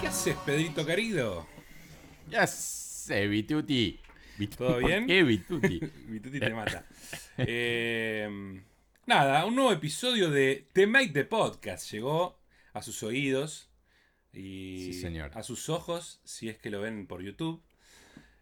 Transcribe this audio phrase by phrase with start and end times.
[0.00, 1.46] ¿Qué haces, Pedrito querido?
[2.28, 4.00] Ya sé, Vituti.
[4.56, 5.00] ¿Todo bien?
[5.00, 5.80] ¿Por qué Vituti?
[6.08, 6.84] Vituti te mata.
[7.38, 8.60] Eh,
[9.06, 12.38] nada, un nuevo episodio de The Make the Podcast llegó
[12.74, 13.70] a sus oídos
[14.32, 15.30] y Sí, señor.
[15.34, 17.62] a sus ojos, si es que lo ven por YouTube.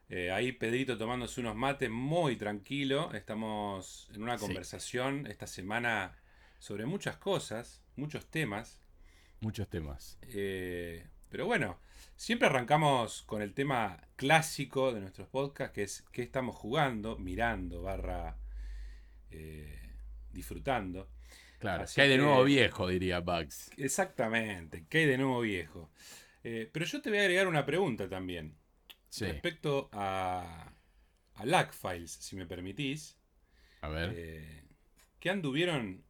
[0.08, 3.12] Eh, ahí Pedrito tomándose unos mates muy tranquilo.
[3.14, 4.44] Estamos en una Sí.
[4.46, 6.18] conversación esta semana
[6.64, 8.80] sobre muchas cosas, muchos temas.
[9.40, 10.16] Muchos temas.
[10.22, 11.78] Eh, pero bueno,
[12.16, 17.82] siempre arrancamos con el tema clásico de nuestros podcasts, que es qué estamos jugando, mirando,
[17.82, 18.38] barra
[19.30, 19.78] eh,
[20.32, 21.10] disfrutando.
[21.58, 21.82] Claro.
[21.82, 22.88] Así ¿Qué hay de que- nuevo viejo?
[22.88, 23.70] Diría Bugs.
[23.76, 25.90] Exactamente, ¿qué hay de nuevo viejo?
[26.44, 28.56] Eh, pero yo te voy a agregar una pregunta también.
[29.10, 29.26] Sí.
[29.26, 30.72] Respecto a,
[31.34, 33.18] a Lag Files, si me permitís.
[33.82, 34.14] A ver.
[34.16, 34.62] Eh,
[35.20, 36.02] ¿Qué anduvieron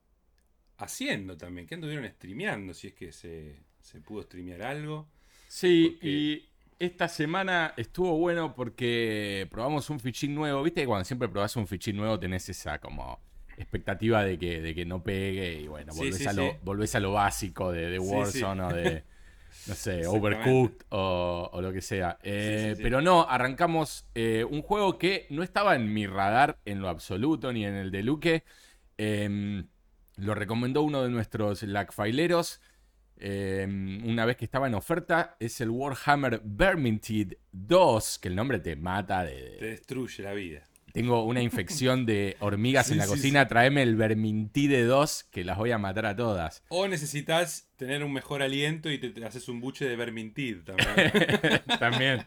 [0.79, 1.67] haciendo también?
[1.67, 2.75] ¿Qué anduvieron streameando?
[2.75, 5.09] Si es que se, se pudo streamear algo.
[5.49, 10.63] sí, porque- y esta semana estuvo bueno porque probamos un fichín nuevo.
[10.63, 13.21] Viste que cuando siempre probás un fichín nuevo tenés esa como
[13.57, 16.57] expectativa de que, de que no pegue y bueno, volvés, sí, a, lo, sí.
[16.63, 19.05] volvés a lo básico de, de Warzone o de,
[19.67, 20.07] no sé.
[20.07, 22.19] Overcooked o, o lo que sea.
[22.25, 22.77] Eh.
[22.83, 27.53] Pero no, arrancamos eh, un juego que no estaba en mi radar en lo absoluto,
[27.53, 28.45] ni en el de Luque.
[28.99, 29.67] Em,
[30.17, 32.61] lo recomendó uno de nuestros lagfileros.
[33.17, 38.59] em, una vez que estaba en oferta, es el Warhammer Vermintide 2, que el nombre
[38.59, 40.63] te mata de, Te destruye la vida.
[40.93, 43.47] tengo una infección de hormigas Sí, en la sí, cocina.
[43.49, 46.65] Tráeme el Vermintide 2 que las voy a matar a todas.
[46.69, 51.63] O necesitas tener un mejor aliento y te, te haces un buche de Vermintide también.
[51.79, 52.27] También.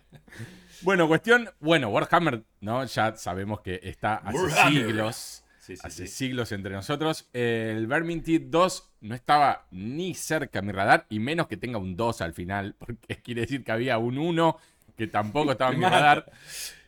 [0.82, 1.50] Bueno, cuestión.
[1.60, 2.86] Bueno, Warhammer, ¿no?
[2.86, 4.86] Ya sabemos que está hace Warhammer.
[4.86, 5.44] siglos.
[5.68, 7.28] Sí, sí, hace siglos entre nosotros.
[7.34, 11.96] El Vermintide 2 no estaba ni cerca a mi radar, y menos que tenga un
[11.98, 14.58] 2 al final, porque quiere decir que había un 1
[14.98, 16.32] que tampoco estaba en mi radar.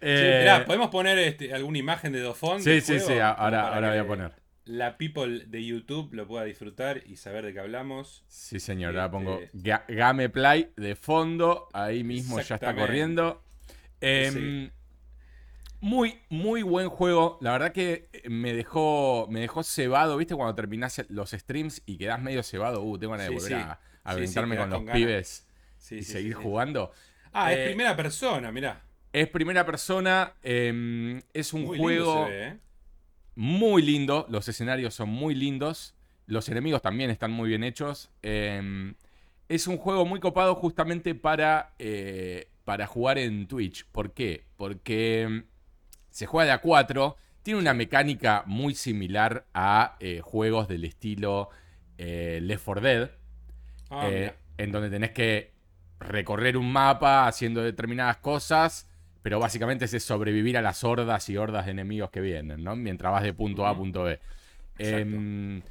[0.01, 2.63] Eh, mirá, ¿podemos poner este, alguna imagen de Dofón?
[2.63, 4.31] sí, sí, sí, ahora, ahora voy a poner.
[4.65, 8.23] La people de YouTube lo pueda disfrutar y saber de qué hablamos.
[8.27, 13.43] Sí, señor, ahora Este- pongo Ga- Gameplay de fondo, ahí mismo ya está corriendo.
[13.99, 14.71] Em, Sí.
[15.81, 17.37] Muy, muy buen juego.
[17.41, 20.35] La verdad que me dejó, me dejó cebado, ¿viste?
[20.35, 22.83] Cuando terminás los streams y quedás medio cebado.
[22.83, 23.53] Uh, tengo ganas de Sí, volver sí.
[23.53, 25.47] a, a Sí, aventarme con los con pibes
[25.91, 26.91] y seguir jugando.
[27.31, 28.81] Ah, Eh, es primera persona, mirá.
[29.13, 32.59] Es primera persona, em, es un Muy juego lindo se ve, ¿eh?
[33.35, 38.11] muy lindo, los escenarios son muy lindos, los enemigos también están muy bien hechos.
[38.21, 38.95] em,
[39.47, 43.85] es un juego muy copado justamente para, eh, para jugar en Twitch.
[43.91, 44.45] ¿Por qué?
[44.57, 45.45] Porque em,
[46.19, 51.49] se juega de a 4, tiene una mecánica muy similar a eh, juegos del estilo
[51.97, 53.09] eh, Left 4 Dead,
[53.89, 55.53] Ah, eh, en donde tenés que
[55.99, 58.89] recorrer un mapa haciendo determinadas cosas,
[59.21, 62.75] pero básicamente es sobrevivir a las hordas y hordas de enemigos que vienen, ¿no?
[62.75, 64.19] Mientras vas de punto A a punto B.
[64.77, 65.61] Em,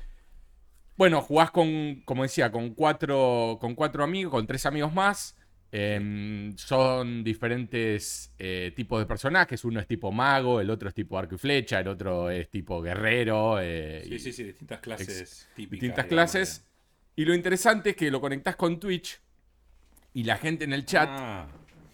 [0.96, 5.36] bueno, jugás con, como decía, con cuatro, con cuatro amigos, con tres amigos más.
[5.70, 9.64] Em, son diferentes eh, tipos de personajes.
[9.64, 12.80] Uno es tipo mago, el otro es tipo arco y flecha, el otro es tipo
[12.80, 13.58] guerrero.
[13.60, 15.70] eh, Sí, y- sí, sí, distintas clases típicas.
[15.72, 16.64] distintas digamos, clases.
[17.16, 19.20] Y lo interesante es que lo conectás con Twitch
[20.14, 21.46] y la gente en el chat Ah,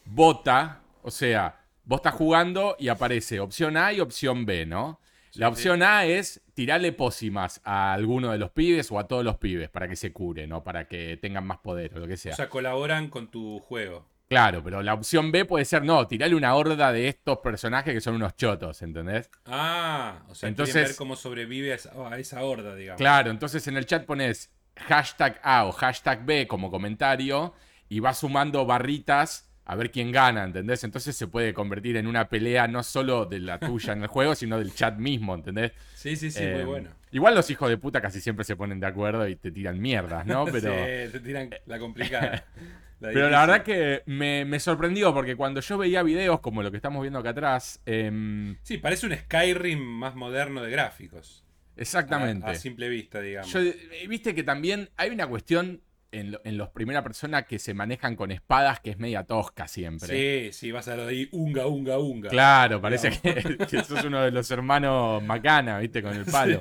[0.04, 0.82] vota.
[1.02, 5.00] O sea, vos estás jugando y aparece opción A y opción B, ¿no?
[5.34, 5.52] Sí, la sí.
[5.52, 9.68] opción A es tirarle pócimas a alguno de los pibes o a todos los pibes
[9.68, 12.32] para que se curen o para que tengan más poder o lo que sea.
[12.32, 14.06] o sea, colaboran con tu juego.
[14.28, 18.00] claro, pero la opción B puede ser, no, tirarle una horda de estos personajes que
[18.00, 19.28] son unos chotos, ¿entendés?
[19.46, 22.98] Ah, o sea, Entonces- ver cómo sobrevive a esa, a esa horda, digamos.
[22.98, 27.54] Claro, entonces en el chat pones hashtag A o hashtag B como comentario
[27.88, 30.84] y vas sumando barritas a ver quién gana, ¿entendés?
[30.84, 34.34] Entonces se puede convertir en una pelea no solo de la tuya en el juego,
[34.34, 35.72] sino del chat mismo, ¿entendés?
[35.94, 36.90] Sí, sí, sí, muy Eh, bueno.
[37.12, 40.26] Igual los hijos de puta casi siempre se ponen de acuerdo y te tiran mierdas,
[40.26, 40.44] ¿no?
[40.52, 42.44] Pero, Sí, te tiran la complicada.
[43.00, 46.70] La pero la verdad que me, me sorprendió porque cuando yo veía videos como lo
[46.70, 51.44] que estamos viendo acá atrás, em, Sí, parece un Skyrim más moderno de gráficos.
[51.76, 52.46] exactamente.
[52.46, 53.52] A, a simple vista, digamos.
[53.52, 55.82] Yo, eh, Viste que también hay una cuestión
[56.20, 59.68] en, lo- en los primera persona que se manejan con espadas que es media tosca
[59.68, 60.50] siempre.
[60.50, 62.28] Sí, sí, vas a lo de ahí, unga, unga, unga.
[62.30, 66.02] Claro, parece que, que sos uno de los hermanos Macana, ¿viste?
[66.02, 66.60] Con el palo.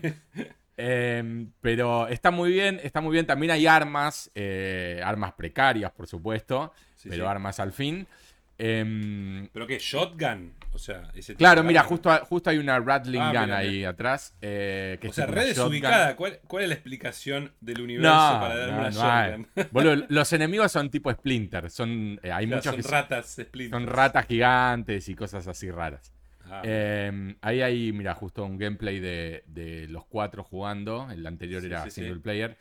[0.75, 3.25] Eh, pero está muy bien, está muy bien.
[3.25, 7.29] También hay armas, eh, armas precarias, por supuesto, Sí, pero sí.
[7.29, 8.07] armas al fin.
[8.65, 9.77] Em, ¿Pero qué?
[9.77, 10.53] ¿Shotgun?
[10.71, 14.33] O sea, ese claro, mira, justo, justo hay una Rattling Ah, Gun mira, ahí atrás.
[14.41, 16.15] eh, que O sea, red desubicada.
[16.15, 19.67] ¿Cuál, ¿Cuál es la explicación del universo No, para darme no, una no shotgun?
[19.71, 21.69] Boludo, los enemigos son tipo Splinter.
[21.69, 23.79] Son, eh, hay Claro, muchos son que ratas Splinter.
[23.79, 26.13] son ratas gigantes y cosas así raras.
[26.49, 31.09] Ah, Eh, ahí hay, mira, justo un gameplay de, de los cuatro jugando.
[31.11, 32.01] El anterior Sí, era sí, sí.
[32.01, 32.57] single player.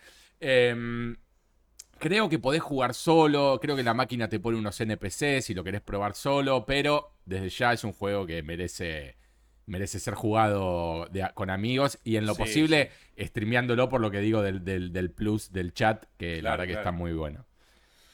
[2.02, 3.60] Creo que podés jugar solo.
[3.62, 6.66] Creo que la máquina te pone unos NPC si lo querés probar solo.
[6.66, 9.16] Pero desde ya es un juego que merece,
[9.66, 12.00] merece ser jugado de con amigos.
[12.02, 15.72] Y en lo Sí, posible, streameándolo por lo que digo del, del- del plus del
[15.74, 16.04] chat.
[16.18, 17.46] Que la Claro, verdad que está muy bueno.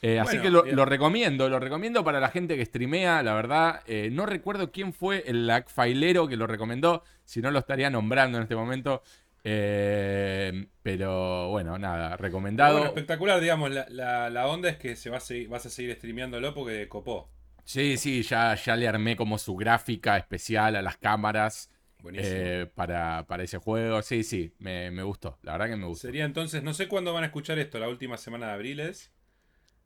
[0.01, 3.81] Eh, así que lo, lo recomiendo, lo recomiendo para la gente que streamea, la verdad.
[3.87, 8.37] eh, no recuerdo quién fue el lagfailero que lo recomendó, si no lo estaría nombrando
[8.37, 9.01] en este momento.
[9.43, 12.73] Eh, pero bueno, nada, recomendado.
[12.73, 13.71] bueno, espectacular, digamos.
[13.71, 16.87] La, la- la onda es que se va a seguir- vas a seguir streameándolo porque
[16.89, 17.29] copó.
[17.63, 21.69] Sí, sí, ya, ya le armé como su gráfica especial a las cámaras
[22.01, 22.35] Buenísimo.
[22.37, 24.01] eh, para, para ese juego.
[24.01, 26.07] Sí, sí, me, me gustó, la verdad que me gustó.
[26.07, 29.11] Sería entonces, no sé cuándo van a escuchar esto, la última semana de abril es.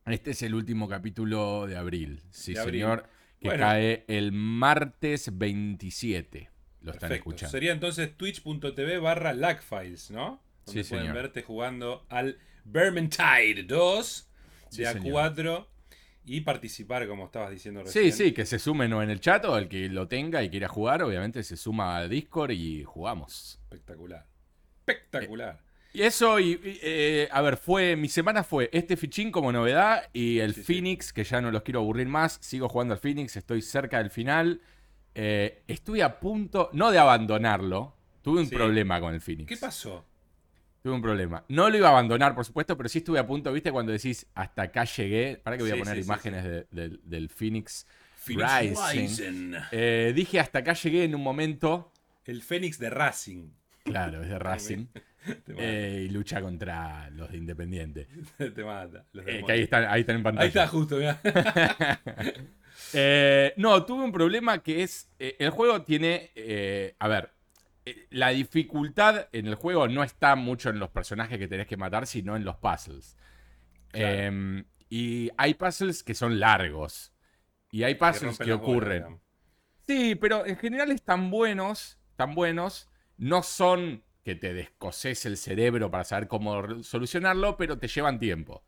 [0.05, 2.81] Este es el último capítulo de abril, sí De abril.
[2.81, 3.09] señor,
[3.39, 3.63] que Bueno.
[3.65, 6.49] cae el martes 27.
[6.83, 7.29] Lo están Perfecto.
[7.31, 7.51] escuchando.
[7.51, 10.41] Sería entonces twitch.tv barra lagfiles, ¿no?
[10.65, 11.15] Donde Sí, pueden señor.
[11.15, 14.29] verte jugando al Vermintide 2
[14.69, 15.33] Sí, de señor.
[15.35, 15.67] A4
[16.25, 18.11] y participar, como estabas diciendo Sí, recién.
[18.13, 20.67] sí, que se sumen o en el chat o el que lo tenga y quiera
[20.69, 23.59] jugar, obviamente se suma a Discord y jugamos.
[23.63, 24.25] Espectacular.
[24.85, 25.59] Espectacular.
[25.93, 30.09] Y eso, y, y, eh, a ver, fue, mi semana fue este fichín como novedad
[30.11, 30.73] y el Sí, sí.
[30.73, 34.09] Phoenix, que ya no los quiero aburrir más, sigo jugando al Phoenix, estoy cerca del
[34.09, 34.61] final.
[35.15, 38.55] Eh, estuve a punto, no de abandonarlo, tuve un Sí.
[38.55, 39.47] problema con el Phoenix.
[39.47, 40.05] ¿Qué pasó?
[40.81, 41.43] Tuve un problema.
[41.47, 43.71] No lo iba a abandonar, por supuesto, pero sí estuve a punto, ¿viste?
[43.71, 45.39] Cuando decís, hasta acá llegué.
[45.41, 47.87] Para que voy a Sí, poner sí, imágenes de- del- del Phoenix.
[48.15, 48.59] Phoenix
[48.93, 49.53] Rising.
[49.71, 51.91] Eh, dije, hasta acá llegué en un momento.
[52.25, 53.49] El Fénix de Racing.
[53.83, 54.85] Claro, es de Racing.
[55.57, 58.07] Eh, y lucha contra los de Independiente.
[58.37, 59.05] Te mata.
[59.13, 60.43] Los Eh, que ahí están, ahí están en pantalla.
[60.43, 61.17] Ahí está justo, mirá.
[62.93, 65.09] Eh, no, tuve un problema que es.
[65.19, 66.31] eh, el juego tiene.
[66.35, 67.31] eh, a ver.
[68.11, 72.07] la dificultad en el juego no está mucho en los personajes que tenés que matar,
[72.07, 73.17] sino en los puzzles.
[73.91, 74.27] Claro.
[74.29, 77.13] Eh, y hay puzzles que son largos.
[77.71, 79.21] Y hay puzzles que bolas, ocurren.
[79.87, 82.89] Sí, pero en general están buenos, están buenos.
[83.17, 88.63] No son que te descoses el cerebro para saber cómo solucionarlo, pero te llevan tiempo.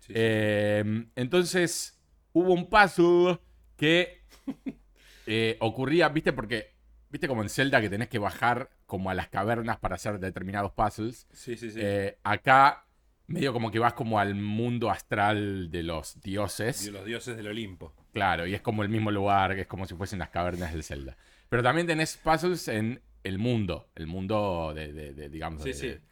[0.00, 0.14] Sí, sí.
[0.14, 1.95] Eh, entonces,
[2.38, 3.38] hubo un puzzle
[3.76, 4.20] que
[5.26, 6.32] eh, ocurría, ¿viste?
[6.32, 6.74] Porque,
[7.08, 10.72] ¿viste como en Zelda que tenés que bajar como a las cavernas para hacer determinados
[10.72, 11.26] puzzles?
[11.32, 11.78] Sí, sí, sí.
[11.82, 12.86] Eh, acá,
[13.26, 16.86] medio como que vas como al mundo astral de los dioses.
[16.86, 17.94] Y los dioses del Olimpo.
[18.12, 20.84] Claro, y es como el mismo lugar, que es como si fuesen las cavernas del
[20.84, 21.16] Zelda.
[21.48, 25.74] Pero también tenés puzzles en el mundo, el mundo de, de- de, digamos, Sí, de-
[25.74, 25.86] sí.
[25.88, 26.02] de-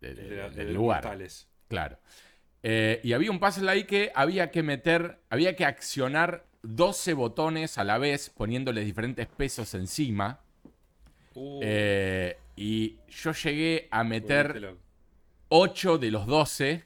[0.00, 1.02] de- de de- del de lugar.
[1.04, 1.48] Mortales.
[1.68, 1.98] Claro.
[2.70, 7.78] Eh, y había un puzzle ahí que había que meter, había que accionar 12 botones
[7.78, 10.40] a la vez, poniéndoles diferentes pesos encima.
[11.34, 14.78] Uh, Eh, y yo llegué a meter loco.
[15.48, 16.84] 8 de los 12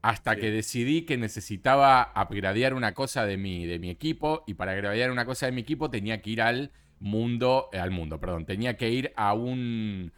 [0.00, 0.40] hasta Sí.
[0.40, 4.42] que decidí que necesitaba upgradear una cosa de mi, de mi equipo.
[4.46, 7.90] Y para upgradear una cosa de mi equipo tenía que ir al mundo, eh, al
[7.90, 10.12] mundo, perdón, tenía que ir a un,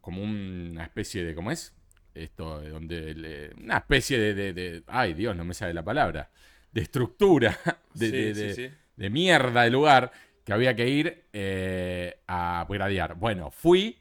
[0.00, 1.74] como una especie de, ¿cómo es?
[2.22, 5.82] Esto, eh, donde, le- una especie de, de- de- ay Dios, no me sale la
[5.84, 6.30] palabra,
[6.72, 7.56] de estructura,
[7.94, 8.74] de, Sí, de- sí, sí.
[8.96, 10.12] de mierda de lugar
[10.44, 13.14] que había que ir eh, a upgradear.
[13.16, 13.98] Bueno, fui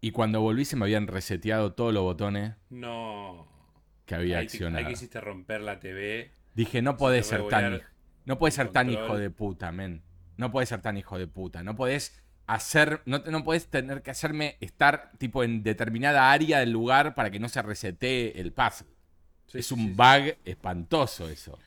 [0.00, 3.48] y cuando volví se me habían reseteado todos los botones No.
[4.06, 4.86] que había Ahí, te- ahí accionado.
[4.86, 6.30] que hiciste romper la TV.
[6.54, 7.82] Dije, no podés ser tan,
[8.24, 10.02] no podés ser tan hijo de puta, men.
[10.36, 11.62] No podés ser tan hijo de puta.
[11.64, 16.60] No podés hacer, no, te- no podés tener que hacerme estar tipo en determinada área
[16.60, 18.88] del lugar para que no se resetee el puzzle.
[19.46, 21.58] Sí, es un sí, bug espantoso eso.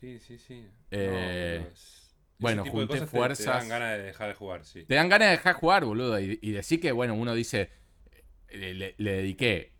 [0.00, 0.66] Sí, sí, sí.
[0.90, 3.46] Eh, es- bueno, de junté cosas te- Te, fuerzas.
[3.46, 4.84] dan ganas de dejar de jugar, sí.
[4.84, 6.20] Te dan ganas de dejar jugar, boludo.
[6.20, 7.70] Y, y decir que, bueno, uno dice,
[8.48, 9.72] eh, le, le dediqué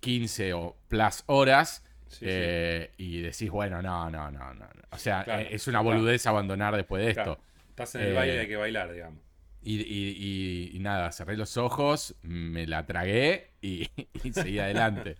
[0.00, 1.84] 15 o plus horas.
[2.08, 2.26] Sí, sí.
[2.28, 4.66] eh, Y decís, bueno, no, no, no, no.
[4.90, 7.38] O sea, Claro, eh, es una boludez abandonar después de esto.
[7.70, 9.20] Estás en el eh, baile hay que bailar, digamos.
[9.66, 10.16] Y, y-
[10.72, 13.88] y- y nada, cerré los ojos, me la tragué y,
[14.32, 15.16] seguí adelante.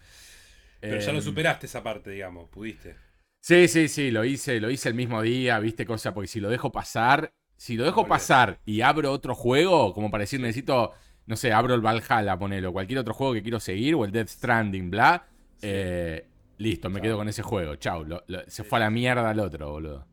[0.80, 2.48] Pero ya lo Em, superaste esa parte, digamos.
[2.50, 2.96] Pudiste.
[3.40, 6.48] Sí, sí, sí, lo hice, lo hice el mismo día, viste, cosa, porque si lo
[6.50, 10.92] dejo pasar, si lo dejo pasar y abro otro juego, como para decir, necesito,
[11.26, 14.28] no sé, abro el Valhalla, ponelo, cualquier otro juego que quiero seguir, o el Death
[14.28, 15.68] Stranding, bla, Sí.
[15.70, 18.90] eh, listo, me quedo con ese juego, chau, lo- lo- se Sí, fue a la
[18.90, 20.08] mierda al otro, boludo.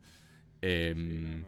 [0.61, 1.45] Em.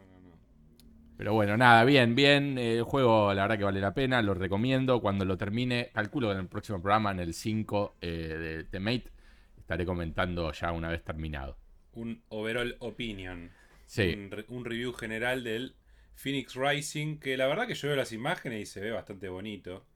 [1.16, 2.58] Pero bueno, nada, bien, bien.
[2.58, 5.00] El juego, la verdad que vale la pena, lo recomiendo.
[5.00, 8.80] Cuando lo termine, calculo que en el próximo programa, en el 5 eh, de The
[8.80, 9.10] Mate,
[9.58, 11.56] estaré comentando ya una vez terminado.
[11.92, 13.50] Un overall opinion.
[13.86, 15.76] Sí, Un, re- un review general del
[16.14, 19.86] Phoenix Rising, que la verdad que yo veo las imágenes y se ve bastante bonito.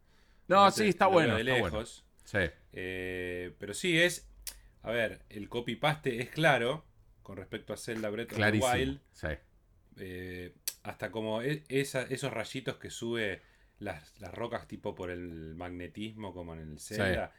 [0.48, 1.34] no, sí, está bueno.
[1.36, 1.66] de Está bueno.
[1.78, 2.04] lejos.
[2.24, 2.38] Sí,
[2.72, 4.28] Eh, pero sí es.
[4.82, 6.84] A ver, el copy-paste es claro
[7.22, 8.58] con respecto a Zelda Breath of the.
[8.58, 9.00] Wild.
[9.12, 9.26] Sí,
[9.98, 13.40] eh, hasta como e- esa- esos rayitos que sube
[13.78, 17.32] las, las rocas tipo por el magnetismo como en el Zelda.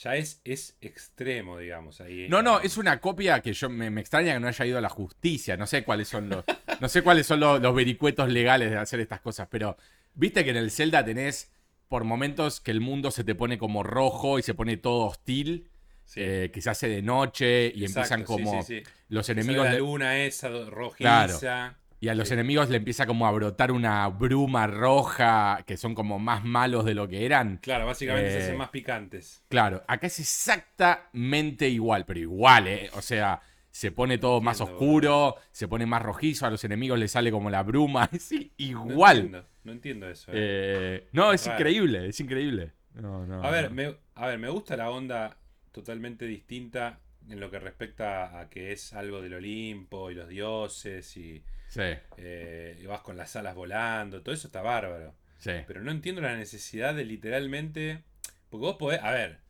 [0.00, 2.00] Ya es, es extremo, digamos.
[2.00, 4.78] Ahí, No, no, es una copia que yo me, me extraña que no haya ido
[4.78, 5.56] a la justicia.
[5.56, 6.44] No sé cuáles son los,
[6.80, 9.76] no sé cuáles son los, los vericuetos legales de hacer estas cosas, pero
[10.14, 11.50] viste que en el Zelda tenés
[11.88, 15.68] por momentos que el mundo se te pone como rojo y se pone todo hostil,
[16.04, 16.20] Sí.
[16.22, 18.90] eh, que se hace de noche y Exacto, empiezan como sí, sí.
[19.10, 21.76] los enemigos la luna esa rojiza.
[22.00, 22.34] Y a los sí.
[22.34, 26.94] enemigos le empieza como a brotar una bruma roja que son como más malos de
[26.94, 27.60] lo que eran.
[27.60, 29.44] Claro, básicamente se Eh, hacen más picantes.
[29.48, 32.90] Claro, acá es exactamente igual, pero igual, ¿eh?
[32.94, 33.40] O sea,
[33.70, 37.30] se pone todo más Entiendo, oscuro, se pone más rojizo, a los enemigos les sale
[37.30, 38.30] como la bruma, es
[38.72, 39.18] No igual.
[39.18, 40.32] entiendo, no entiendo eso.
[40.34, 40.54] eh.
[41.02, 42.72] Eh, no, es increíble, es increíble.
[42.94, 43.70] No, no, A ver, no.
[43.70, 45.36] me, a ver, me gusta la onda
[45.72, 51.16] totalmente distinta en lo que respecta a que es algo del Olimpo y los dioses
[51.16, 51.82] y, Sí,
[52.16, 55.14] eh, y vas con las alas volando, todo eso está bárbaro.
[55.38, 55.52] sí.
[55.66, 58.02] Pero no entiendo la necesidad de literalmente...
[58.48, 59.00] Porque vos podés...
[59.02, 59.40] A ver,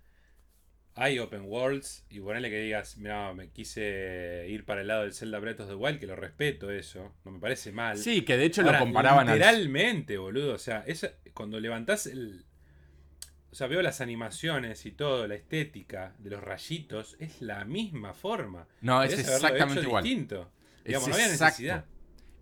[0.97, 5.15] hay open worlds y ponerle que digas, mira, me quise ir para el lado del
[5.15, 7.97] Zelda Breath of the Wild, que lo respeto eso, no me parece mal.
[7.99, 9.39] Sí, que de hecho Ahora, lo comparaban al...
[9.39, 10.55] Literalmente, boludo.
[10.55, 12.45] O sea, esa- cuando levantás el.
[13.51, 18.13] O sea, veo las animaciones y todo, la estética de los rayitos, es la misma
[18.13, 18.67] forma.
[18.81, 20.03] No, es exactamente igual.
[20.03, 20.51] distinto.
[20.79, 21.85] Es Digamos, no había exacto.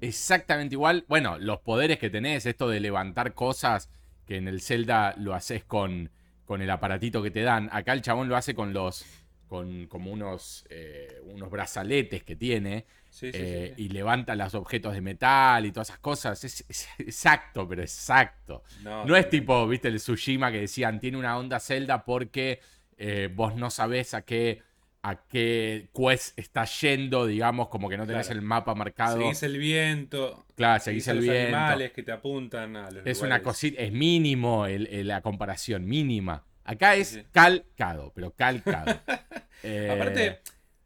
[0.01, 1.05] Exactamente igual.
[1.09, 3.91] Bueno, los poderes que tenés, esto de levantar cosas,
[4.27, 6.11] que en el Zelda lo haces con,
[6.45, 7.69] con el aparatito que te dan.
[7.73, 9.05] Acá el chabón lo hace con los.
[9.47, 10.67] con como unos.
[10.71, 12.87] eh, unos brazaletes que tiene.
[13.09, 13.85] Sí, sí, eh, sí.
[13.85, 16.45] Y levanta los objetos de metal y todas esas cosas.
[16.45, 18.63] Es, es exacto, pero exacto.
[18.83, 22.61] No es tipo, viste, el Tsushima que decían, tiene una onda Zelda porque
[22.99, 24.63] eh, vos no sabés a qué,
[25.09, 28.41] a qué quest está yendo, digamos, como que no tenés Claro.
[28.41, 29.19] el mapa marcado.
[29.19, 30.45] Seguís el viento.
[30.57, 31.57] Claro, seguís seguís el los viento.
[31.57, 35.87] animales que te apuntan a los Es una cosita, es mínimo el- el- la comparación,
[35.87, 36.45] mínima.
[36.65, 37.27] Acá es Sí, sí.
[37.33, 38.87] calcado, pero calcado.
[39.63, 40.41] Eh, Aparte,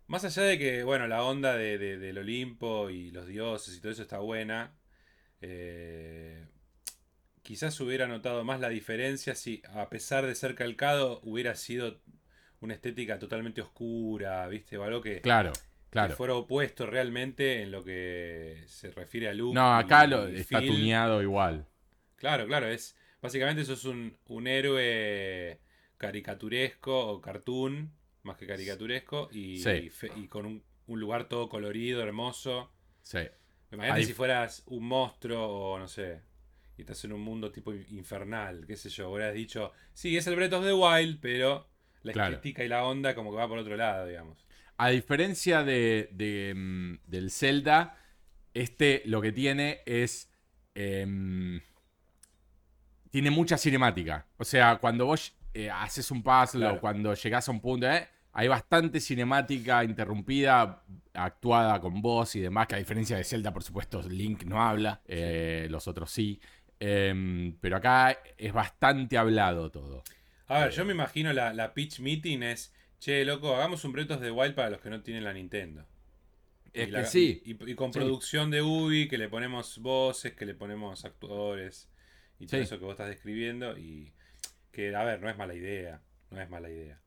[0.06, 3.80] más allá de que, bueno, la onda de, de- del Olimpo y los dioses y
[3.80, 4.74] todo eso está buena,
[5.40, 6.46] eh,
[7.42, 12.00] quizás hubiera notado más la diferencia si, a pesar de ser calcado, hubiera sido
[12.60, 14.76] una estética totalmente oscura, ¿viste?
[14.78, 16.14] O algo que, claro, que claro.
[16.16, 19.54] fuera opuesto realmente en lo que se refiere a look.
[19.54, 21.66] No, acá y- lo, y está tuneado igual.
[22.16, 25.58] Claro, claro, es básicamente eso es un, un héroe
[25.96, 29.70] caricaturesco o cartoon, más que caricaturesco, y, Sí.
[29.70, 32.70] y fe- y con un, un lugar todo colorido, hermoso.
[33.02, 33.20] Sí.
[33.72, 36.20] Imagínate Ahí- si fueras un monstruo o no sé,
[36.76, 40.36] y estás en un mundo tipo infernal, qué sé yo, hubieras dicho, sí, es el
[40.36, 41.68] Breath of the Wild, pero
[42.02, 42.34] la Claro.
[42.34, 44.44] estética y la onda como que va por otro lado, digamos.
[44.78, 47.96] A diferencia de, de, mm, del Zelda,
[48.54, 50.28] este lo que tiene es.
[50.74, 51.60] em,
[53.10, 54.26] tiene mucha cinemática.
[54.38, 56.76] O sea, cuando vos eh, haces un puzzle Claro.
[56.76, 62.40] o cuando llegás a un punto, eh, hay bastante cinemática interrumpida, actuada con voz y
[62.40, 66.40] demás, que a diferencia de Zelda, por supuesto, Link no habla, eh, los otros sí.
[66.78, 70.04] Em, pero acá es bastante hablado todo.
[70.50, 74.10] A ver, yo me imagino la, la pitch meeting es, che, loco, hagamos un Breath
[74.10, 75.86] of the Wild para los que no tienen la Nintendo.
[76.72, 77.42] Es Y la- que sí.
[77.44, 77.98] Y, y con Sí.
[78.00, 81.88] producción de Ubi, que le ponemos voces, que le ponemos actuadores
[82.38, 82.64] y todo Sí.
[82.64, 83.78] eso que vos estás describiendo.
[83.78, 84.12] Y
[84.72, 86.02] que, a ver, no es mala idea.
[86.30, 87.00] No es mala idea.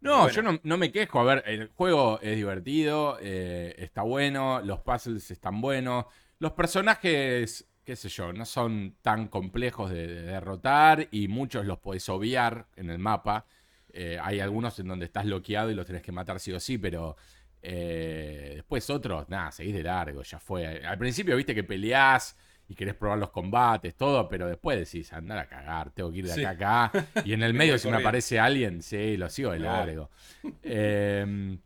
[0.00, 0.30] No, Bueno.
[0.34, 1.20] yo no, no me quejo.
[1.20, 6.06] A ver, el juego es divertido, eh, está bueno, los puzzles están buenos.
[6.38, 11.78] Los personajes, qué sé yo, no son tan complejos de, de derrotar y muchos los
[11.78, 13.46] podés obviar en el mapa.
[13.94, 16.76] Eh, hay algunos en donde estás bloqueado y los tenés que matar sí o sí,
[16.76, 17.16] pero
[17.62, 20.84] eh, después otros, nada, seguís de largo, ya fue.
[20.84, 22.36] Al principio viste que peleás
[22.68, 26.26] y querés probar los combates, todo, pero después decís, andar a cagar, tengo que ir
[26.26, 26.44] de Sí.
[26.44, 27.06] acá a acá.
[27.24, 30.10] Y en el Me medio si me aparece alguien, sí, lo sigo de largo.
[30.62, 31.56] Eh,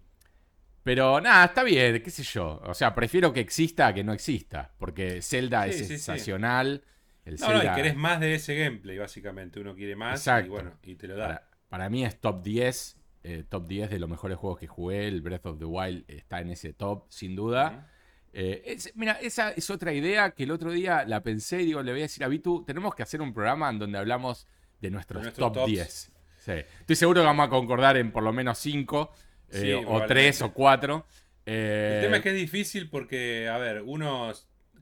[0.82, 2.60] pero nada, está bien, qué sé yo.
[2.64, 4.72] O sea, prefiero que exista a que no exista.
[4.78, 5.88] Porque Zelda Sí, es sí, sí.
[5.90, 6.82] sensacional.
[7.24, 9.60] El No, no, y Zelda, querés más de ese gameplay, básicamente.
[9.60, 10.46] Uno quiere más Exacto.
[10.46, 11.26] y bueno, y te lo da.
[11.28, 12.96] para, para mí es top 10.
[13.24, 15.06] eh, top 10 de los mejores juegos que jugué.
[15.06, 17.88] El Breath of the Wild está en ese top, sin duda.
[18.32, 21.92] Eh, mira, esa es otra idea que el otro día la pensé y digo, le
[21.92, 24.48] voy a decir a Vitu, tenemos que hacer un programa en donde hablamos
[24.80, 26.12] de nuestros, top 10.
[26.46, 29.12] Estoy seguro que vamos a concordar en por lo menos 5,
[29.52, 31.06] eh, o 3 o 4.
[31.46, 34.32] el tema es que es difícil porque, a ver, uno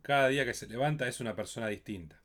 [0.03, 2.21] cada día que se levanta es una persona distinta.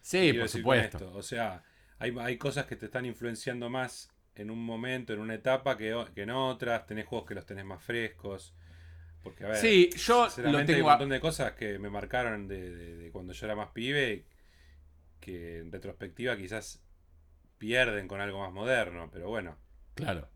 [0.00, 1.12] Sí, por supuesto.
[1.14, 1.62] O sea,
[1.98, 5.90] hay, hay, cosas que te están influenciando más en un momento, en una etapa, que,
[6.16, 6.86] en otras.
[6.86, 8.54] Tenés juegos que los tenés más frescos.
[9.22, 12.48] Porque, a ver, sí, yo lo tengo hay un montón de cosas que me marcaron
[12.48, 14.24] de, cuando yo era más pibe
[15.20, 16.82] que en retrospectiva quizás
[17.58, 19.58] pierden con algo más moderno, pero bueno.
[19.94, 20.26] Claro.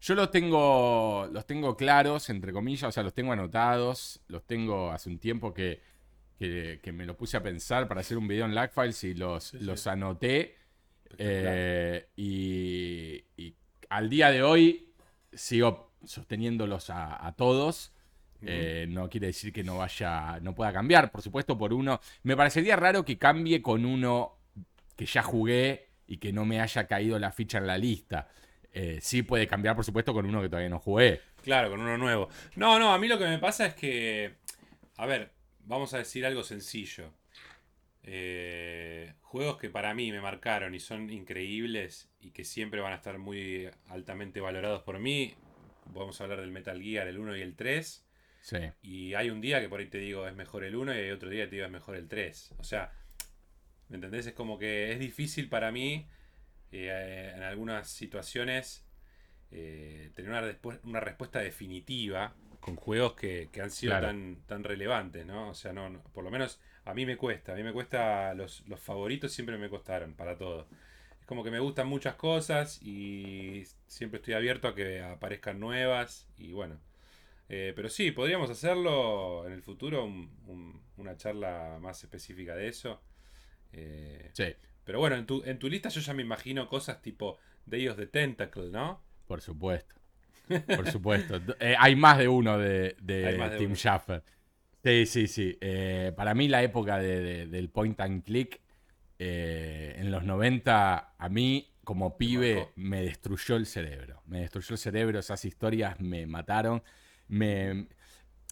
[0.00, 4.90] Yo los tengo, los tengo claros, entre comillas, o sea, los tengo anotados, los tengo
[4.92, 5.80] hace un tiempo que,
[6.38, 9.86] que, me lo puse a pensar para hacer un video en Lagfiles y los, los
[9.86, 10.56] anoté.
[11.18, 13.24] Eh, y,
[13.88, 14.92] al día de hoy
[15.32, 17.92] sigo sosteniéndolos a, todos.
[18.42, 22.00] Eh, no quiere decir que no vaya, no pueda cambiar, por supuesto, por uno.
[22.22, 24.36] Me parecería raro que cambie con uno
[24.94, 28.28] que ya jugué y que no me haya caído la ficha en la lista.
[28.78, 31.22] Eh, sí puede cambiar, por supuesto, con uno que todavía no jugué.
[31.42, 32.28] Claro, con uno nuevo.
[32.56, 34.34] No, no, a mí lo que me pasa es que,
[34.98, 37.10] a ver, vamos a decir algo sencillo.
[38.02, 42.96] Eh, juegos que para mí me marcaron y son increíbles y que siempre van a
[42.96, 45.34] estar muy altamente valorados por mí.
[45.86, 48.06] Vamos a hablar del Metal Gear, el 1 y el 3.
[48.42, 48.58] Sí.
[48.82, 51.10] Y hay un día que por ahí te digo es mejor el 1 y hay
[51.12, 52.56] otro día que te digo es mejor el 3.
[52.58, 52.92] O sea,
[53.88, 54.26] ¿me entendés?
[54.26, 56.06] Es como que es difícil para mí
[56.84, 58.84] eh, en algunas situaciones
[59.50, 62.34] eh, tener una, una respuesta definitiva
[62.66, 65.50] con juegos que, han sido tan, tan relevantes, ¿no?
[65.50, 68.64] O sea, no, por lo menos a mí me cuesta, a mí me cuesta, los,
[68.78, 70.66] favoritos siempre me costaron para todo.
[71.20, 76.28] Es como que me gustan muchas cosas y siempre estoy abierto a que aparezcan nuevas
[76.38, 76.80] y bueno.
[77.48, 80.04] Eh, pero sí, podríamos hacerlo en el futuro,
[80.96, 83.00] una charla más específica de eso.
[83.72, 84.54] Eh, sí.
[84.86, 87.96] Pero bueno, en tu, en tu lista yo ya me imagino cosas tipo Day of
[87.96, 89.02] the Tentacle, ¿no?
[89.26, 89.96] Por supuesto.
[90.76, 91.40] Por supuesto.
[91.58, 92.96] Eh, hay más de uno de,
[93.58, 94.22] Tim Schafer.
[94.84, 95.58] Sí, sí, sí.
[95.60, 98.60] Eh, para mí la época del point and click
[99.18, 104.22] eh, en los 90, a mí como pibe me destruyó el cerebro.
[104.26, 106.84] Me destruyó el cerebro, esas historias me mataron.
[107.26, 107.88] Me...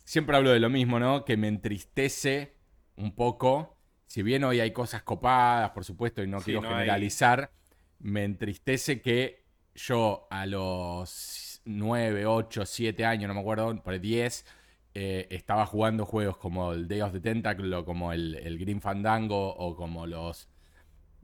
[0.04, 1.24] Siempre hablo de lo mismo, ¿no?
[1.24, 2.54] Que me entristece
[2.96, 3.73] un poco.
[4.14, 7.50] Si bien hoy hay cosas copadas, por supuesto, y no quiero generalizar,
[7.98, 9.42] me entristece que
[9.74, 14.46] yo a los 9, 8, 7 años, no me acuerdo, por 10,
[14.94, 18.80] eh, estaba jugando juegos como el Day of the Tentacle o como el, el Green
[18.80, 20.48] Fandango o como los...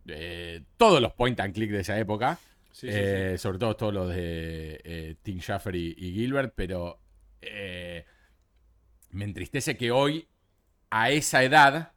[0.08, 2.40] Eh, todos los point and click de esa época.
[2.82, 6.98] Eh, sobre todo todos los de Tim Schafer y, Gilbert, pero
[9.10, 10.26] me entristece que hoy,
[10.90, 11.92] a esa edad,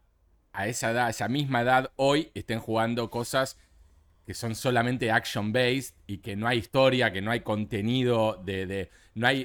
[0.54, 3.58] a esa edad, a esa misma edad, hoy estén jugando cosas
[4.24, 9.26] que son solamente action-based y que no hay historia, que no hay contenido, de, no
[9.26, 9.44] hay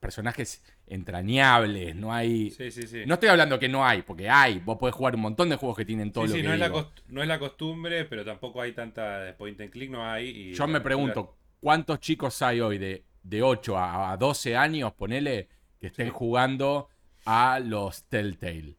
[0.00, 2.50] personajes entrañables, no hay...
[2.50, 3.04] Sí, sí, sí.
[3.06, 5.78] No estoy hablando que no hay, porque hay, vos podés jugar un montón de juegos
[5.78, 8.72] que tienen todo lo que no es, la no es la costumbre, pero tampoco hay
[8.72, 10.52] tanta point and click, no hay.
[10.52, 15.48] Yo me pregunto, ¿cuántos chicos hay hoy de, de 8 a, 12 años, ponele,
[15.80, 16.88] que estén jugando
[17.24, 18.77] a los Telltale?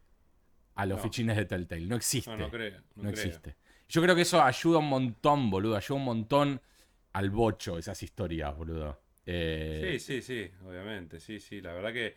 [0.74, 1.86] A los fichines de Telltale.
[1.86, 2.30] No existe.
[2.30, 2.80] No, no creo.
[2.96, 3.56] No, existe.
[3.88, 5.76] Yo creo que eso ayuda un montón, boludo.
[5.76, 6.60] Ayuda un montón
[7.12, 9.00] al bocho, esas historias, boludo.
[9.26, 11.20] Eh, sí, sí, sí, obviamente.
[11.20, 11.60] Sí, sí.
[11.60, 12.14] La verdad que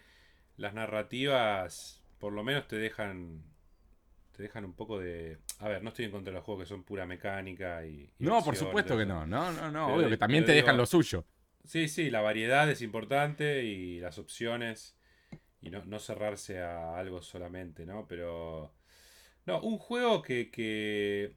[0.57, 3.43] las narrativas, por lo menos, te dejan.
[4.31, 5.37] Te dejan un poco de.
[5.59, 8.09] A ver, no estoy en contra de los juegos que son pura mecánica y.
[8.19, 9.25] no, por supuesto que no.
[9.25, 9.95] No, no, no.
[9.95, 11.25] obvio que también te dejan lo suyo.
[11.65, 14.95] Sí, sí, la variedad es importante y las opciones.
[15.63, 18.05] Y no, no cerrarse a algo solamente, ¿no?
[18.07, 18.73] Pero.
[19.45, 21.35] No, un juego que, que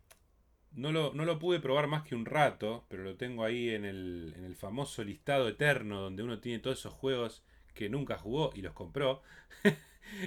[0.76, 4.44] no lo, pude probar más que un rato, pero lo tengo ahí en el, en
[4.44, 7.42] el famoso listado eterno donde uno tiene todos esos juegos
[7.74, 9.22] que nunca jugó y los compró.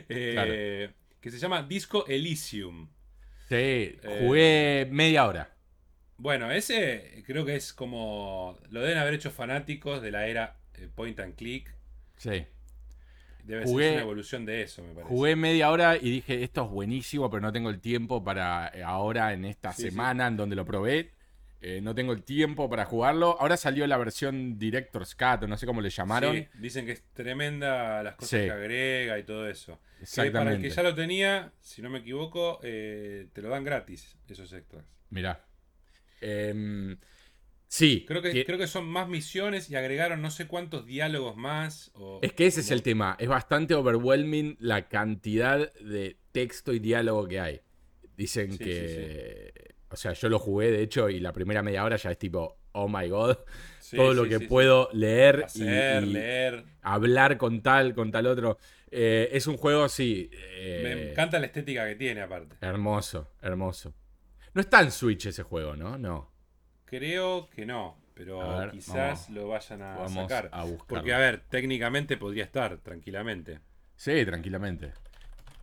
[0.10, 2.90] Eh, que se llama Disco Elysium.
[3.48, 5.56] Sí, eh, jugué media hora.
[6.18, 8.60] Bueno, ese creo que es como.
[8.72, 11.74] Lo deben haber hecho fanáticos de la era eh, Point and Click.
[12.18, 12.46] Sí.
[13.50, 15.10] Debe ser una evolución de eso, me parece.
[15.10, 18.84] Jugué media hora y dije, esto es buenísimo, pero no tengo el tiempo para eh,
[18.84, 21.14] ahora, en esta semana en donde lo probé.
[21.60, 23.36] Eh, no tengo el tiempo para jugarlo.
[23.40, 26.36] Ahora salió la versión Director's Cut, no sé cómo le llamaron.
[26.36, 29.80] Sí, dicen que es tremenda las cosas que agrega y todo eso.
[30.00, 30.38] Exactamente.
[30.38, 34.16] para el que ya lo tenía, si no me equivoco, eh, te lo dan gratis,
[34.30, 34.86] esos extras.
[35.10, 35.44] Mirá.
[36.22, 36.96] Em,
[37.70, 38.04] Sí.
[38.08, 41.92] Creo que, creo que son más misiones y agregaron no sé cuántos diálogos más.
[42.22, 43.16] es que ese es el tema.
[43.20, 47.62] Es bastante overwhelming la cantidad de texto y diálogo que hay.
[48.18, 49.54] Dicen que.
[49.92, 52.58] O sea, yo lo jugué, de hecho, y la primera media hora ya es tipo,
[52.74, 53.38] oh my god.
[53.96, 56.64] todo lo que puedo leer y, leer.
[56.82, 58.58] hablar con tal, con tal otro.
[58.92, 60.30] Eh, es un juego, sí.
[60.32, 62.56] Me eh, encanta la estética que tiene, aparte.
[62.62, 63.94] Hermoso, hermoso.
[64.56, 65.98] No está en Switch ese juego, ¿no?
[65.98, 66.39] No.
[66.90, 70.50] Creo que no, pero quizás lo vayan a sacar.
[70.88, 73.60] Porque, a ver, técnicamente podría estar, tranquilamente.
[73.96, 74.94] Sí, tranquilamente.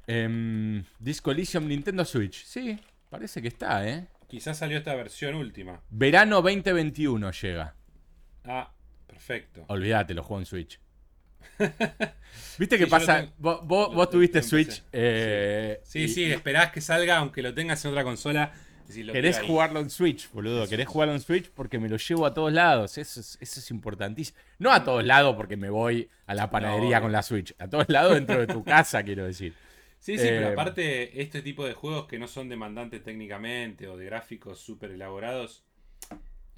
[0.06, 2.44] Eh, Disco Elysium Nintendo Switch.
[2.44, 2.78] Sí,
[3.10, 4.06] parece que está, ¿eh?
[4.28, 5.80] Quizás salió esta versión última.
[5.90, 7.74] Verano 2021 llega.
[8.44, 8.72] Ah,
[9.08, 9.64] perfecto.
[9.66, 10.80] Olvídate, lo juego en Switch.
[12.58, 13.32] ¿Viste qué pasa?
[13.38, 14.82] Vos, tuviste Switch.
[14.92, 18.52] Eh, sí, sí, esperás que salga aunque lo tengas en otra consola
[18.86, 20.68] Querés jugarlo en Switch, boludo.
[20.68, 22.98] Querés jugarlo en Switch porque me lo llevo a todos lados.
[22.98, 24.38] Eso es, eso es importantísimo.
[24.58, 27.54] No a todos lados porque me voy a la panadería con la Switch.
[27.58, 29.54] A todos lados dentro de tu casa, quiero decir.
[29.98, 33.96] Sí, sí, pero eh, aparte, este tipo de juegos que no son demandantes técnicamente o
[33.96, 35.64] de gráficos súper elaborados.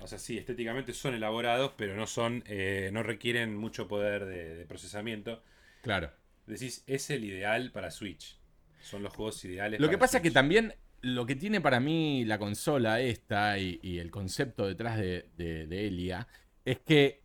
[0.00, 2.44] O sea, sí, estéticamente son elaborados, pero no son.
[2.46, 5.42] Eh, no requieren mucho poder de, procesamiento.
[5.82, 6.10] Claro.
[6.46, 8.38] Decís, es el ideal para Switch.
[8.82, 9.80] Son los juegos ideales.
[9.80, 13.98] Lo que pasa es que también lo que tiene para mí la consola esta y,
[13.98, 15.26] el concepto detrás de,
[15.70, 16.26] Elia
[16.64, 17.22] es que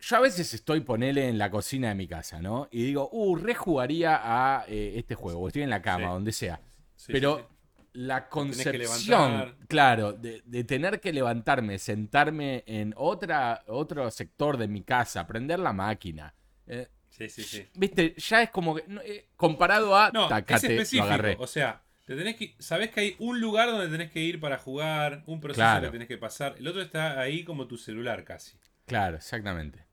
[0.00, 2.68] yo a veces estoy, ponele, en la cocina de mi casa, ¿no?
[2.72, 6.60] Y digo, uh, rejugaría a eh, este juego, estoy en la cama, donde sea.
[7.06, 7.48] Pero
[7.94, 15.26] la concepción, claro, de, tener que levantarme, sentarme en otra, otro sector de mi casa,
[15.26, 16.34] prender la máquina.
[16.66, 17.68] Eh, sí, sí, sí.
[17.74, 20.10] Viste, ya es como que, eh, comparado a...
[20.10, 21.06] No, es específico,
[21.38, 24.58] O sea, te tenés que, sabés que hay un lugar donde tenés que ir para
[24.58, 26.56] jugar, un proceso que tenés que pasar.
[26.58, 28.58] El otro está ahí como tu celular casi.
[28.86, 29.86] Claro, exactamente.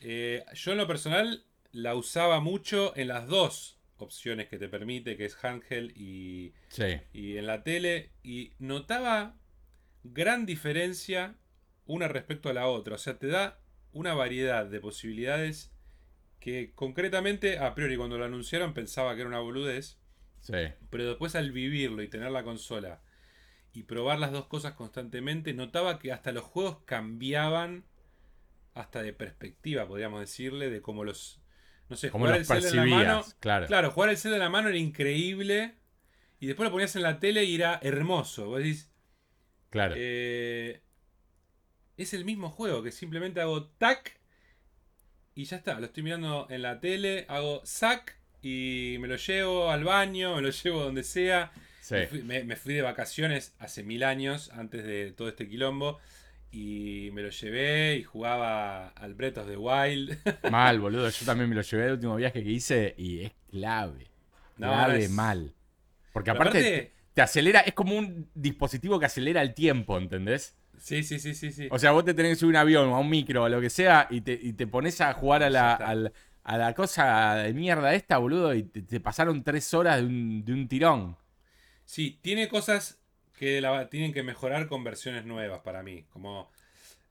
[0.00, 5.16] Eh, yo en lo personal la usaba mucho en las dos opciones que te permite,
[5.16, 6.52] que es handheld y,
[7.12, 8.12] y en la tele.
[8.22, 9.36] Y notaba
[10.02, 11.36] gran diferencia
[11.86, 12.96] una respecto a la otra.
[12.96, 13.58] O sea, te da
[13.92, 15.72] una variedad de posibilidades
[16.40, 19.98] que concretamente, a priori cuando lo anunciaron pensaba que era una boludez.
[20.50, 23.00] Pero después al vivirlo y tener la consola
[23.72, 27.84] y probar las dos cosas constantemente, notaba que hasta los juegos cambiaban
[28.74, 31.40] hasta de perspectiva, podríamos decirle, de cómo los...
[31.88, 33.24] No sé, jugar el Zelda en la mano...
[33.40, 33.66] Claro.
[33.66, 35.74] claro, jugar el Zelda en la mano era increíble
[36.40, 38.48] y después lo ponías en la tele y era hermoso.
[38.48, 38.90] Vos decís...
[39.70, 39.94] Claro.
[39.96, 40.82] Eh,
[41.96, 44.20] es el mismo juego, que simplemente hago tac
[45.34, 45.78] y ya está.
[45.80, 50.42] Lo estoy mirando en la tele, hago sac y me lo llevo al baño, me
[50.42, 51.50] lo llevo donde sea.
[51.90, 55.98] Me, fui, de vacaciones hace mil años, antes de todo este quilombo,
[56.52, 60.18] y me lo llevé y jugaba al Breath of the Wild.
[60.50, 61.08] Mal, boludo.
[61.08, 64.08] Yo también me lo llevé el último viaje que hice y es clave.
[64.56, 65.54] clave mal.
[66.12, 70.54] Porque aparte te, acelera, es como un dispositivo que acelera el tiempo, ¿entendés?
[70.78, 71.68] Sí, sí, sí, sí, sí.
[71.70, 73.60] O sea, vos te tenés que subir un avión o a un micro o lo
[73.60, 76.12] que sea y te, y te pones a jugar a la, al,
[76.44, 81.16] a la cosa de mierda esta, boludo, y te, pasaron tres horas de un, tirón.
[81.86, 82.98] Sí, tiene cosas
[83.38, 86.04] que la, tienen que mejorar con versiones nuevas para mí.
[86.12, 86.50] Como.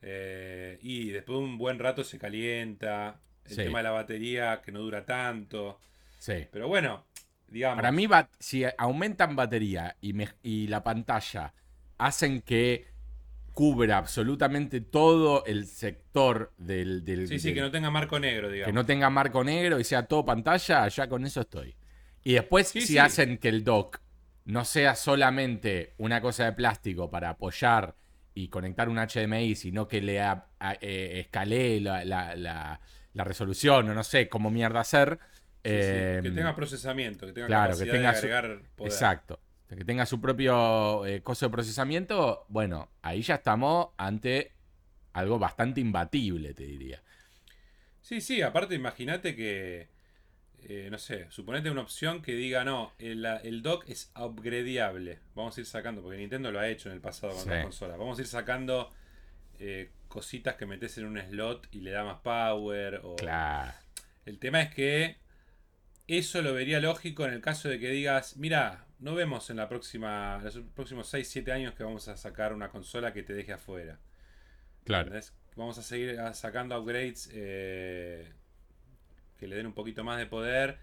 [0.02, 3.20] Eh, y después de un buen rato se calienta.
[3.50, 5.80] El tema de la batería que no dura tanto.
[6.20, 6.48] Sí.
[6.52, 7.04] Pero bueno,
[7.48, 7.78] digamos.
[7.78, 8.08] Para mí,
[8.40, 11.54] si aumentan batería y, y la pantalla
[11.98, 12.93] hacen que
[13.54, 17.06] cubra absolutamente todo el sector del...
[17.06, 18.68] del sí, sí, que no tenga marco negro, digamos.
[18.68, 21.76] Que no tenga marco negro y sea todo pantalla, ya con eso estoy.
[22.24, 24.00] Y después, si hacen que el dock
[24.46, 27.96] no sea solamente una cosa de plástico para apoyar
[28.34, 32.80] y conectar un HDMI, sino que le eh, escale la, la,
[33.24, 35.20] resolución o no sé cómo mierda hacer.
[35.62, 38.92] que em, tenga procesamiento, que tenga capacidad de agregar poder.
[38.92, 44.54] Exacto que tenga su propio eh, coso de procesamiento, bueno, ahí ya estamos ante
[45.14, 47.02] algo bastante imbatible, te diría.
[48.02, 49.88] Sí, sí, aparte imagínate que,
[50.64, 55.20] eh, no sé, suponete una opción que diga, no, el, dock es upgradeable.
[55.36, 57.98] Vamos a ir sacando, porque Nintendo lo ha hecho en el pasado con las consolas.
[57.98, 58.92] Vamos a ir sacando
[59.60, 63.02] eh, cositas que metes en un slot y le da más power.
[63.04, 63.16] O...
[63.16, 63.72] Claro.
[64.26, 65.18] El tema es que
[66.08, 69.68] eso lo vería lógico en el caso de que digas, mira, no vemos en la
[69.68, 74.00] próxima, los próximos 6-7 años que vamos a sacar una consola que te deje afuera.
[74.86, 75.12] Claro.
[75.58, 78.32] Vamos a seguir ah, sacando upgrades eh,
[79.38, 80.80] que le den un poquito más de poder.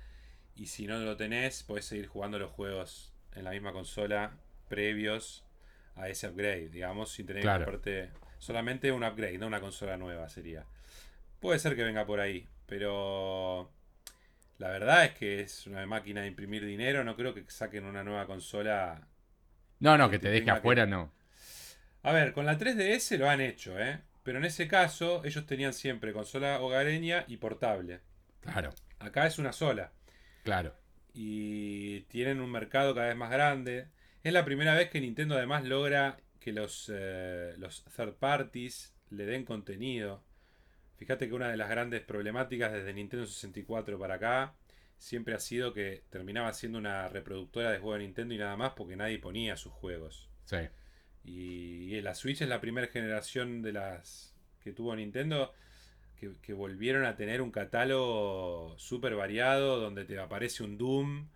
[0.54, 4.33] Y si no lo tenés, podés seguir jugando los juegos en la misma consola
[4.68, 5.42] previos
[5.96, 7.42] a ese upgrade, digamos, sin tener
[7.83, 10.66] que Solamente un upgrade, no una consola nueva sería.
[11.40, 13.70] Puede ser que venga por ahí, pero
[14.60, 17.02] la verdad es que es una máquina de imprimir dinero.
[17.02, 19.08] No creo que saquen una nueva consola.
[19.78, 21.10] No, no, que te deje afuera, no.
[22.02, 24.00] A ver, con la 3DS lo han hecho, ¿eh?
[24.22, 28.00] Pero en ese caso, ellos tenían siempre consola hogareña y portable.
[28.40, 28.74] Claro.
[28.98, 29.92] Acá es una sola.
[30.44, 30.74] Claro.
[31.14, 33.88] Y tienen un mercado cada vez más grande.
[34.22, 39.24] Es la primera vez que Nintendo además logra que los, eh, los third parties le
[39.24, 40.22] den contenido.
[41.00, 44.52] Fíjate que una de las grandes problemáticas desde Nintendo 64 para acá
[44.98, 48.74] siempre ha sido que terminaba siendo una reproductora de juegos de Nintendo y nada más
[48.76, 50.28] porque nadie ponía sus juegos.
[50.44, 50.58] Sí.
[51.24, 55.54] Y, la Switch es la primera generación de las que tuvo Nintendo
[56.42, 61.28] que, volvieron a tener un catálogo súper variado donde te aparece un Doom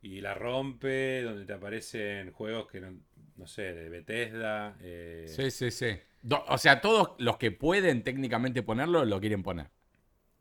[0.00, 4.76] y la rompe, donde te aparecen juegos que no, sé, de Bethesda.
[4.80, 5.24] Eh.
[5.26, 5.98] Sí, sí, sí.
[6.30, 9.68] O sea, todos los que pueden técnicamente ponerlo lo quieren poner.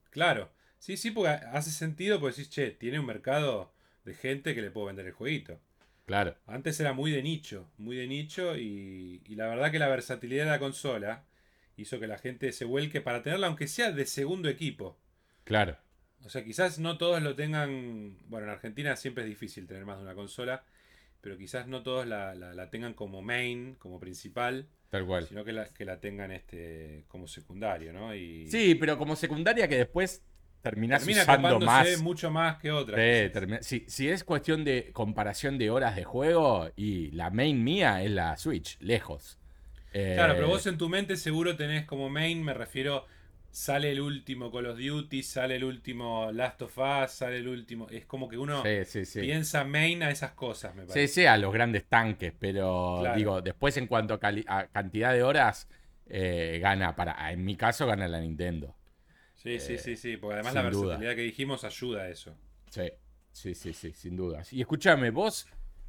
[0.10, 0.50] Claro.
[0.80, 3.74] Sí, sí, porque hace sentido, porque decís, che, tiene un mercado
[4.06, 5.60] de gente que le puedo vender el jueguito.
[6.08, 6.38] Claro.
[6.48, 10.52] Antes era muy de nicho, muy de nicho y, la verdad que la versatilidad de
[10.52, 11.26] la consola
[11.76, 14.98] hizo que la gente se vuelque para tenerla aunque sea de segundo equipo.
[15.44, 15.78] Claro.
[16.26, 19.98] O sea, quizás no todos lo tengan, bueno, en Argentina siempre es difícil tener más
[19.98, 20.63] de una consola,
[21.20, 24.70] pero quizás no todos la, tengan como main, como principal.
[24.89, 25.28] Tal cual.
[25.28, 28.15] Sino que la, que la tengan este como secundario, ¿no?
[28.15, 28.50] Y...
[28.50, 30.23] Sí, pero como secundaria que después
[30.62, 32.02] terminas Termina usando más.
[32.02, 33.00] mucho más que otras.
[33.62, 38.12] Sí, si, es cuestión de comparación de horas de juego, y la main mía es
[38.12, 39.38] la Switch, lejos.
[39.91, 43.06] Claro, pero eh, vos en tu mente seguro tenés como main, me refiero,
[43.52, 47.88] sale el último Call of Duty, sale el último Last of Us, sale el último.
[47.90, 51.08] Es como que uno piensa main a esas cosas, me parece.
[51.08, 55.68] Sí, sí, a los grandes tanques, pero digo, después en cuanto a, cantidad de horas,
[56.08, 57.32] eh, gana para.
[57.32, 58.76] En mi caso, gana la Nintendo.
[59.36, 62.36] Sí, sí, sí, sí, porque además la versatilidad que dijimos ayuda a eso.
[62.70, 62.92] Sí,
[63.32, 64.44] sí, sí, sí, sin duda.
[64.52, 65.48] Y escúchame, vos,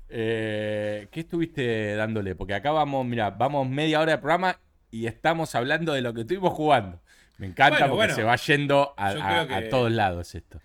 [0.09, 2.35] eh, ¿qué estuviste dándole?
[2.35, 6.23] Porque acá vamos, mira, vamos media hora de programa y estamos hablando de lo que
[6.23, 7.01] estuvimos jugando.
[7.39, 10.61] Me encanta porque se va yendo a, todos lados esto.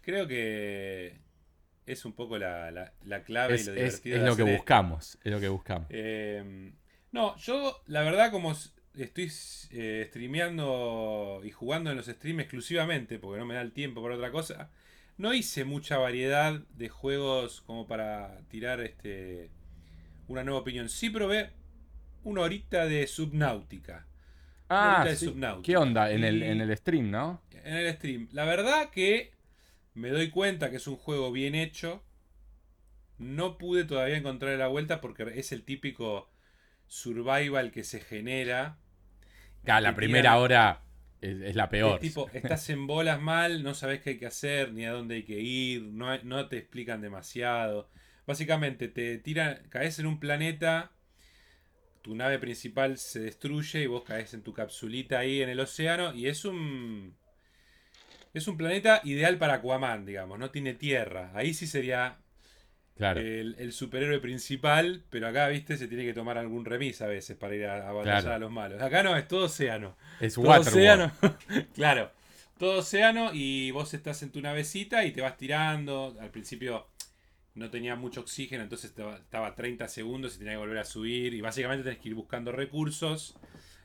[0.00, 1.18] Creo que
[1.86, 2.92] es un poco la,
[3.24, 4.16] clave y lo divertido.
[4.16, 5.86] Es, lo que buscamos, es lo que buscamos.
[5.90, 6.72] Eh,
[7.12, 8.54] no, yo la verdad como
[8.96, 9.30] estoy
[9.70, 14.16] eh, streameando y jugando en los streams exclusivamente, porque no me da el tiempo para
[14.16, 14.70] otra cosa.
[15.16, 19.50] No hice mucha variedad de juegos como para tirar este
[20.26, 20.88] una nueva opinión.
[20.88, 21.50] Sí probé
[22.24, 24.06] una horita de Subnautica.
[24.74, 25.06] Ah,
[25.62, 26.10] ¿qué onda?
[26.10, 27.42] En el, en el stream, ¿no?
[27.64, 28.28] En el stream.
[28.32, 29.32] La verdad que
[29.94, 32.02] me doy cuenta que es un juego bien hecho.
[33.18, 36.30] No pude todavía encontrar la vuelta porque es el típico
[36.88, 38.78] survival que se genera
[39.64, 40.80] la primera hora
[41.20, 42.00] es, la peor.
[42.00, 45.22] tipo, estás en bolas mal, no sabes qué hay que hacer, ni a dónde hay
[45.22, 47.88] que ir, no, no te explican demasiado.
[48.26, 50.92] Básicamente, te tiran, caes en un planeta,
[52.04, 56.14] tu nave principal se destruye y vos caes en tu capsulita ahí en el océano
[56.14, 57.16] y es un...
[58.34, 61.30] Es un planeta ideal para Aquaman, digamos, no tiene tierra.
[61.34, 62.18] Ahí sí sería
[62.98, 67.54] el, superhéroe principal, pero acá, viste, se tiene que tomar algún remis a veces para
[67.54, 68.82] ir a, batallar a los malos.
[68.82, 69.96] Acá no, es todo océano.
[70.20, 71.12] Es todo océano.
[71.74, 72.10] claro.
[72.58, 76.16] Todo océano y vos estás en tu navecita y te vas tirando.
[76.20, 76.88] Al principio
[77.54, 81.34] no tenía mucho oxígeno, entonces estaba 30 segundos y tenía que volver a subir.
[81.34, 83.36] Y básicamente tenés que ir buscando recursos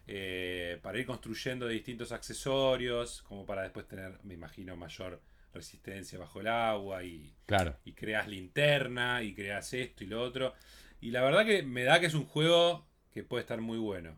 [0.07, 5.21] eh, para ir construyendo distintos accesorios, como para después tener, me imagino, mayor
[5.53, 7.75] resistencia bajo el agua y, claro.
[7.85, 10.53] y creas linterna y creas esto y lo otro.
[10.99, 14.17] Y la verdad que me da que es un juego que puede estar muy bueno.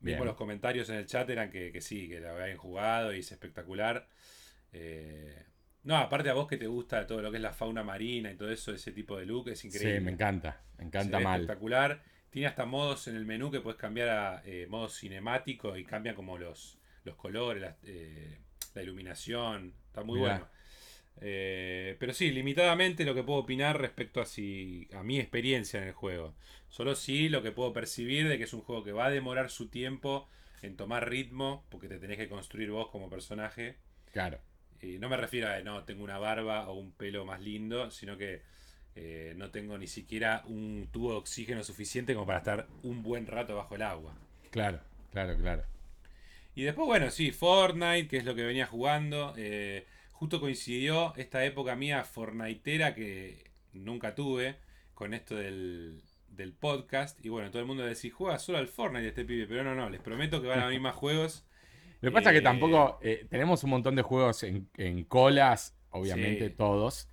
[0.00, 3.32] Mismo los comentarios en el chat eran que, sí, que lo habían jugado y es
[3.32, 4.08] espectacular.
[4.72, 5.44] Eh,
[5.90, 8.36] no, aparte a vos que te gusta todo lo que es la fauna marina y
[8.36, 9.98] todo eso, ese tipo de look, es increíble.
[9.98, 11.40] Sí, me encanta, me encanta mal.
[11.40, 12.00] Espectacular.
[12.30, 16.14] Tiene hasta modos en el menú que puedes cambiar a eh, modo cinemático y cambian
[16.14, 18.38] como los, los colores, eh,
[18.72, 19.74] la iluminación.
[19.88, 20.46] Está muy bueno.
[21.20, 25.88] Eh, pero sí, limitadamente lo que puedo opinar respecto a, si, a mi experiencia en
[25.88, 26.36] el juego.
[26.68, 29.50] Solo sí lo que puedo percibir de que es un juego que va a demorar
[29.50, 30.28] su tiempo
[30.62, 33.74] en tomar ritmo, porque te tenés que construir vos como personaje.
[34.12, 34.38] Claro.
[34.82, 38.16] Y no me refiero a, no, tengo una barba o un pelo más lindo, sino
[38.16, 38.42] que
[38.94, 43.26] eh, no tengo ni siquiera un tubo de oxígeno suficiente como para estar un buen
[43.26, 44.14] rato bajo el agua.
[44.50, 44.80] Claro,
[45.12, 45.64] claro, claro.
[46.54, 49.34] Y después, bueno, sí, Fortnite, que es lo que venía jugando.
[49.36, 54.56] Eh, justo coincidió esta época mía fortniteera que nunca tuve,
[54.94, 57.24] con esto del, del podcast.
[57.24, 59.46] Y bueno, todo el mundo decía, juega solo al Fortnite este pibe.
[59.46, 61.44] Pero no, no, les prometo que van a venir más juegos.
[62.00, 62.98] Lo que pasa es Eh, que tampoco.
[63.02, 66.54] eh, tenemos un montón de juegos en, en colas, obviamente Sí.
[66.56, 67.08] todos.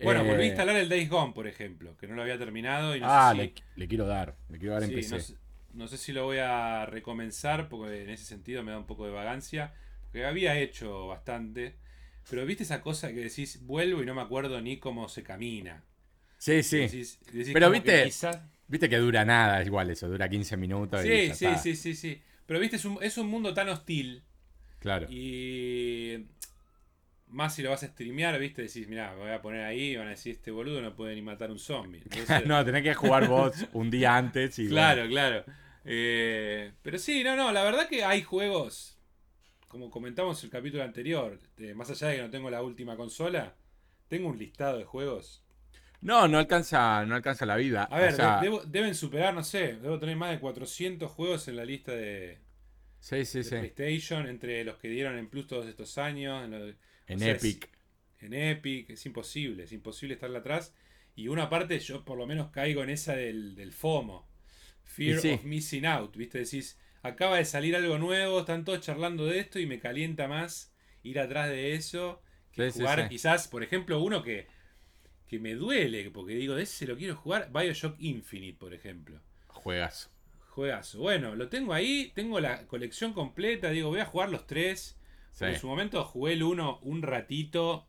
[0.00, 2.94] Bueno, volví a Eh, instalar el Days Gone, por ejemplo, que no lo había terminado.
[2.96, 4.36] Y no ah, sé le, si, le quiero dar.
[4.48, 5.16] Le quiero dar en sí, PC.
[5.16, 5.34] no, sé,
[5.72, 9.06] no sé si lo voy a recomenzar, porque en ese sentido me da un poco
[9.06, 9.74] de vagancia.
[10.04, 11.76] Porque había hecho bastante.
[12.30, 15.84] Pero viste esa cosa que decís, vuelvo y no me acuerdo ni cómo se camina.
[16.38, 16.78] Sí, sí.
[16.78, 20.56] Decís- decís Pero como que viste, quizás- Viste que dura nada, igual eso, dura 15
[20.56, 21.04] minutos.
[21.04, 22.22] y Sí, ya sí, sí, sí, sí.
[22.46, 24.22] Pero viste, es un, es un mundo tan hostil.
[24.78, 25.06] Claro.
[25.10, 26.26] Y
[27.28, 29.96] más si lo vas a streamear, viste, decís, mirá, me voy a poner ahí y
[29.96, 32.00] van a decir, este boludo no puede ni matar un zombie.
[32.04, 35.10] Entonces- no, tenés que jugar vos un día antes y claro, bueno.
[35.12, 35.44] claro.
[35.84, 38.98] Eh, pero sí, no, no, la verdad que hay juegos,
[39.68, 41.38] como comentamos el capítulo anterior,
[41.74, 43.54] más allá de que no tengo la última consola,
[44.08, 45.42] tengo un listado de juegos.
[46.00, 47.84] No, no alcanza, no alcanza la vida.
[47.90, 51.10] A ver, o sea, de- debo- deben superar, no sé, debo tener más de 400
[51.10, 52.38] juegos en la lista de,
[53.00, 53.56] sí, sí, de sí.
[53.56, 56.44] PlayStation, entre los que dieron en Plus todos estos años.
[56.44, 56.76] En, de-
[57.08, 57.68] En sea, Epic.
[58.20, 60.74] en Epic, es imposible, es imposible estarle atrás.
[61.16, 64.28] Y una parte yo por lo menos caigo en esa del, del FOMO.
[64.84, 65.28] Fear sí.
[65.28, 66.38] of Missing Out, ¿viste?
[66.38, 70.72] Decís, acaba de salir algo nuevo, están todos charlando de esto y me calienta más
[71.02, 73.08] ir atrás de eso que Sí, jugar sí.
[73.08, 74.48] quizás, por ejemplo, uno que,
[75.28, 79.20] que me duele, porque digo, de ese lo quiero jugar, Bioshock Infinite, por ejemplo.
[79.48, 80.08] Juegas.
[80.62, 80.98] Juegazo.
[80.98, 84.98] Bueno, lo tengo ahí, tengo la colección completa, digo, voy a jugar los tres.
[85.30, 85.44] Sí.
[85.44, 87.86] En su momento jugué el 1 un ratito.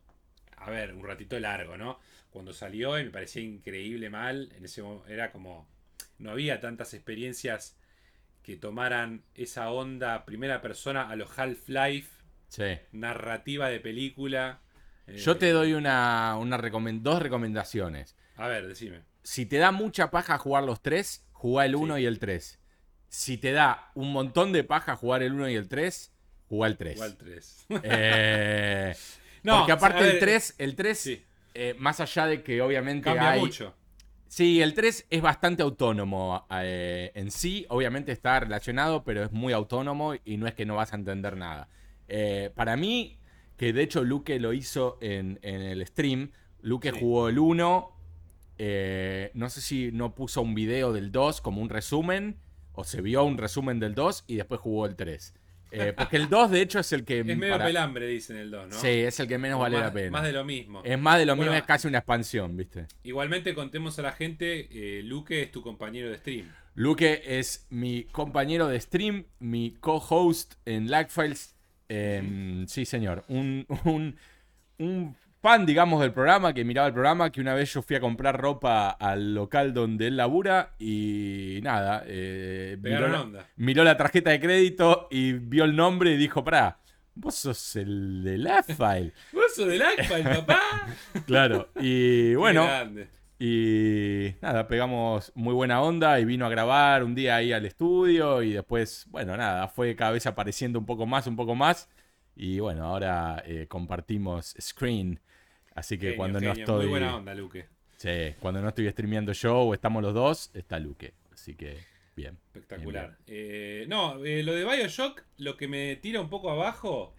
[0.56, 1.98] A ver, un ratito largo, ¿no?
[2.30, 4.52] Cuando salió y me parecía increíble mal.
[4.56, 5.68] En ese era como.
[6.18, 7.76] No había tantas experiencias
[8.44, 12.08] que tomaran esa onda primera persona a los Half-Life,
[12.46, 12.78] Sí.
[12.92, 14.60] narrativa de película.
[15.08, 16.36] Eh, Yo te doy una,
[17.00, 18.16] dos recomendaciones.
[18.36, 19.02] A ver, decime.
[19.24, 22.02] Si te da mucha paja jugar los tres, jugá el 1 Sí.
[22.02, 22.59] y el 3.
[23.10, 26.12] Si te da un montón de paja jugar el 1 y el 3,
[26.48, 26.94] jugá el 3.
[26.94, 27.66] Igual 3.
[27.82, 28.94] Eh,
[29.42, 32.60] No, porque aparte a ver, el 3, el 3 Sí, eh, más allá de que
[32.62, 33.40] obviamente cambia hay...
[33.40, 33.74] mucho.
[34.28, 37.66] Sí, el 3 es bastante autónomo eh, en sí.
[37.68, 41.36] Obviamente está relacionado, pero es muy autónomo y no es que no vas a entender
[41.36, 41.68] nada.
[42.06, 43.18] Eh, para mí,
[43.56, 46.30] que de hecho Luque lo hizo en, en el stream,
[46.62, 46.98] Luque Sí.
[47.00, 47.96] jugó el 1.
[48.58, 52.36] eh, no sé si no puso un video del 2 como un resumen,
[52.72, 55.34] o se vio un resumen del 2 y después jugó el 3.
[55.72, 57.20] Eh, porque el 2 de hecho es el que...
[57.20, 58.74] Es medio para- pelambre, dicen el 2, ¿no?
[58.80, 60.10] Sí, es el que menos vale más, la pena.
[60.10, 60.82] Más de lo mismo.
[60.84, 62.86] Es más de lo Bueno, mismo, es casi una expansión, ¿viste?
[63.04, 66.50] Igualmente contemos a la gente, eh, Luque es tu compañero de stream.
[66.74, 71.54] Luque es mi compañero de stream, mi co-host en Lagfiles.
[71.88, 73.24] Eh, sí, señor.
[73.28, 74.16] Un, un,
[74.78, 78.00] un fan, digamos, del programa, que miraba el programa, que una vez yo fui a
[78.00, 82.02] comprar ropa al local donde él labura y nada.
[82.06, 86.78] eh, miró, la, miró la tarjeta de crédito y vio el nombre y dijo, pará,
[87.14, 89.12] vos sos el de Lagfile.
[89.32, 90.60] ¿Vos sos del ACPA, el papá?
[91.26, 91.68] claro.
[91.80, 92.66] Y bueno,
[93.38, 98.42] y nada, pegamos muy buena onda y vino a grabar un día ahí al estudio
[98.42, 101.88] y después, bueno, nada, fue cada vez apareciendo un poco más, un poco más.
[102.36, 105.20] Y bueno, ahora eh, compartimos screen.
[105.74, 106.78] Así que Genio, cuando no estoy.
[106.82, 107.66] Muy buena onda, Luque.
[107.96, 111.14] Sí, cuando no estoy streameando yo o estamos los dos, está Luque.
[111.32, 111.78] Así que,
[112.16, 112.38] bien.
[112.46, 113.16] Espectacular.
[113.26, 117.14] Eh, no, eh, lo de Bioshock, lo que me tira un poco abajo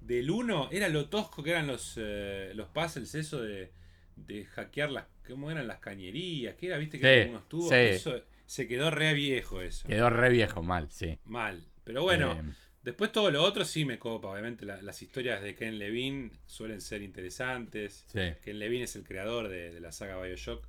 [0.00, 3.72] del 1 era lo tosco que eran los, eh, los puzzles, eso de,
[4.16, 5.06] de hackear las.
[5.26, 6.54] ¿Cómo eran las cañerías?
[6.56, 6.76] ¿Qué era?
[6.76, 7.68] ¿Viste que Sí, eran unos tubos?
[7.70, 7.74] sí.
[7.76, 9.88] Eso se quedó re viejo eso.
[9.88, 11.18] Quedó re viejo, mal, sí.
[11.24, 11.64] Mal.
[11.84, 12.42] Pero bueno, Eh,
[12.84, 14.28] después todo lo otro sí me copa.
[14.28, 18.04] Obviamente la- las historias de Ken Levine suelen ser interesantes.
[18.08, 18.20] sí.
[18.42, 20.64] Ken Levine es el creador de, de la saga Bioshock.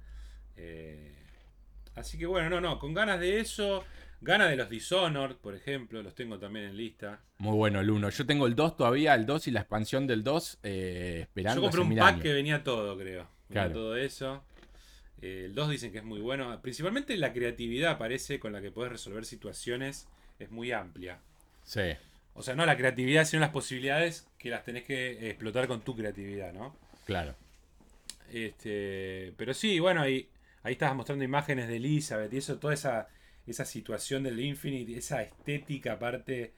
[0.57, 1.11] Eh,
[1.95, 3.83] así que bueno, no, no, con ganas de eso.
[4.21, 7.19] Ganas de los Dishonored, por ejemplo, los tengo también en lista.
[7.37, 8.09] Muy bueno el 1.
[8.09, 11.61] Yo tengo el 2 todavía, el 2 y la expansión del 2 eh, esperando.
[11.61, 12.21] Yo compré un pack años.
[12.23, 13.27] que venía todo, creo.
[13.49, 13.73] Venía Claro.
[13.73, 14.43] todo eso.
[15.21, 16.59] Eh, el 2 dicen que es muy bueno.
[16.61, 20.07] Principalmente la creatividad parece con la que puedes resolver situaciones
[20.39, 21.19] es muy amplia.
[21.65, 21.81] Sí.
[22.33, 25.95] O sea, no la creatividad, sino las posibilidades que las tenés que explotar con tu
[25.95, 26.75] creatividad, ¿no?
[27.05, 27.35] Claro.
[28.31, 30.29] Este, pero sí, bueno, ahí,
[30.63, 33.07] ahí estabas mostrando imágenes de Elizabeth y eso, toda esa,
[33.47, 36.53] esa situación del Infinite, esa estética aparte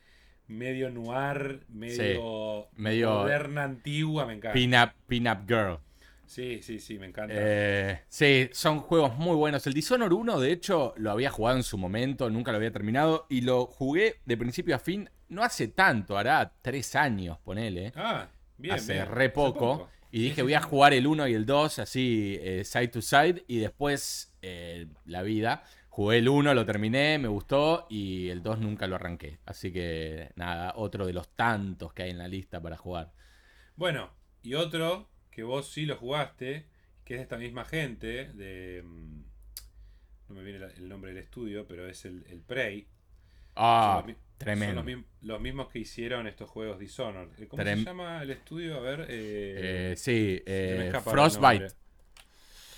[0.47, 4.53] medio noir, medio, medio- moderna, antigua, me encanta.
[4.53, 5.79] Pin-up, pin-up girl.
[6.27, 7.33] Sí, sí, sí, me encanta.
[7.35, 9.65] Eh, sí, son juegos muy buenos.
[9.65, 13.25] El Dishonored 1, de hecho, lo había jugado en su momento, nunca lo había terminado.
[13.29, 17.93] Y lo jugué de principio a fin, no hace tanto, hará tres años, ponele.
[17.95, 18.75] ah, bien.
[18.75, 19.05] hace bien.
[19.07, 19.89] re Hace poco.
[20.11, 23.43] Y dije, voy a jugar el 1 y el 2, así, eh, side to side.
[23.47, 25.63] Y después, eh, la vida.
[25.89, 29.39] Jugué el 1, lo terminé, me gustó y el 2 nunca lo arranqué.
[29.45, 33.13] Así que nada, otro de los tantos que hay en la lista para jugar.
[33.75, 34.11] Bueno,
[34.43, 36.65] y otro que vos sí lo jugaste,
[37.05, 38.81] que es de esta misma gente, de...
[38.83, 39.21] mm,
[40.29, 42.87] No me viene el nombre del estudio, pero es el, el Prey.
[43.55, 44.81] Ah, Son los mi- tremendo.
[44.81, 47.29] Son los, mi- los mismos que hicieron estos juegos Dishonored.
[47.39, 48.77] Eh, ¿Cómo Trem- se llama el estudio?
[48.77, 49.01] A ver.
[49.01, 51.67] Eh, Eh, sí, eh, Frostbite.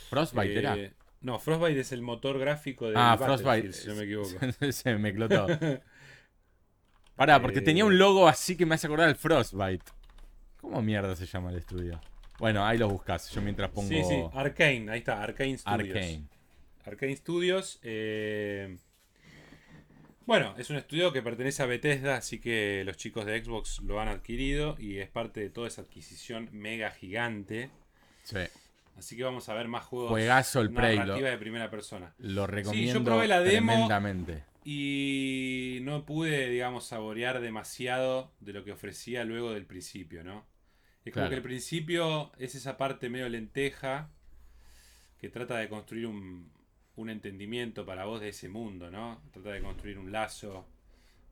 [0.10, 0.78] Frostbite era.
[1.22, 3.72] No, Frostbite es el motor gráfico de Ah, Frostbite.
[3.72, 4.30] si no me equivoco.
[4.74, 5.48] Se me explotó.
[7.16, 9.86] Pará, porque tenía un logo así que me hace acordar al Frostbite.
[10.60, 12.02] ¿Cómo mierda se llama el estudio?
[12.40, 13.30] Bueno, ahí lo buscas.
[13.32, 15.96] Yo mientras pongo Sí, sí, Arcane, ahí está, Arcane Studios.
[15.96, 16.24] Arcane.
[16.86, 17.80] Arcane Studios.
[17.84, 18.78] eh,
[20.26, 24.00] Bueno, es un estudio que pertenece a Bethesda, así que los chicos de Xbox lo
[24.00, 27.70] han adquirido y es parte de toda esa adquisición mega gigante.
[28.24, 28.40] Sí,
[28.98, 30.10] Así que vamos a ver más juegos.
[30.12, 32.14] Juegazo el Prey, de primera persona.
[32.18, 33.72] lo recomiendo probé la demo.
[33.72, 34.44] tremendamente.
[34.66, 40.46] Y no pude, digamos, saborear demasiado de lo que ofrecía luego del principio, ¿no?
[41.06, 41.30] Es como Claro.
[41.30, 44.10] que el principio es esa parte medio lenteja
[45.18, 46.52] que trata de construir un,
[46.96, 49.22] un entendimiento para vos de ese mundo, ¿no?
[49.32, 50.68] Trata de construir un lazo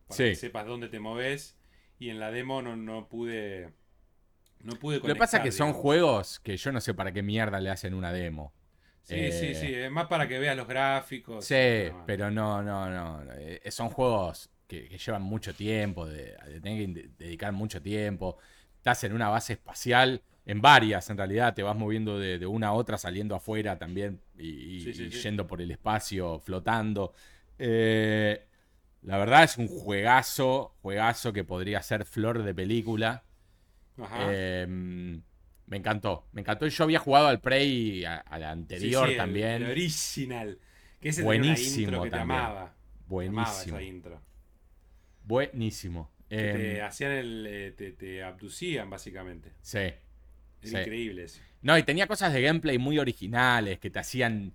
[0.08, 0.24] para Sí.
[0.26, 1.58] que sepas dónde te moves.
[2.00, 3.74] Y en la demo no, no pude.
[4.64, 7.12] No pude Lo que pasa es que conectar, son juegos que yo no sé para
[7.12, 8.54] qué mierda le hacen una demo.
[9.04, 9.74] Sí, eh, sí, sí.
[9.74, 11.46] Es más para que veas los gráficos.
[11.46, 13.24] Sí, pero no, no, no.
[13.34, 18.38] eh, son juegos que, que llevan mucho tiempo, de, de tener que dedicar mucho tiempo.
[18.88, 22.68] Estás en una base espacial, en varias en realidad, te vas moviendo de, de una
[22.68, 25.20] a otra, saliendo afuera también y, y- Sí, sí, y sí.
[25.24, 27.14] yendo por el espacio, flotando.
[27.60, 28.46] Eh,
[29.02, 33.24] la verdad es un juegazo, juegazo que podría ser flor de película.
[34.02, 34.18] Ajá.
[34.32, 36.66] Eh, me encantó, me encantó.
[36.66, 39.64] Y yo había jugado al Prey a, a la Sí, anterior sí, también.
[39.64, 40.60] El, original.
[41.02, 42.74] Que ese Buenísimo tenía una intro que te amaba.
[43.20, 43.78] Te amaba Buenísimo.
[43.78, 44.22] esa intro.
[45.24, 46.10] Buenísimo.
[46.30, 47.46] Que Em, te hacían el.
[47.48, 49.52] eh, te, te abducían, básicamente.
[49.62, 49.78] sí.
[49.80, 50.78] Era Sí.
[50.78, 51.40] increíble eso.
[51.62, 54.54] No, y tenía cosas de gameplay muy originales que te hacían.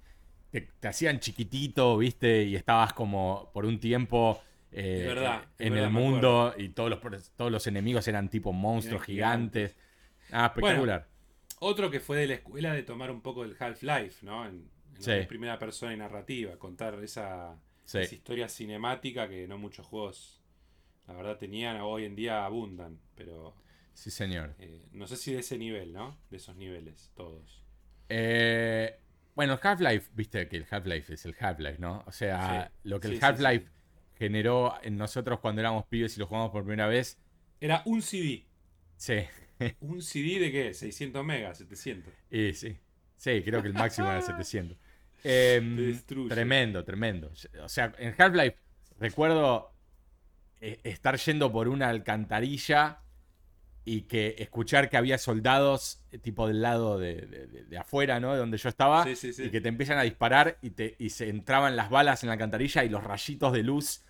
[0.50, 2.42] Te, te hacían chiquitito, ¿viste?
[2.42, 4.42] Y estabas como por un tiempo.
[4.74, 9.02] eh, verdad, en verdad, el mundo y todos los, todos los enemigos eran tipo monstruos
[9.04, 9.76] gigantes.
[10.32, 11.06] Ah, espectacular.
[11.60, 14.44] Otro que fue de la escuela de tomar un poco del Half-Life, ¿no?
[14.46, 14.64] En,
[14.98, 15.12] Sí.
[15.12, 16.56] es primera persona y narrativa.
[16.58, 17.98] Contar esa, Sí.
[17.98, 20.40] esa historia cinemática que no muchos juegos,
[21.08, 21.80] la verdad, tenían.
[21.80, 22.98] Hoy en día abundan.
[23.14, 23.54] Pero
[23.94, 24.54] Sí, señor.
[24.58, 26.18] eh, no sé si de ese nivel, ¿no?
[26.30, 27.62] De esos niveles, todos.
[28.08, 28.98] Eh,
[29.34, 32.02] bueno, el Half-Life, viste que el Half-Life es el Half-Life, ¿no?
[32.06, 32.88] O sea, Sí.
[32.88, 33.70] lo que Sí, el Half-Life sí.
[34.18, 37.18] generó en nosotros cuando éramos pibes y lo jugamos por primera vez.
[37.60, 38.46] Era un CD.
[38.96, 39.14] Sí,
[39.80, 40.74] ¿Un CD de qué?
[40.74, 42.12] 600 megas, 700.
[42.30, 42.76] y sí.
[43.16, 44.76] Sí, creo que el máximo era 700.
[45.24, 46.28] Em, Te destruye.
[46.34, 47.30] tremendo, tremendo.
[47.62, 48.56] O sea, en Half-Life
[48.98, 49.71] recuerdo eh,
[50.84, 53.00] estar yendo por una alcantarilla
[53.84, 57.14] y que escuchar que había soldados eh, tipo del lado de,
[57.68, 58.32] de- afuera, ¿no?
[58.32, 59.02] De donde yo estaba.
[59.04, 59.44] Sí, sí, sí.
[59.44, 62.34] Y que te empiezan a disparar y, te, y se entraban las balas en la
[62.34, 64.02] alcantarilla y los rayitos de luz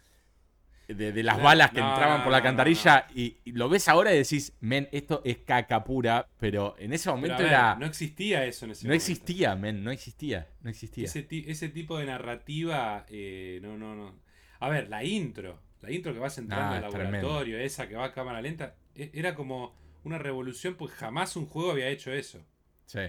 [0.88, 3.52] de, de las balas que no, entraban no, por la no, no, alcantarilla Y, y
[3.52, 7.46] lo ves ahora y decís, men, esto es caca pura, pero en ese momento ver,
[7.46, 7.74] era...
[7.74, 8.96] no No, existía eso en ese momento.
[9.12, 11.04] existía, men, no existía, no existía.
[11.06, 14.20] Ese tipo de narrativa, eh, no, no, no.
[14.60, 17.94] A ver, la intro, la intro que vas entrando Ah, al es laboratorio, esa que
[17.96, 22.12] va a cámara lenta, e- era como una revolución, pues jamás un juego había hecho
[22.12, 22.44] eso.
[22.86, 23.00] Sí,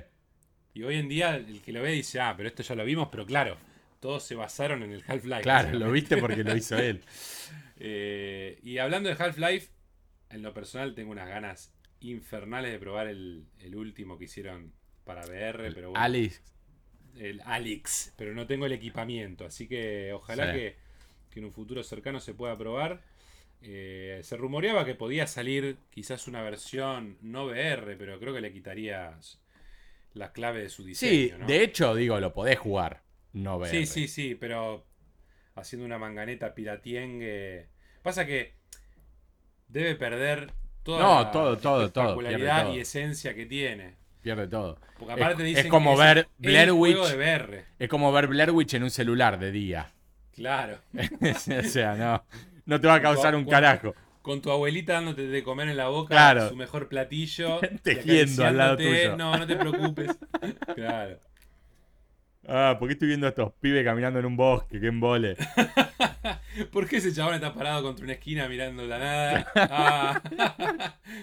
[0.73, 3.09] Y hoy en día el que lo ve dice, ah, pero esto ya lo vimos,
[3.11, 3.57] pero claro,
[3.99, 5.41] todos se basaron en el Half-Life.
[5.43, 7.01] claro, lo viste porque lo hizo él.
[7.85, 9.69] Eh, y hablando de Half-Life,
[10.29, 15.25] en lo personal tengo unas ganas infernales de probar el, el último que hicieron para
[15.25, 16.03] VR, pero bueno.
[16.03, 16.41] Alice,
[17.17, 20.59] el Alex, pero no tengo el equipamiento, así que ojalá Sí.
[20.59, 20.77] que,
[21.33, 23.01] que en un futuro cercano se pueda probar.
[23.61, 28.51] Eh, se rumoreaba que podía salir quizás una versión no VR, pero creo que le
[28.51, 29.39] quitarías
[30.13, 31.11] la clave de su diseño.
[31.11, 31.47] sí, ¿no?
[31.47, 33.69] de hecho, digo, lo podés jugar, no ver.
[33.71, 34.85] sí, sí, sí, pero
[35.55, 37.67] haciendo una manganeta piratiengue.
[38.01, 38.53] Pasa que
[39.67, 40.51] debe perder
[40.83, 42.75] toda No, la todo, todo, todo, espectacularidad todo.
[42.75, 43.95] y esencia que tiene.
[44.21, 44.77] Pierde todo.
[44.99, 46.97] Porque Es- aparte es dicen como que ver el Blair Witch.
[46.97, 47.65] de VR.
[47.79, 49.91] Es como ver Blair Witch en un celular de día.
[50.35, 50.79] Claro.
[51.21, 52.23] o sea, no,
[52.65, 53.93] no te va a causar un carajo.
[54.21, 56.49] Con tu abuelita dándote de comer en la boca Claro.
[56.49, 57.59] su mejor platillo.
[57.83, 59.17] Tejiendo al lado tuyo.
[59.17, 60.11] No, no te preocupes.
[60.75, 61.19] claro.
[62.47, 64.79] Ah, ¿por qué estoy viendo a estos pibes caminando en un bosque?
[64.79, 65.37] ¡Qué embole!
[66.71, 69.47] ¿Por qué ese chabón está parado contra una esquina mirando la nada?
[69.55, 70.21] Ah.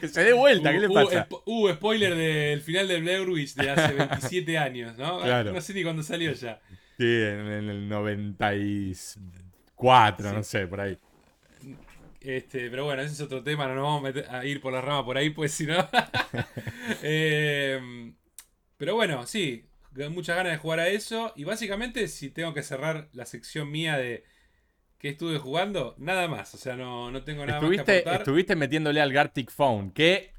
[0.00, 1.26] Que se dé vuelta, ¿qué le Uh, pasa?
[1.44, 5.20] uh, uh, spoiler del final del Blair Witch de hace 27 años, ¿no?
[5.20, 5.52] Claro.
[5.52, 6.58] No sé ni cuándo salió ya.
[7.01, 10.98] Sí, en, en el 94, no sé, por ahí.
[12.20, 14.74] Este, pero bueno, ese es otro tema, no nos vamos a, meter- a ir por
[14.74, 15.76] la rama por ahí, pues si no.
[17.03, 18.12] Eh,
[18.76, 19.64] pero bueno, sí,
[20.11, 21.32] muchas ganas de jugar a eso.
[21.36, 24.24] Y básicamente, si tengo que cerrar la sección mía de
[24.98, 26.55] qué estuve jugando, nada más.
[26.55, 28.20] O sea, no, no tengo nada más Estuviste, que aportar.
[28.22, 30.30] estuviste metiéndole al Gartic Phone, que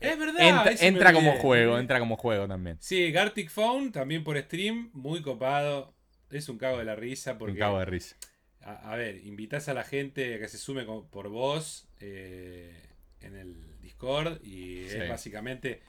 [0.00, 2.76] Es verdad, entra, como juego, entra como juego también.
[2.80, 5.94] Sí, Gartic Phone, también por stream, muy copado.
[6.30, 7.58] Es un cago de la risa Un porque.
[7.58, 8.16] cabo de risa.
[8.62, 12.74] A, a ver, invitas a la gente a que se sume con- por voz eh,
[13.20, 14.96] en el Discord y Sí.
[14.98, 15.80] es básicamente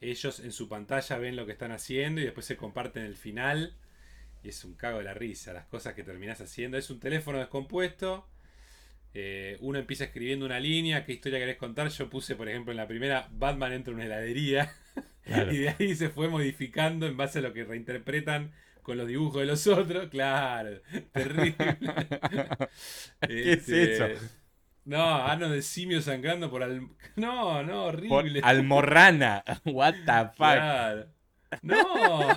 [0.00, 3.74] ellos en su pantalla ven lo que están haciendo y después se comparten el final
[4.42, 6.76] y es un cago de la risa las cosas que terminás haciendo.
[6.78, 8.28] Es un teléfono descompuesto.
[9.16, 11.88] eh, uno empieza escribiendo una línea, qué historia querés contar.
[11.88, 14.72] Yo puse, por ejemplo, en la primera, Batman entra en una heladería.
[15.24, 15.52] Claro.
[15.54, 18.52] Y de ahí se fue modificando en base a lo que reinterpretan
[18.84, 20.08] con los dibujos de los otros.
[20.10, 20.80] Claro,
[21.12, 21.56] terrible.
[23.26, 24.06] ¿Qué es eso?
[24.84, 26.88] No, ano de simio sangrando por al...
[27.16, 28.40] No, no, Por horrible.
[28.44, 29.42] Almorrana.
[29.64, 30.36] What the fuck.
[30.36, 31.06] Claro.
[31.62, 32.28] No.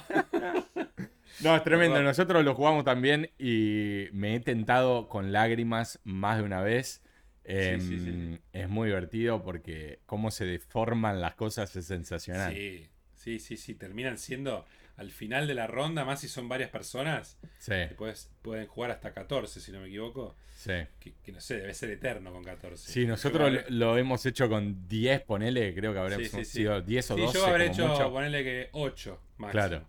[1.42, 2.02] No, es tremendo.
[2.02, 7.04] Nosotros lo jugamos también y me he tentado con lágrimas más de una vez.
[7.44, 8.40] Em, sí, sí.
[8.54, 12.54] Es muy divertido porque cómo se deforman las cosas es sensacional.
[12.54, 13.76] Sí, sí, sí, sí.
[13.76, 14.66] Terminan siendo
[14.98, 19.14] al final de la ronda, más si son varias personas, Sí, después pueden jugar hasta
[19.14, 20.36] 14, si no me equivoco.
[20.58, 20.72] sí.
[21.00, 22.92] Que, que no sé, debe ser eterno con 14.
[22.92, 26.52] Sí, nosotros lo, lo hemos hecho con 10, ponele, creo que habremos Sí, sí, sí.
[26.60, 28.12] sido 10 o Sí, 12 yo habré hecho, mucho.
[28.12, 29.52] ponerle que 8 máximo.
[29.52, 29.86] Claro.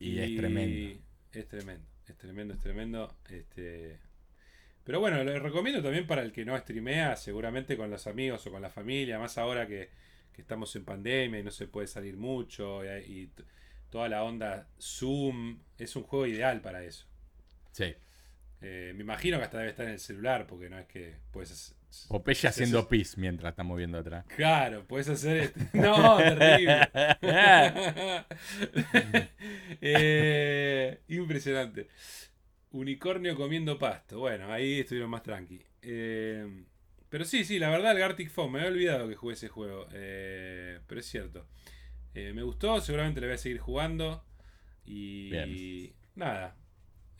[0.00, 1.00] Y es tremendo.
[1.32, 3.16] Es tremendo, es tremendo, es tremendo.
[3.28, 3.98] Este...
[4.84, 8.50] Pero bueno, lo recomiendo también para el que no streamea, seguramente con los amigos o
[8.50, 9.90] con la familia, más ahora que,
[10.32, 13.30] que estamos en pandemia y no se puede salir mucho y, y
[13.90, 17.06] toda la onda Zoom, es un juego ideal para eso.
[17.72, 17.94] Sí.
[18.60, 21.74] Eh, me imagino que hasta debe estar en el celular, porque no es que puedes...
[22.08, 24.26] Popeye Sí, haciendo pis mientras estamos viendo atrás.
[24.36, 25.70] Claro, puedes hacer este.
[25.72, 26.88] No, terrible.
[29.80, 31.88] Eh, impresionante.
[32.72, 34.18] Unicornio comiendo pasto.
[34.18, 35.62] Bueno, ahí estuvieron más tranqui.
[35.80, 36.64] Eh,
[37.08, 38.52] pero sí, sí, la verdad, el Gartic Phone.
[38.52, 39.86] Me había olvidado que jugué ese juego.
[39.92, 41.46] Eh, pero es cierto.
[42.20, 44.24] Eh, me gustó, seguramente le voy a seguir jugando.
[44.84, 45.92] Y Bien.
[46.16, 46.56] nada.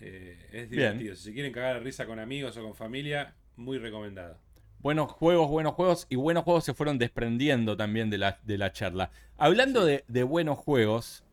[0.00, 0.92] eh, es Bien.
[0.98, 1.14] divertido.
[1.16, 4.38] Si se quieren cagar de risa con amigos o con familia, muy recomendado.
[4.80, 6.06] Buenos juegos, buenos juegos.
[6.08, 9.10] Y buenos juegos se fueron desprendiendo también de la, de la charla.
[9.36, 11.24] Hablando de, de buenos juegos,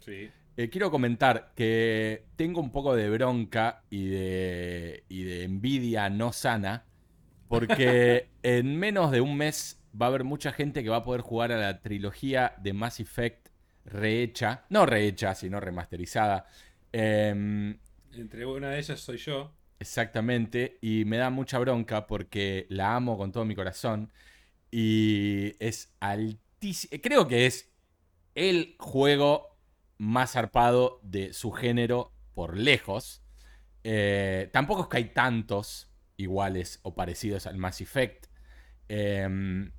[0.00, 0.28] Sí.
[0.56, 6.32] eh, quiero comentar que tengo un poco de bronca y de, y de envidia no
[6.32, 6.84] sana.
[7.48, 11.20] Porque en menos de un mes va a haber mucha gente que va a poder
[11.20, 13.48] jugar a la trilogía de Mass Effect
[13.84, 14.64] rehecha.
[14.70, 16.46] No rehecha, sino remasterizada.
[16.92, 17.78] Em,
[18.12, 19.52] Entre una de ellas soy yo.
[19.78, 24.12] Exactamente, y me da mucha bronca porque la amo con todo mi corazón
[24.70, 27.00] y es altísimo.
[27.02, 27.72] Creo que es
[28.34, 29.58] el juego
[29.98, 33.22] más zarpado de su género por lejos.
[33.82, 38.26] Eh, tampoco es que hay tantos iguales o parecidos al Mass Effect.
[38.88, 39.72] Em,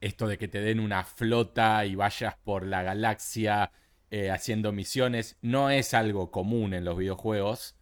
[0.00, 3.72] esto de que te den una flota y vayas por la galaxia
[4.10, 7.76] eh, haciendo misiones no es algo común en los videojuegos.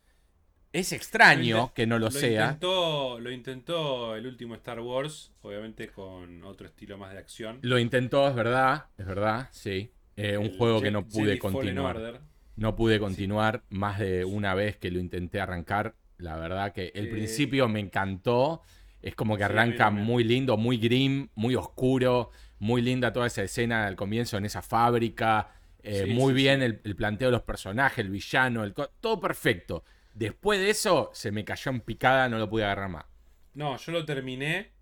[0.72, 2.44] Es extraño que no lo, sea.
[2.44, 7.58] Intentó, lo intentó el último Star Wars, obviamente con otro estilo más de acción.
[7.62, 9.90] Lo intentó, es verdad, es verdad, sí.
[10.16, 12.20] Eh, un El juego que no pude Jedi continuar.
[12.56, 15.94] No pude continuar más de una vez que lo intenté arrancar.
[16.18, 18.62] La verdad que el Eh, principio me encantó.
[19.02, 22.30] Es como que arranca muy lindo, muy grim, muy oscuro.
[22.60, 25.52] Muy linda toda esa escena al comienzo en esa fábrica.
[25.82, 26.62] eh, Sí, muy sí, bien.
[26.62, 29.84] El, el planteo de los personajes, el villano, el todo perfecto.
[30.14, 33.04] Después de eso, se me cayó en picada, no lo pude agarrar más.
[33.52, 34.72] No, yo lo terminé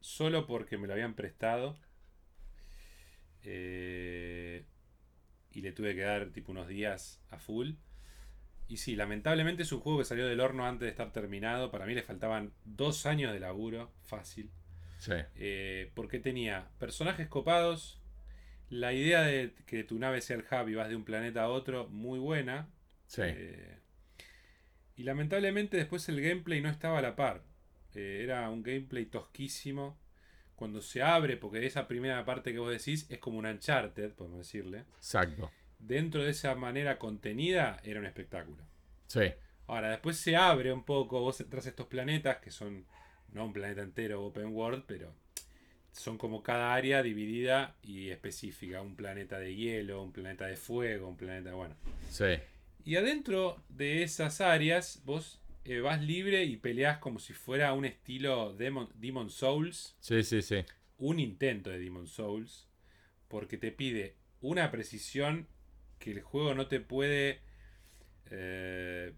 [0.00, 1.78] solo porque me lo habían prestado.
[3.42, 4.66] Eh,
[5.52, 7.72] y le tuve que dar tipo unos días a full.
[8.68, 11.70] Y sí, lamentablemente es un juego que salió del horno antes de estar terminado.
[11.70, 14.50] Para mí le faltaban dos años de laburo, fácil.
[14.98, 18.00] Sí, Eh, porque tenía personajes copados.
[18.68, 21.48] La idea de que tu nave sea el hub y vas de un planeta a
[21.48, 22.68] otro, muy buena.
[23.06, 23.22] sí.
[23.24, 23.72] Eh,
[24.96, 27.42] y lamentablemente después el gameplay no estaba a la par.
[27.94, 29.98] Eh, era un gameplay tosquísimo.
[30.56, 34.38] Cuando se abre, porque esa primera parte que vos decís es como un Uncharted, podemos
[34.38, 34.84] decirle.
[34.96, 35.50] Exacto.
[35.78, 38.64] Dentro de esa manera contenida era un espectáculo.
[39.06, 39.32] Sí.
[39.66, 42.86] Ahora, después se abre un poco, vos entras a estos planetas que son,
[43.32, 45.12] no un planeta entero open world, pero
[45.92, 48.82] son como cada área dividida y específica.
[48.82, 51.74] Un planeta de hielo, un planeta de fuego, un planeta, bueno.
[52.10, 52.38] Sí.
[52.84, 57.84] Y adentro de esas áreas, vos eh, vas libre y peleás como si fuera un
[57.84, 59.96] estilo Demon, Demon Souls.
[60.00, 60.64] Sí, sí, sí.
[60.98, 62.68] Un intento de Demon Souls.
[63.28, 65.48] Porque te pide una precisión
[65.98, 67.40] que el juego no te puede
[68.30, 69.12] eh,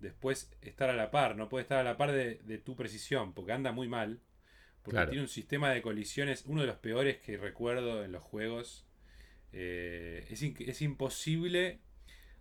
[0.00, 1.36] después estar a la par.
[1.36, 3.34] No puede estar a la par de, de tu precisión.
[3.34, 4.20] Porque anda muy mal.
[4.82, 5.10] Porque Claro.
[5.10, 8.86] tiene un sistema de colisiones, uno de los peores que recuerdo en los juegos.
[9.52, 11.80] Eh, es, es imposible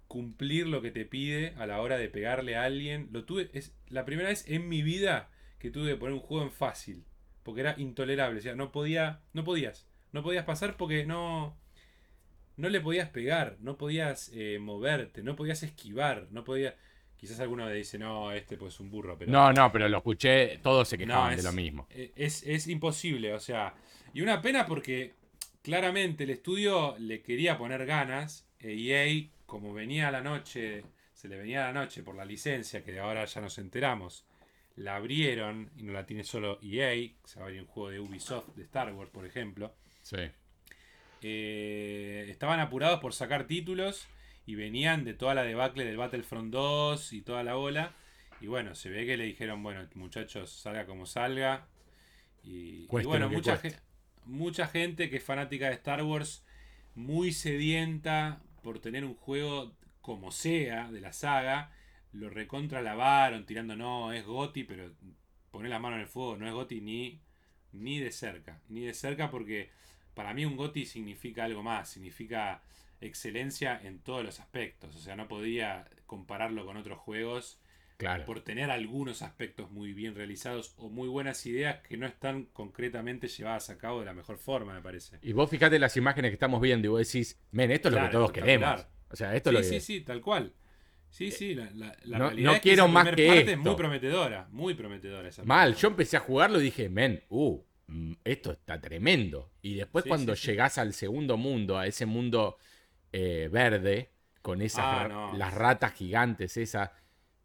[0.07, 3.09] cumplir lo que te pide a la hora de pegarle a alguien.
[3.11, 6.45] Lo tuve, es la primera vez en mi vida que tuve que poner un juego
[6.45, 7.03] en fácil.
[7.43, 8.39] Porque era intolerable.
[8.39, 9.21] O sea, no podía.
[9.33, 9.87] No podías.
[10.13, 11.57] No podías pasar porque no.
[12.57, 13.57] No le podías pegar.
[13.61, 15.23] No podías eh, moverte.
[15.23, 16.27] No podías esquivar.
[16.31, 16.73] No podías.
[17.15, 19.17] Quizás alguno dice, no, este pues es un burro.
[19.17, 21.87] Pero No, no, pero lo escuché, todos se no, quejaban es, de lo mismo.
[21.89, 23.73] eh, Es, es imposible, o sea.
[24.13, 25.15] Y una pena porque
[25.63, 28.47] claramente el estudio le quería poner ganas.
[28.59, 30.83] E EA, como venía a la noche,
[31.13, 34.25] se le venía a la noche por la licencia, que ahora ya nos enteramos,
[34.75, 37.11] la abrieron y no la tiene solo EA.
[37.23, 39.75] Se va a abrir un juego de Ubisoft, de Star Wars, por ejemplo.
[40.01, 40.17] Sí.
[41.21, 44.07] Eh, estaban apurados por sacar títulos
[44.45, 47.93] y venían de toda la debacle del Battlefront 2 y toda la bola.
[48.39, 51.67] Y bueno, se ve que le dijeron, bueno, muchachos, salga como salga.
[52.43, 53.75] Y, y bueno, mucha, ge-
[54.25, 56.45] mucha gente que es fanática de Star Wars,
[56.95, 61.71] muy sedienta por tener un juego como sea de la saga,
[62.13, 64.91] lo recontra lavaron tirando, no, es Goti, pero
[65.51, 67.19] pone la mano en el fuego, no es Goti ni,
[67.73, 69.69] ni de cerca, ni de cerca porque
[70.17, 72.61] para mí un Goti significa algo más, significa
[72.99, 77.59] excelencia en todos los aspectos, o sea, no podía compararlo con otros juegos
[77.97, 78.25] Claro.
[78.25, 83.27] por tener algunos aspectos muy bien realizados o muy buenas ideas que no están concretamente
[83.27, 85.17] llevadas a cabo de la mejor forma, me parece.
[85.23, 88.01] Y vos fijate las imágenes que estamos viendo y vos decís, men, esto es lo
[88.01, 88.85] que todos queremos.
[89.09, 89.79] O sea, esto sí, es lo que...
[89.79, 90.53] sí, sí, tal cual.
[91.09, 93.27] Sí, sí, la, la- la no- realidad no es que quiero esa más primer que
[93.35, 97.23] parte es muy prometedora, muy prometedora esa Mal, yo empecé a jugarlo y dije, men,
[97.29, 97.59] uh,
[98.23, 99.51] esto está tremendo.
[99.61, 100.47] Y después Sí, cuando sí, sí.
[100.51, 102.57] llegás al segundo mundo, a ese mundo
[103.13, 104.11] eh, verde,
[104.41, 105.33] con esas Ah, no.
[105.37, 106.91] las ratas gigantes, esas,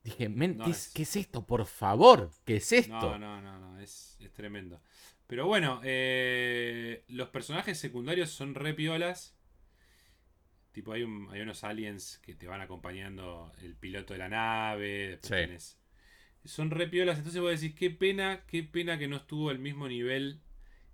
[0.02, 1.46] dije, men, No, ¿qué, es- es, qué es esto?
[1.46, 2.92] Por favor, ¿qué es esto?
[2.92, 4.80] No, no, no, no, es, es tremendo.
[5.26, 9.34] Pero bueno, eh, los personajes secundarios son re piolas.
[10.72, 15.18] Tipo, hay, un- hay unos aliens que te van acompañando el piloto de la nave.
[15.20, 15.76] después tenés-
[16.44, 17.18] Son re piolas.
[17.18, 20.40] Entonces vos decís, qué pena, qué pena que no estuvo al mismo nivel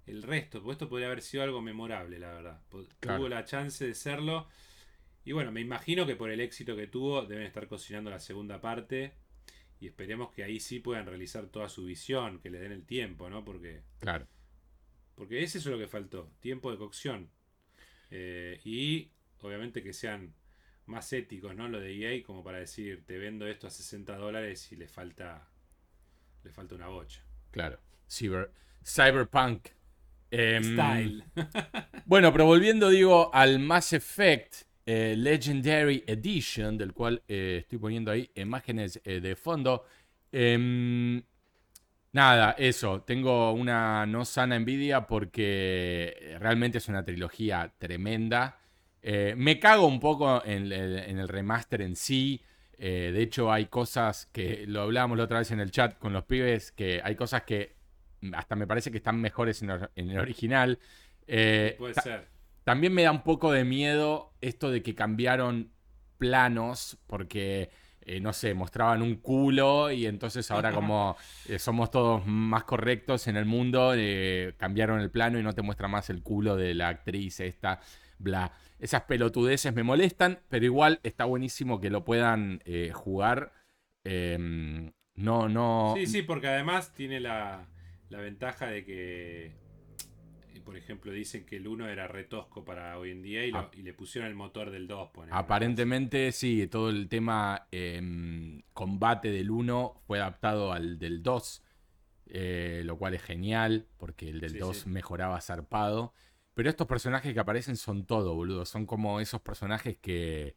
[0.06, 0.60] el resto.
[0.60, 2.60] Porque esto podría haber sido algo memorable, la verdad.
[3.00, 3.18] Claro.
[3.18, 4.48] Tuvo la chance de serlo.
[5.24, 8.60] Y bueno, me imagino que por el éxito que tuvo, deben estar cocinando la segunda
[8.60, 9.14] parte.
[9.80, 13.30] Y esperemos que ahí sí puedan realizar toda su visión, que le den el tiempo,
[13.30, 13.44] ¿no?
[13.44, 14.26] Porque, Claro.
[15.14, 17.30] porque ese es lo que faltó, tiempo de cocción.
[18.10, 20.34] Eh, y obviamente que sean
[20.88, 21.68] más éticos, ¿no?
[21.68, 25.48] Lo de EA, como para decir, te vendo esto a 60 dólares y le falta,
[26.44, 27.22] le falta una bocha.
[27.50, 27.78] Claro.
[28.10, 28.50] Cyber,
[28.84, 29.68] cyberpunk.
[30.30, 31.24] Em, Style.
[32.06, 38.10] Bueno, pero volviendo, digo, al Mass Effect eh, Legendary Edition, del cual eh, estoy poniendo
[38.10, 39.84] ahí imágenes eh, de fondo.
[40.32, 41.22] Em,
[42.12, 43.02] nada, eso.
[43.02, 48.58] Tengo una no sana envidia porque realmente es una trilogía tremenda.
[49.10, 52.42] Eh, me cago un poco en el, en el remaster en sí.
[52.76, 56.12] Eh, de hecho, hay cosas que lo hablábamos la otra vez en el chat con
[56.12, 57.74] los pibes, que hay cosas que
[58.34, 60.78] hasta me parece que están mejores en, el- en el original.
[61.26, 62.28] Eh, Puede ta- ser.
[62.64, 65.70] también me da un poco de miedo esto de que cambiaron
[66.18, 67.70] planos porque,
[68.02, 71.16] eh, no sé, mostraban un culo y entonces ahora como
[71.58, 73.94] somos todos más correctos en el mundo,
[74.58, 77.80] cambiaron el plano y no te muestra más el culo de la actriz esta,
[78.18, 78.52] bla.
[78.78, 83.52] Esas pelotudeces me molestan, pero igual está buenísimo que lo puedan eh, jugar.
[84.04, 85.94] Em, no, no...
[85.96, 87.66] Sí, sí, porque además tiene la,
[88.08, 93.10] la ventaja de que, eh, por ejemplo, dicen que el 1 era retosco para hoy
[93.10, 93.70] en día y, lo- Ah.
[93.76, 95.10] y le pusieron el motor del 2.
[95.10, 95.36] ponele.
[95.36, 101.64] Aparentemente sí, todo el tema em, combate del 1 fue adaptado al del 2,
[102.30, 104.88] eh, lo cual es genial, porque el del Sí, 2 sí.
[104.88, 106.14] mejoraba zarpado.
[106.58, 108.64] Pero estos personajes que aparecen son todo, boludo.
[108.64, 110.56] Son como esos personajes que,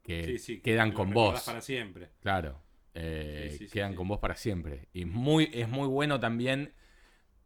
[0.00, 1.42] que Sí, sí, quedan con vos.
[1.42, 2.10] para siempre.
[2.20, 2.62] Claro.
[2.94, 4.86] eh, Sí, quedan con vos para siempre.
[4.92, 6.74] Y muy, es muy bueno también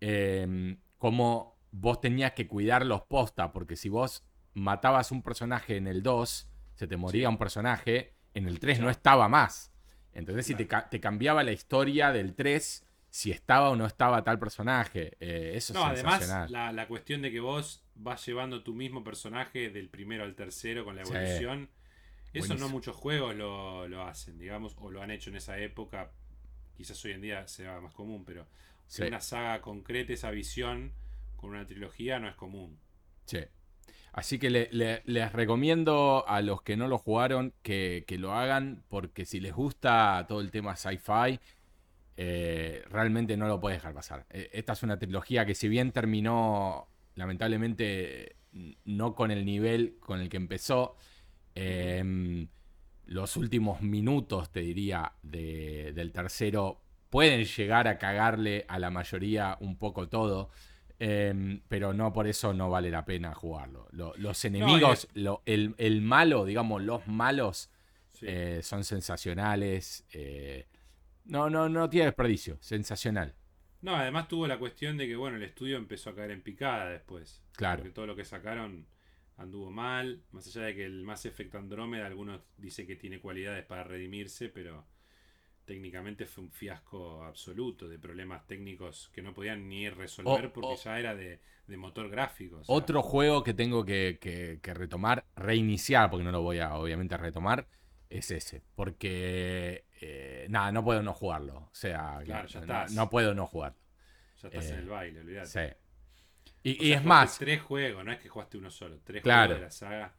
[0.02, 5.86] eh, como vos tenías que cuidar los posta, porque si vos matabas un personaje en
[5.86, 9.72] el 2, se te moría un personaje, en el 3 no estaba más.
[10.12, 10.68] Entonces, si te,
[11.00, 15.16] cambiaba la historia del 3, si estaba o no estaba tal personaje.
[15.18, 19.70] eh, eso No, es además, la cuestión de que vos vas llevando tu mismo personaje
[19.70, 21.12] del primero al tercero con la Sí.
[21.14, 21.68] evolución
[22.32, 22.68] Eso Buenísimo.
[22.68, 26.10] no muchos juegos lo, lo hacen, digamos, o lo han hecho en esa época.
[26.76, 28.46] Quizás hoy en día sea más común, pero
[28.88, 29.04] Sí.
[29.04, 30.92] una saga concreta, esa visión
[31.36, 32.78] con una trilogía no es común.
[33.24, 33.38] Sí.
[34.12, 38.32] Así que le- le- les recomiendo a los que no lo jugaron que, que lo
[38.34, 41.40] hagan porque si les gusta todo el tema sci-fi,
[42.18, 44.26] eh, realmente no lo puedes dejar pasar.
[44.30, 48.36] Eh, Esta es una trilogía que si bien terminó lamentablemente
[48.84, 50.96] no con el nivel con el que empezó,
[51.54, 52.46] eh,
[53.06, 59.56] los últimos minutos, te diría, de- del tercero pueden llegar a cagarle a la mayoría
[59.60, 60.50] un poco todo.
[60.98, 63.86] eh, pero no por eso no vale la pena jugarlo.
[63.90, 67.70] Lo- los enemigos, lo- el, el malo, digamos, los malos
[68.12, 68.24] Sí.
[68.26, 70.06] eh, son sensacionales.
[70.14, 70.66] eh,
[71.26, 72.56] no, no, no tiene desperdicio.
[72.62, 73.34] Sensacional.
[73.82, 76.90] No, además tuvo la cuestión de que, bueno, el estudio empezó a caer en picada
[76.90, 77.42] después.
[77.56, 77.78] Claro.
[77.82, 78.86] Porque todo lo que sacaron
[79.36, 80.22] anduvo mal.
[80.32, 84.48] Más allá de que el Mass Effect Andrómeda, algunos dicen que tiene cualidades para redimirse,
[84.48, 84.86] pero
[85.64, 90.98] técnicamente fue un fiasco absoluto de problemas técnicos que no podían ni resolver porque ya
[90.98, 92.58] era de, de motor gráfico.
[92.58, 96.60] o sea, Otro juego que tengo que, que- que retomar, reiniciar, porque no lo voy
[96.60, 97.66] a obviamente retomar,
[98.10, 98.62] es ese.
[98.74, 101.56] Porque, eh, nada, no puedo no jugarlo.
[101.56, 102.92] O sea, Claro, ya no, estás.
[102.92, 103.78] no puedo no jugarlo.
[104.42, 105.46] Ya estás eh, en el baile, olvidate.
[105.46, 105.76] Sí.
[106.62, 108.98] Y, O y sea, es más, Tres juegos, no es que jugaste uno solo.
[109.04, 109.54] Tres Claro.
[109.54, 110.14] juegos de la saga.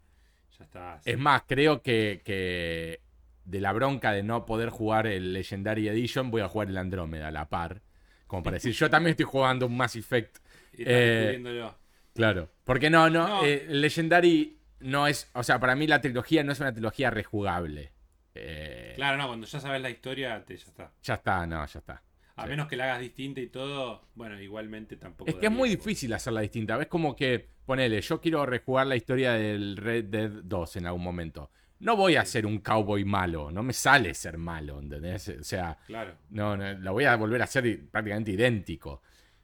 [0.58, 1.06] Ya estás.
[1.06, 3.02] es más, creo que, que
[3.46, 7.28] de la bronca de no poder jugar el Legendary Edition, voy a jugar el Andrómeda
[7.28, 7.82] a la par.
[8.26, 10.38] Como para decir, yo también estoy jugando un Mass Effect.
[10.80, 11.72] Y eh.
[12.14, 12.50] Claro.
[12.64, 13.44] Porque no, no, No.
[13.46, 15.30] eh, Legendary no es.
[15.34, 17.92] O sea, para mí la trilogía no es una trilogía rejugable.
[18.36, 20.92] Eh, Claro, no, cuando ya sabes la historia, te, ya está.
[21.04, 22.04] Ya está, no, ya está.
[22.36, 22.50] A Sí.
[22.50, 25.30] menos que la hagas distinta y todo, bueno, igualmente tampoco.
[25.30, 26.80] Es que es muy difícil hacerla distinta.
[26.80, 31.04] Es como que, ponele, yo quiero rejugar la historia del Red Dead 2 en algún
[31.04, 31.50] momento.
[31.80, 35.30] No voy a ser un cowboy malo, no me sale ser malo, ¿entendés?
[35.30, 36.16] O sea, Claro.
[36.30, 39.02] no, no, lo voy a volver a i- prácticamente idéntico.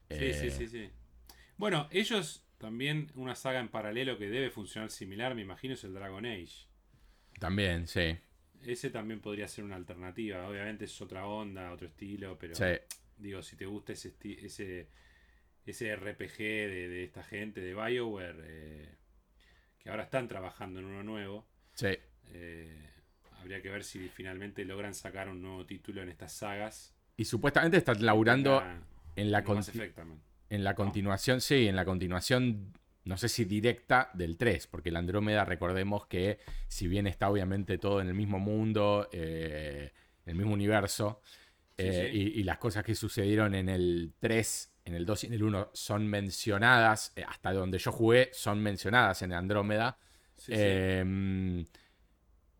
[0.08, 0.90] Sí, Eh, sí, sí, sí.
[1.56, 5.94] Bueno, ellos también, una saga en paralelo que debe funcionar similar, me imagino, es el
[5.94, 6.66] Dragon Age.
[7.38, 8.16] También, sí.
[8.62, 10.48] Ese también podría ser una alternativa.
[10.48, 12.64] Obviamente es otra onda, otro estilo, pero Sí,
[13.18, 14.88] digo, si te gusta ese, ese,
[15.66, 18.94] ese RPG de, de esta gente de BioWare, eh,
[19.78, 21.88] que ahora están trabajando en uno nuevo, sí.
[22.28, 22.90] eh,
[23.32, 26.94] habría que ver si finalmente logran sacar un nuevo título en estas sagas.
[27.16, 28.62] Y supuestamente están laburando
[29.16, 30.20] en la, en también.
[30.50, 32.72] En la continuación, sí, en la continuación,
[33.04, 36.38] no sé si directa del 3, porque el Andrómeda, recordemos que
[36.68, 39.92] si bien está obviamente todo en el mismo mundo, eh,
[40.24, 41.20] en el mismo universo,
[41.76, 42.18] eh, sí.
[42.18, 45.42] Y, y las cosas que sucedieron en el 3, en el 2 y en el
[45.42, 49.98] 1 son mencionadas, eh, hasta donde yo jugué, son mencionadas en Andrómeda.
[50.36, 50.52] Sí.
[50.54, 51.64] Eh,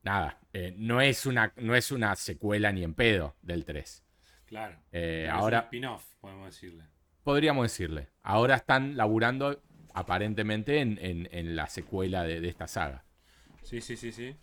[0.04, 4.04] Nada, eh, no, es una, no es una secuela ni en pedo del 3.
[4.44, 4.78] Claro.
[4.92, 6.84] Eh, Es un ahora spin-off, podemos decirle.
[7.24, 9.62] Podríamos decirle, ahora están laburando
[9.94, 13.04] aparentemente en, en- en la secuela de, de esta saga.
[13.62, 14.36] Sí, sí, sí, sí.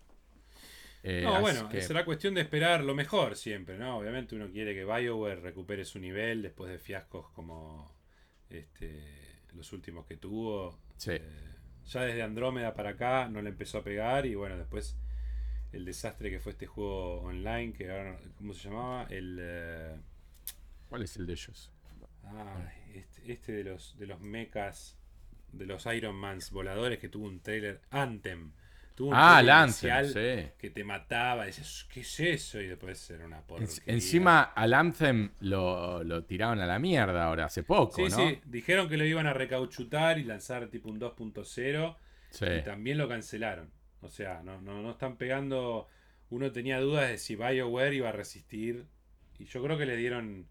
[1.04, 3.98] Eh, No, bueno, que- será cuestión de esperar lo mejor siempre, ¿no?
[3.98, 7.92] Obviamente uno quiere que BioWare recupere su nivel después de fiascos como
[8.50, 9.02] este,
[9.54, 10.78] los últimos que tuvo.
[10.98, 11.12] Sí.
[11.14, 11.22] Eh,
[11.88, 14.96] ya desde Andrómeda para acá no le empezó a pegar y bueno, después
[15.74, 19.08] el desastre que fue este juego online, que ahora, ¿cómo se llamaba?
[19.10, 19.38] El...
[19.42, 19.96] eh,
[20.90, 21.72] ¿Cuál es el de ellos?
[22.26, 24.98] Ay, este, este de los de los mechas,
[25.52, 28.52] de los Iron Mans voladores que tuvo un trailer Anthem.
[28.96, 29.42] Tuvo un Ah,
[29.80, 30.52] trailer sí.
[30.58, 32.60] que te mataba, dices, ¿qué es eso?
[32.60, 33.84] Y después era una porquería.
[33.86, 38.10] encima al Anthem lo, lo tiraron a la mierda ahora, hace poco, Sí, ¿no?
[38.10, 41.96] sí, dijeron que lo iban a recauchutar y lanzar tipo un 2.0
[42.32, 42.46] Sí.
[42.46, 43.72] y también lo cancelaron.
[44.02, 45.88] O sea, no, no, no están pegando.
[46.30, 48.88] Uno tenía dudas de si BioWare iba a resistir.
[49.38, 50.48] Y yo creo que le dieron.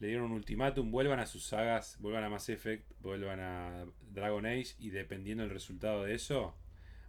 [0.00, 0.90] Le dieron un ultimátum.
[0.90, 1.96] Vuelvan a sus sagas.
[2.00, 2.90] Vuelvan a Mass Effect.
[3.00, 4.74] Vuelvan a Dragon Age.
[4.78, 6.56] Y dependiendo del resultado de eso.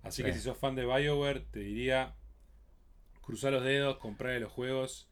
[0.04, 2.16] Así que si sos fan de BioWare, te diría.
[3.22, 5.10] Cruzar los dedos, comprar los juegos.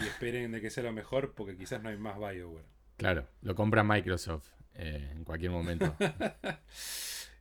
[0.00, 1.34] Y esperen de que sea lo mejor.
[1.34, 2.66] Porque quizás no hay más BioWare.
[2.96, 5.96] Claro, lo compra Microsoft eh, en cualquier momento.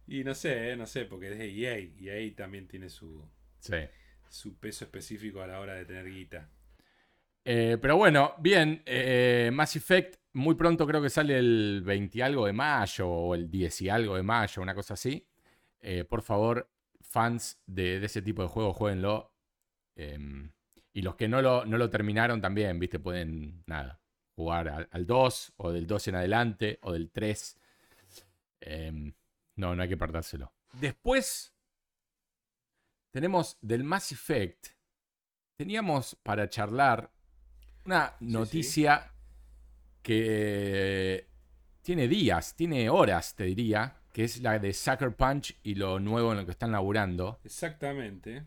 [0.07, 1.80] Y no sé, eh, no sé, porque es de EA.
[1.80, 3.26] Y EA también tiene su,
[3.59, 3.78] sí.
[4.30, 6.49] su peso específico a la hora de tener guita.
[7.46, 12.22] Eh, pero bueno, bien, eh, Mass Effect muy pronto creo que sale el 20 y
[12.22, 15.28] algo de mayo o el 10 y algo de mayo, una cosa así.
[15.80, 16.70] Eh, por favor,
[17.02, 19.32] fans de, ese tipo de juegos, jueguenlo.
[19.96, 20.52] Em,
[20.94, 24.02] y los que no lo, no lo terminaron también, viste, pueden, nada,
[24.36, 27.60] jugar al, al 2 o del 2 en adelante o del 3.
[28.62, 29.14] Em,
[29.56, 30.54] no, no hay que perdérselo.
[30.74, 31.54] Después
[33.12, 34.70] tenemos del Mass Effect.
[35.58, 37.12] Teníamos para charlar
[37.86, 38.25] una sí.
[38.25, 39.11] noticia
[40.01, 41.27] que
[41.81, 46.31] tiene días, tiene horas, te diría, que es la de Sucker Punch y lo nuevo
[46.31, 47.39] en lo que están laburando.
[47.43, 48.43] Exactamente.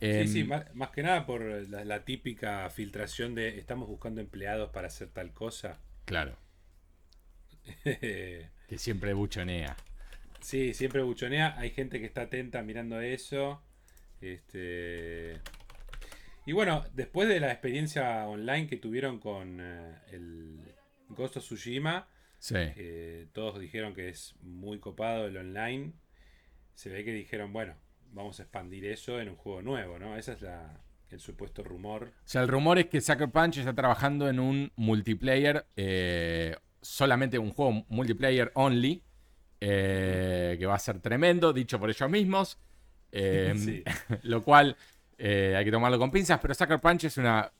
[0.00, 4.20] Em, sí, sí, más, más que nada por la, la típica filtración de estamos buscando
[4.20, 5.78] empleados para hacer tal cosa.
[6.04, 6.36] Claro,
[7.84, 9.76] que siempre buchonea.
[10.40, 11.58] Sí, siempre buchonea.
[11.58, 13.62] Hay gente que está atenta mirando eso.
[14.20, 15.40] Este.
[16.48, 20.58] Y bueno, después de la experiencia online que tuvieron con eh, el
[21.10, 22.54] Ghost of Tsushima, Sí.
[22.56, 25.92] eh, todos dijeron que es muy copado el online.
[26.72, 27.74] Se ve que dijeron, bueno,
[28.12, 30.16] vamos a expandir eso en un juego nuevo, ¿no?
[30.16, 30.80] Ese es la,
[31.10, 32.14] el supuesto rumor.
[32.24, 37.38] O sea, el rumor es que Sucker Punch está trabajando en un multiplayer, eh, solamente
[37.38, 39.02] un juego multiplayer only,
[39.60, 42.58] que va a ser tremendo, dicho por ellos mismos.
[43.10, 43.84] Sí.
[44.22, 44.76] Lo cual
[45.18, 47.50] eh, hay que tomarlo con pinzas, pero Sucker Punch es una...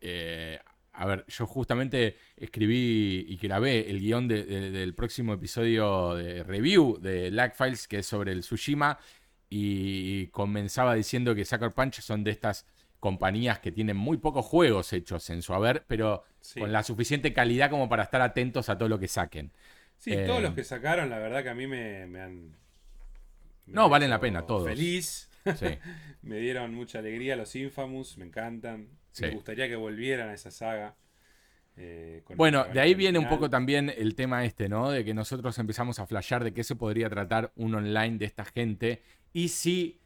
[0.00, 0.58] eh,
[0.94, 6.42] a ver, yo justamente escribí y grabé el guion de- de- del próximo episodio de
[6.42, 8.98] review de Lag Files, que es sobre el Tsushima,
[9.48, 12.66] y comenzaba diciendo que Sucker Punch son de estas
[13.00, 16.60] compañías que tienen muy pocos juegos hechos en su haber, pero Sí.
[16.60, 19.50] con la suficiente calidad como para estar atentos a todo lo que saquen.
[19.98, 22.48] Sí, Eh, todos los que sacaron, la verdad que a mí me, me han.
[23.66, 24.68] me No, valen la pena, todos.
[24.68, 25.28] Feliz.
[25.56, 25.66] Sí.
[26.22, 28.88] me dieron mucha alegría los Infamous, me encantan.
[29.12, 29.24] Sí.
[29.24, 30.96] Me gustaría que volvieran a esa saga.
[31.76, 34.90] eh, Bueno, de ahí viene un poco también el tema este, ¿no?
[34.90, 38.44] De que nosotros empezamos a flashear de qué se podría tratar un online de esta
[38.44, 40.00] gente y si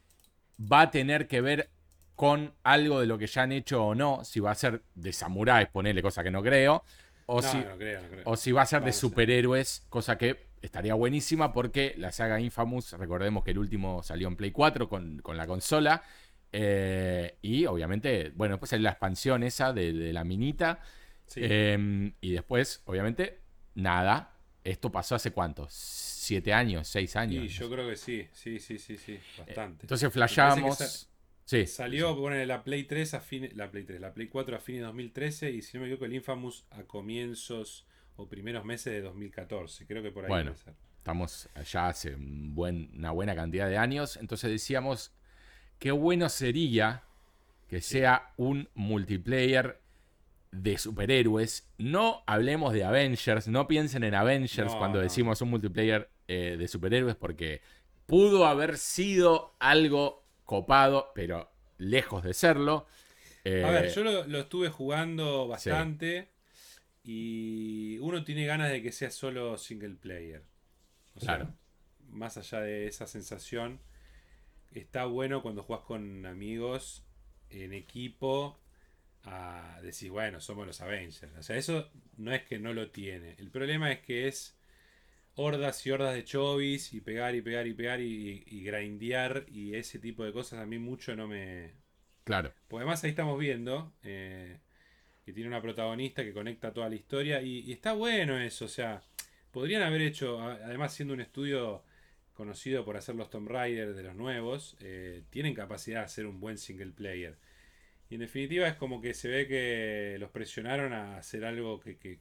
[0.59, 1.69] va a tener que ver
[2.15, 5.13] con algo de lo que ya han hecho o no, si va a ser de
[5.13, 6.83] samuráis, ponerle cosa que no creo,
[7.27, 8.21] o, No, si, no creo, no creo.
[8.25, 12.39] o si va a ser de Vamos superhéroes, cosa que estaría buenísima porque la saga
[12.39, 16.03] Infamous, recordemos que el último salió en Play 4 con, con la consola.
[16.51, 20.79] eh, y obviamente, bueno, después hay la expansión esa de, de la minita.
[21.25, 21.41] Sí.
[21.43, 23.39] Eh, y después, obviamente,
[23.75, 24.33] nada.
[24.63, 25.67] Esto pasó hace cuánto?
[25.69, 26.87] ¿Siete años?
[26.89, 27.43] ¿Seis años?
[27.45, 29.83] Y yo creo que sí, sí, sí, sí, sí, bastante.
[29.83, 30.77] Entonces flasheamos.
[30.77, 31.07] que sa-
[31.45, 31.65] Sí.
[31.65, 34.81] Salió bueno, la Play 3 a fines, la Play 3, la Play 4 a fines
[34.81, 37.85] de 2013 y si no me equivoco el Infamous a comienzos
[38.17, 39.85] o primeros meses de 2014.
[39.85, 40.53] Creo que por ahí Bueno.
[40.55, 40.73] ser.
[40.97, 44.17] Estamos allá hace un buen- una buena cantidad de años.
[44.17, 45.13] Entonces decíamos,
[45.79, 47.03] qué bueno sería
[47.69, 49.79] que sea un multiplayer
[50.51, 51.69] de superhéroes.
[51.77, 55.03] No hablemos de Avengers, no piensen en Avengers No, cuando no.
[55.03, 57.61] decimos un multiplayer eh, de superhéroes porque
[58.05, 62.85] pudo haber sido algo copado, pero lejos de serlo.
[63.43, 66.29] Eh, A ver, yo lo, lo estuve jugando bastante
[67.07, 70.43] y uno tiene ganas de que sea solo single player.
[71.15, 71.53] O sea, Claro.
[72.09, 73.79] más allá de esa sensación,
[74.71, 77.05] está bueno cuando juegas con amigos
[77.49, 78.59] en equipo
[79.23, 81.33] a decir, bueno, somos los Avengers.
[81.37, 83.35] O sea, eso no es que no lo tiene.
[83.39, 84.57] El problema es que es
[85.35, 89.75] hordas y hordas de chovis y pegar y pegar y pegar y, y grindear y
[89.75, 91.71] ese tipo de cosas a mí mucho no me,
[92.25, 92.53] Claro.
[92.67, 94.59] pues además ahí estamos viendo eh,
[95.27, 99.01] que tiene una protagonista que conecta toda la historia y, está bueno eso, o sea,
[99.51, 101.83] podrían haber hecho, además siendo un estudio
[102.33, 106.39] conocido por hacer los Tomb Raider de los nuevos, eh, tienen capacidad de hacer un
[106.39, 107.35] buen single player.
[108.09, 111.97] Y en definitiva es como que se ve que los presionaron a hacer algo que,
[111.97, 112.19] que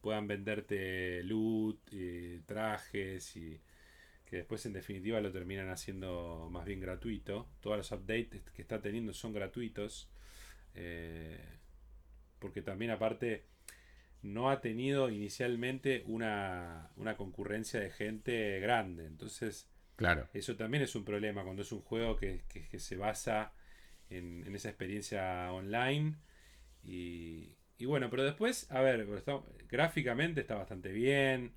[0.00, 3.60] puedan venderte loot, eh, trajes y
[4.26, 7.48] que después en definitiva lo terminan haciendo más bien gratuito.
[7.60, 10.10] Todos los updates que está teniendo son gratuitos.
[10.74, 11.59] eh,
[12.40, 13.44] porque también aparte
[14.22, 19.06] no ha tenido inicialmente una, una concurrencia de gente grande.
[19.06, 20.28] Entonces Claro.
[20.32, 23.52] eso también es un problema cuando es un juego que, que- que se basa
[24.10, 26.16] en, en esa experiencia online.
[26.84, 31.54] Y, y bueno, pero después, a ver, está- gráficamente está bastante bien.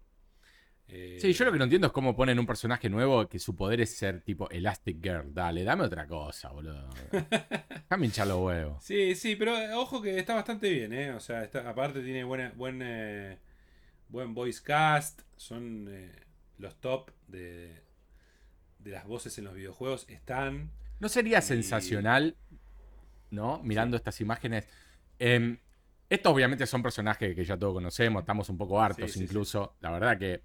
[0.88, 3.56] Eh, Sí, yo lo que no entiendo es cómo ponen un personaje nuevo que su
[3.56, 5.34] poder es ser tipo Elastic Girl.
[5.34, 6.90] Dale, dame otra cosa, boludo.
[7.12, 8.84] Déjame hinchar los huevos.
[8.84, 11.12] Sí, sí, pero eh, ojo que está bastante bien, ¿eh?
[11.12, 13.38] O sea, está- aparte tiene buena, buen, eh,
[14.10, 15.22] buen voice cast.
[15.38, 16.12] Son eh,
[16.58, 17.82] los top de,
[18.80, 20.06] de las voces en los videojuegos.
[20.10, 20.70] Están.
[21.00, 22.36] ¿No sería Y- sensacional,
[23.32, 23.62] no?
[23.64, 24.68] Mirando estas imágenes.
[25.18, 25.58] Em,
[26.10, 29.76] estos obviamente son personajes que ya todos conocemos, estamos un poco hartos Sí, sí, incluso.
[29.80, 30.42] La verdad que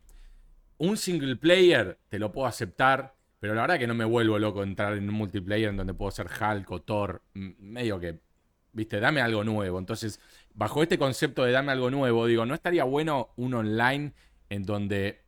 [0.79, 4.63] un single player te lo puedo aceptar, pero la verdad que no me vuelvo loco
[4.63, 7.23] entrar en un multiplayer en donde puedo ser Hulk o Thor.
[7.35, 8.19] Medio que,
[8.73, 9.79] viste, dame algo nuevo.
[9.79, 10.21] Entonces,
[10.55, 14.13] bajo este concepto de dame algo nuevo, digo, ¿no estaría bueno un online
[14.51, 15.21] en donde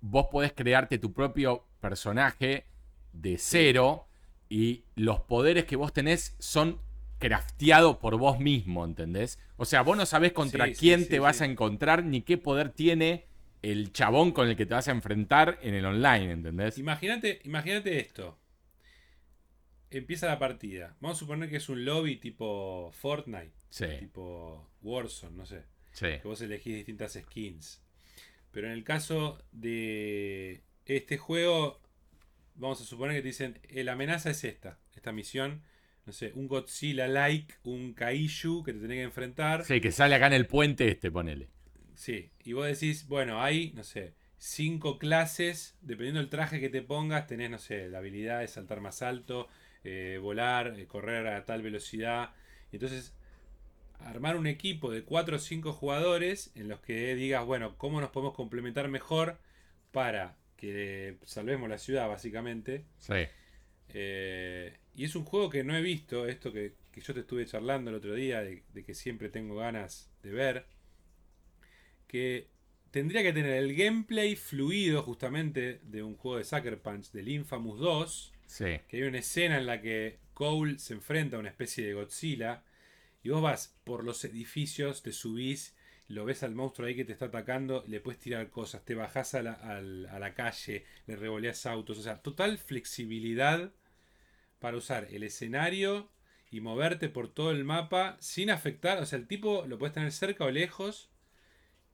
[0.00, 2.66] vos podés crearte tu propio personaje
[3.12, 4.06] de cero
[4.48, 6.80] y los poderes que vos tenés son
[7.18, 9.38] crafteados por vos mismo, ¿entendés?
[9.56, 12.38] O sea, vos no sabés contra Sí, quién sí, te vas a encontrar ni qué
[12.38, 13.26] poder tiene
[13.62, 16.78] el chabón con el que te vas a enfrentar en el online, ¿entendés?
[16.78, 18.38] Imagínate, imagínate esto.
[19.90, 20.96] Empieza la partida.
[21.00, 25.62] Vamos a suponer que es un lobby tipo Fortnite, Sí, tipo Warzone, no sé.
[25.92, 26.06] sí.
[26.20, 27.82] Que vos elegís distintas skins.
[28.50, 31.80] Pero en el caso de este juego,
[32.54, 35.62] vamos a suponer que te dicen, "Eh, la amenaza es esta, esta misión.
[36.06, 39.64] No sé, un Godzilla-like, un Kaiju que te tenés que enfrentar.
[39.66, 41.48] Sí, que sale acá en el puente este, ponele.
[41.98, 46.80] Sí, y vos decís, bueno, hay, no sé, cinco clases, dependiendo del traje que te
[46.80, 49.48] pongas, tenés, no sé, la habilidad de saltar más alto,
[49.82, 52.30] eh, volar, eh, correr a tal velocidad.
[52.70, 53.16] Entonces,
[53.98, 58.10] armar un equipo de cuatro o cinco jugadores en los que digas, bueno, ¿cómo nos
[58.10, 59.36] podemos complementar mejor
[59.90, 62.84] para que salvemos la ciudad, básicamente?
[62.98, 63.26] Sí.
[63.88, 67.44] Eh, y es un juego que no he visto, esto que, que yo te estuve
[67.44, 70.77] charlando el otro día, de, de que siempre tengo ganas de ver,
[72.08, 72.48] que
[72.90, 77.78] tendría que tener el gameplay fluido justamente de un juego de Sucker Punch, del Infamous
[77.78, 78.80] 2, Sí.
[78.88, 82.64] que hay una escena en la que Cole se enfrenta a una especie de Godzilla,
[83.22, 85.76] y vos vas por los edificios, te subís,
[86.08, 89.34] lo ves al monstruo ahí que te está atacando, le puedes tirar cosas, te bajás
[89.34, 93.70] a la, al- a la calle, le revoleas autos, o sea, total flexibilidad
[94.60, 96.08] para usar el escenario
[96.50, 100.10] y moverte por todo el mapa sin afectar, o sea, el tipo lo puedes tener
[100.12, 101.10] cerca o lejos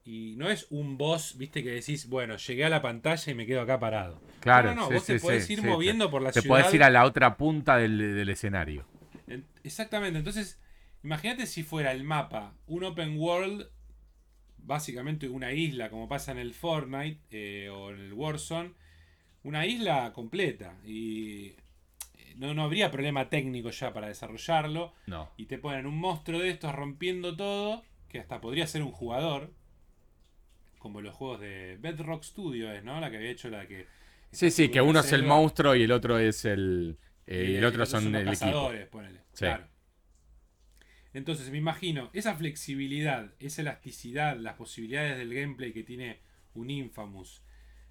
[0.05, 3.47] y no es un boss, viste, que decís, bueno, llegué a la pantalla y me
[3.47, 4.21] quedo acá parado.
[4.41, 6.61] Claro, no, no, no, sí, vos te podés sí, ir moviendo por la Te ciudad.
[6.61, 8.85] podés ir a la otra punta del, del escenario.
[9.27, 10.61] En- Exactamente, entonces
[11.03, 13.67] imagínate si fuera el mapa un open world,
[14.59, 18.73] básicamente una isla como pasa en el Fortnite eh, o en el Warzone,
[19.43, 21.49] una isla completa y
[22.19, 25.31] eh, no, no habría problema técnico ya para desarrollarlo No.
[25.37, 29.53] y te ponen un monstruo de estos rompiendo todo, que hasta podría ser un jugador,
[30.85, 33.01] como los juegos de Bedrock Studios, ¿no?
[33.01, 33.87] La que había hecho la que...
[34.31, 36.99] Sí, sí, que uno es el monstruo y el otro es el.
[37.27, 38.45] eh, y el otro son los el equipo.
[38.45, 39.21] cazadores, ponele.
[39.33, 39.47] Sí.
[39.47, 39.67] Claro.
[41.15, 46.21] Entonces me imagino esa flexibilidad, esa elasticidad, las posibilidades del gameplay que tiene
[46.53, 47.43] un Infamous,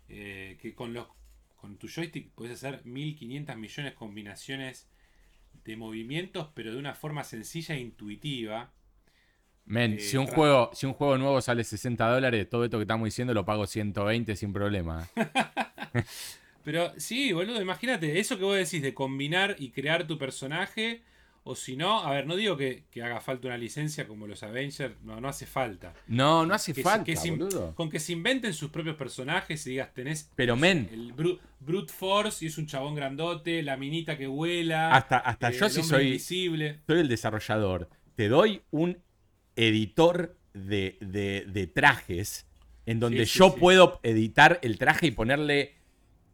[0.08, 1.08] eh, que con los
[1.56, 4.88] con tu joystick puedes hacer 1500 millones de combinaciones
[5.66, 8.72] de movimientos, pero de una forma sencilla e intuitiva.
[9.66, 12.84] Men, Eh, si, un juego, si un juego nuevo sale 60 dólares, todo esto que
[12.84, 15.08] estamos diciendo lo pago 120 sin problema.
[16.64, 21.02] Pero sí, boludo, imagínate, eso que vos decís de combinar y crear tu personaje,
[21.44, 24.44] o si no, a ver, no digo que, que haga falta una licencia como los
[24.44, 25.94] Avengers, no, no hace falta.
[26.08, 27.76] No, no hace Que falta, que se in- boludo.
[27.76, 30.88] Con que se inventen sus propios personajes y digas, tenés Pero, men.
[30.94, 35.50] el bru- Brute Force y es un chabón grandote, la minita que vuela, Hasta, hasta
[35.50, 36.80] eh, yo hombre soy, invisible.
[36.88, 38.98] soy el desarrollador, te doy un
[39.56, 42.46] editor de, de- de trajes
[42.86, 43.60] en donde Sí, yo sí.
[43.60, 45.76] puedo editar el traje y ponerle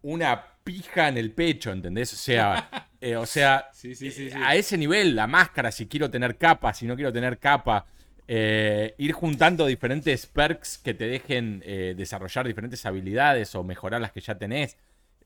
[0.01, 2.13] una pija en el pecho, ¿entendés?
[2.13, 2.69] O sea,
[3.01, 6.95] eh, o sea eh, a ese nivel, la máscara, si quiero tener capa, si no
[6.95, 7.85] quiero tener capa,
[8.27, 11.59] eh, ir juntando diferentes perks que te dejen
[11.97, 14.77] desarrollar diferentes habilidades o mejorar las que ya tenés.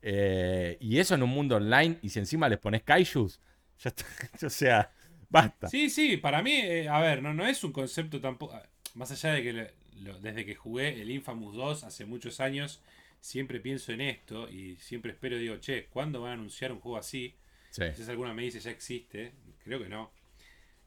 [0.02, 3.40] Y eso en un mundo online, y si encima les pones kaijus,
[3.80, 4.06] ya está,
[4.46, 4.92] o sea,
[5.34, 5.68] basta.
[5.68, 8.58] Sí, sí, para mí, eh, a ver, no, no es un concepto tampoco.
[8.94, 9.54] Más allá de que
[10.02, 12.82] lo- desde que jugué el Infamous 2 hace muchos años,
[13.20, 16.98] siempre pienso en esto y siempre espero, digo, che, ¿cuándo van a anunciar un juego
[16.98, 17.36] así?
[17.72, 17.84] Sí.
[17.96, 20.12] Quizás alguna me dice ya existe, creo que no.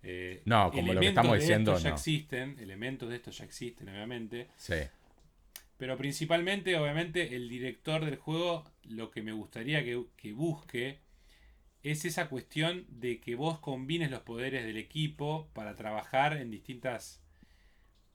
[0.03, 1.97] Eh, No, como lo que estamos de diciendo, esto ya no.
[1.97, 4.47] existen, elementos de esto ya existen, obviamente.
[4.57, 4.75] Sí.
[5.79, 11.01] Pero principalmente, obviamente, el director del juego, lo que me gustaría que, que busque
[11.91, 17.23] es esa cuestión de que vos combines los poderes del equipo para trabajar en distintas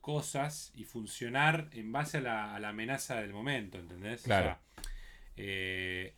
[0.01, 4.21] cosas y funcionar en base a la, a la amenaza del momento, ¿entendés?
[4.21, 4.45] O Claro.
[4.45, 4.59] sea,
[5.37, 6.13] eh,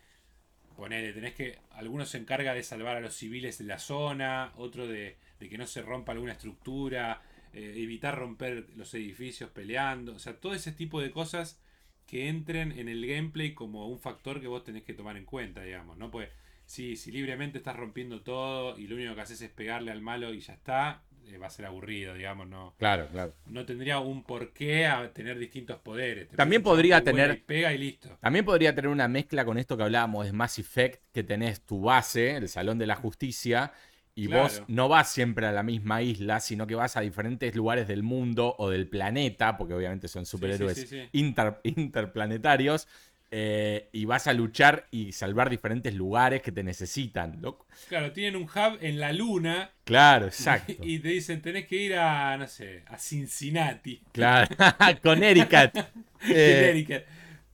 [0.75, 1.59] ponele, tenés que.
[1.71, 5.57] Algunos se encarga de salvar a los civiles de la zona, otro de, de que
[5.57, 7.21] no se rompa alguna estructura,
[7.53, 11.59] eh, evitar romper los edificios peleando, o sea, todo ese tipo de cosas
[12.07, 15.61] que entren en el gameplay como un factor que vos tenés que tomar en cuenta,
[15.63, 16.09] digamos, ¿no?
[16.11, 16.29] Pues
[16.65, 20.33] si, si libremente estás rompiendo todo y lo único que haces es pegarle al malo
[20.33, 23.33] y ya está, eh, va a ser aburrido, digamos, no, Claro, claro.
[23.45, 26.27] no tendría un porqué a tener distintos poderes.
[26.29, 28.17] Te También podría tener- y Pega y listo.
[28.19, 31.81] También podría tener una mezcla con esto que hablábamos de Mass Effect, que tenés tu
[31.81, 33.71] base, el Salón de la Justicia,
[34.15, 34.43] y Claro.
[34.43, 38.03] vos no vas siempre a la misma isla, sino que vas a diferentes lugares del
[38.03, 41.09] mundo o del planeta, porque obviamente son superhéroes sí, sí.
[41.13, 42.87] inter- interplanetarios,
[43.35, 47.41] eh, y vas a luchar y salvar diferentes lugares que te necesitan.
[47.89, 50.73] Claro, tienen un hub en la luna Claro, exacto.
[50.83, 54.03] y te dicen tenés que ir a, no sé, a Cincinnati.
[54.11, 54.47] Claro,
[55.03, 55.75] con Ericat.
[56.29, 57.03] Eh,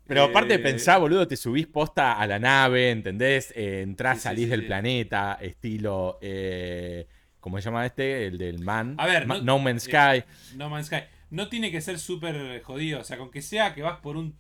[0.06, 3.52] pero aparte Eh, pensá, boludo, te subís posta a la nave, ¿entendés?
[3.56, 6.20] Eh, entrás, Sí, salís sí, del planeta, estilo...
[6.22, 7.08] Eh,
[7.40, 8.28] ¿Cómo se llama este?
[8.28, 8.96] El del Man.
[8.98, 10.24] A ver, Ma- no- no, Man's Sky.
[10.56, 11.04] No Man's Sky.
[11.30, 13.00] No tiene que ser súper jodido.
[13.00, 14.36] O sea, con que sea que vas por un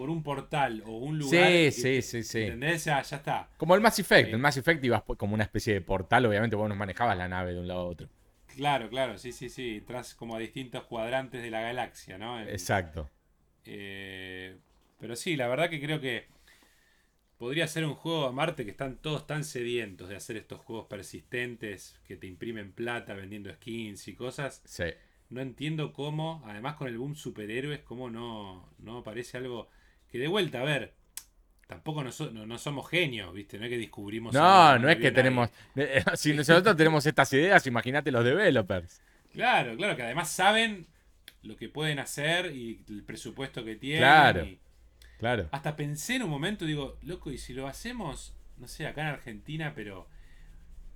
[0.00, 1.46] por un portal o un lugar.
[1.46, 2.40] Sí, sí, sí, sí.
[2.44, 2.86] ¿Entendés?
[2.86, 3.50] Ya, ya está.
[3.58, 4.28] Como el Mass Effect.
[4.28, 4.32] Sí.
[4.32, 7.52] El Mass Effect ibas como una especie de portal, obviamente vos no manejabas la nave
[7.52, 8.08] de un lado a otro.
[8.46, 9.76] Claro, claro, sí, sí, sí.
[9.76, 12.40] Entras como a distintos cuadrantes de la galaxia, ¿no?
[12.40, 13.10] Exacto.
[13.66, 14.56] eh,
[14.98, 16.28] pero sí, la verdad que creo que
[17.36, 20.86] podría ser un juego a Marte que están todos tan sedientos de hacer estos juegos
[20.86, 24.62] persistentes que te imprimen plata vendiendo skins y cosas.
[24.64, 24.84] Sí.
[25.28, 29.68] No entiendo cómo, además con el boom superhéroes, cómo no, no parece algo
[30.10, 30.94] que de vuelta, a ver,
[31.66, 33.58] tampoco no, so- no- no somos genios, ¿viste?
[33.58, 34.34] No es que descubrimos...
[34.34, 35.48] No, no es que tenemos.
[35.76, 39.00] eh, Si nosotros tenemos estas ideas, imagínate los developers.
[39.32, 40.86] Claro, claro, que además saben
[41.42, 44.00] lo que pueden hacer y el presupuesto que tienen.
[44.00, 44.44] Claro.
[44.44, 44.58] y-
[45.18, 45.48] Claro.
[45.52, 49.08] hasta pensé en un momento, digo, loco, y si lo hacemos, no sé, acá en
[49.08, 50.08] Argentina, pero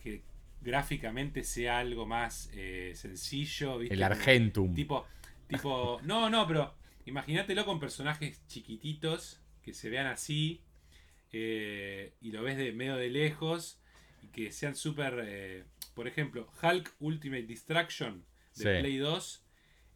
[0.02, 0.22] que
[0.62, 3.94] gráficamente sea algo más eh, sencillo, ¿viste?
[3.94, 4.74] El Argentum.
[4.74, 5.06] Tipo,
[5.46, 6.74] tipo, no, no, pero
[7.06, 10.62] imagínatelo con personajes chiquititos que se vean así
[11.32, 13.80] eh, y lo ves de medio de lejos
[14.22, 18.24] y que sean súper, eh, por ejemplo, Hulk Ultimate Distraction
[18.56, 18.78] de Sí.
[18.80, 19.44] Play 2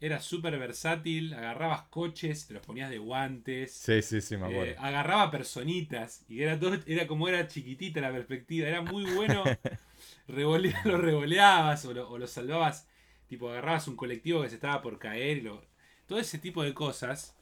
[0.00, 3.72] era súper versátil, agarrabas coches, te los ponías de guantes.
[3.74, 4.80] Sí, sí, sí, me eh, acuerdo.
[4.80, 9.44] agarraba personitas y era todo, era como era chiquitita la perspectiva, era muy bueno.
[10.28, 12.88] Revole- lo revoleabas o lo, o lo salvabas,
[13.28, 15.64] tipo agarrabas un colectivo que se estaba por caer y lo,
[16.08, 17.36] todo ese tipo de cosas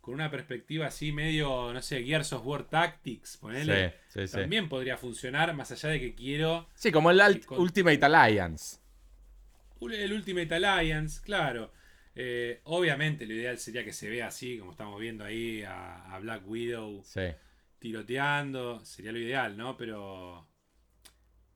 [0.00, 4.36] con una perspectiva así medio, no sé, Gears of War Tactics, ponele, sí, sí, sí.
[4.36, 8.78] también podría funcionar más allá de que quiero Sí, como el Alt- con- Ultimate Alliance.
[9.80, 11.72] el Ultimate Alliance, claro.
[12.14, 16.18] Eh, obviamente lo ideal sería que se vea así, como estamos viendo ahí a, a
[16.18, 17.22] Black Widow Sí.
[17.78, 19.76] tiroteando, sería lo ideal, ¿no?
[19.76, 20.46] Pero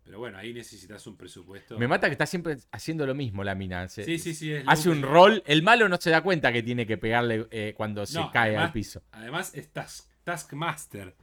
[0.06, 1.76] pero bueno, ahí necesitas un presupuesto.
[1.78, 3.88] Me mata que está siempre haciendo lo mismo la mina.
[3.88, 4.54] Se- Sí, sí, sí.
[4.66, 5.42] Hace un rol.
[5.46, 8.66] El malo no se da cuenta que tiene que pegarle eh, cuando se cae además-
[8.66, 9.02] al piso.
[9.10, 11.16] Además es Task- Taskmaster.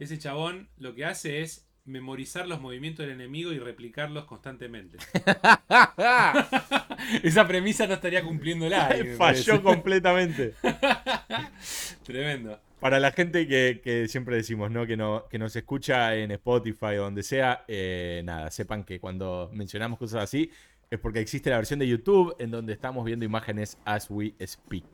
[0.00, 4.98] Ese chabón lo que hace es memorizar los movimientos del enemigo y replicarlos constantemente.
[7.22, 8.92] Esa premisa no estaría cumpliendo la.
[9.16, 10.54] Falló completamente.
[12.04, 12.60] Tremendo.
[12.80, 14.86] Para la gente que, que siempre decimos, ¿no?
[14.86, 19.50] Que, no, que nos escucha en Spotify o donde sea, eh, nada, sepan que cuando
[19.54, 20.50] mencionamos cosas así
[20.90, 24.84] es porque existe la versión de YouTube en donde estamos viendo imágenes as we speak.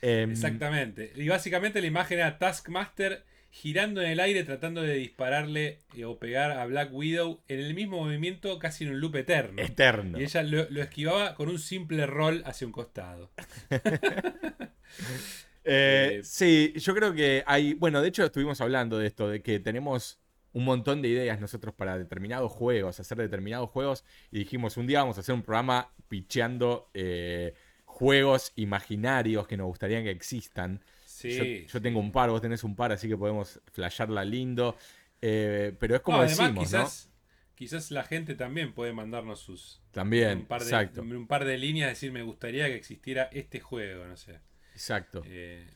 [0.00, 1.12] Em, Exactamente.
[1.16, 6.18] Y básicamente la imagen era Taskmaster girando en el aire tratando de dispararle eh, o
[6.18, 9.60] pegar a Black Widow en el mismo movimiento casi en un loop eterno.
[9.60, 10.20] Eterno.
[10.20, 13.30] Y ella lo, lo esquivaba con un simple roll hacia un costado.
[15.68, 17.74] Eh, Eh, sí, yo creo que hay.
[17.74, 20.18] Bueno, de hecho, estuvimos hablando de esto, de que tenemos
[20.52, 25.00] un montón de ideas nosotros para determinados juegos, hacer determinados juegos, y dijimos un día
[25.00, 27.54] vamos a hacer un programa picheando eh,
[27.84, 30.82] juegos imaginarios que nos gustaría que existan.
[31.04, 31.66] Sí.
[31.66, 34.76] yo, yo tengo un par, vos tenés un par, así que podemos flashearla lindo.
[35.20, 37.10] Eh, pero es como No, además, decimos, quizás,
[37.54, 39.92] quizás la gente también puede mandarnos sus ¿no?
[39.92, 43.60] También, un par, de, exacto, un par de líneas, decir me gustaría que existiera este
[43.60, 44.40] juego, no sé.
[44.78, 45.22] Exacto.
[45.26, 45.66] Eh,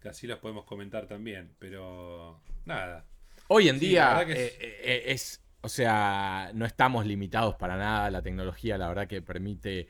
[0.00, 3.06] que así los podemos comentar también, pero nada.
[3.48, 8.10] Hoy en Sí, día es- eh, eh, es, o sea, no estamos limitados para nada.
[8.10, 9.88] La tecnología, la verdad que permite,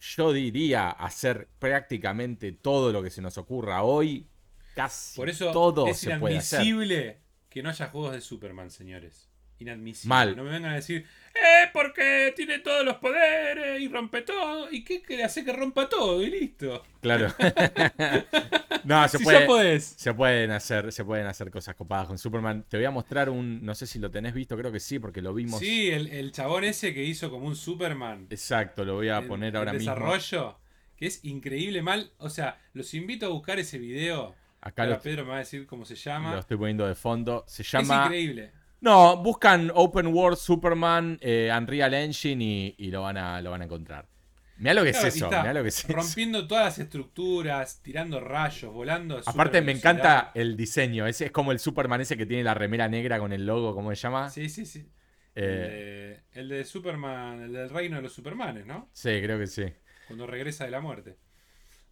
[0.00, 4.26] yo diría, hacer prácticamente todo lo que se nos ocurra hoy.
[4.74, 6.60] Casi Por eso todo es se puede hacer.
[6.66, 9.28] inadmisible que no haya juegos de Superman, señores.
[9.58, 10.08] Inadmisible.
[10.08, 10.36] Mal.
[10.36, 14.70] No me vengan a decir, eh, porque tiene todos los poderes y rompe todo.
[14.70, 16.22] ¿Y qué hace que rompa todo?
[16.22, 16.82] Y listo.
[17.00, 17.32] Claro.
[18.84, 19.40] no, se si puede.
[19.40, 19.84] ya podés.
[19.96, 22.64] Se pueden hacer, se pueden hacer cosas copadas con Superman.
[22.68, 25.22] Te voy a mostrar un, no sé si lo tenés visto, creo que sí, porque
[25.22, 25.60] lo vimos.
[25.60, 28.26] Sí, el, el chabón ese que hizo como un Superman.
[28.30, 29.90] Exacto, lo voy a poner ahora mismo.
[29.90, 30.58] desarrollo,
[30.96, 32.12] que es increíble mal.
[32.18, 34.34] O sea, los invito a buscar ese video.
[34.62, 36.38] Acá Ahora lo, Pedro me va a decir cómo se lo llama.
[36.38, 37.44] estoy poniendo de fondo.
[37.46, 38.04] Se Es llama.
[38.04, 38.52] increíble.
[38.80, 43.62] No, buscan Open World Superman, eh, Unreal Engine y, y lo, van a, lo van
[43.62, 44.08] a encontrar.
[44.56, 45.92] Mirá lo que Claro, es eso, está mirá lo que es eso.
[45.92, 49.18] Rompiendo todas las estructuras, tirando rayos, volando.
[49.24, 51.06] Aparte me encanta el diseño.
[51.06, 53.88] Ese es como el Superman ese que tiene la remera negra con el logo, ¿cómo
[53.90, 54.28] se llama?
[54.28, 54.86] Sí, sí, sí.
[55.34, 58.90] Eh, El, de, el de Superman, el del reino de los Supermanes, ¿no?
[58.92, 59.64] sí, creo que sí.
[60.06, 61.16] Cuando regresa de la muerte.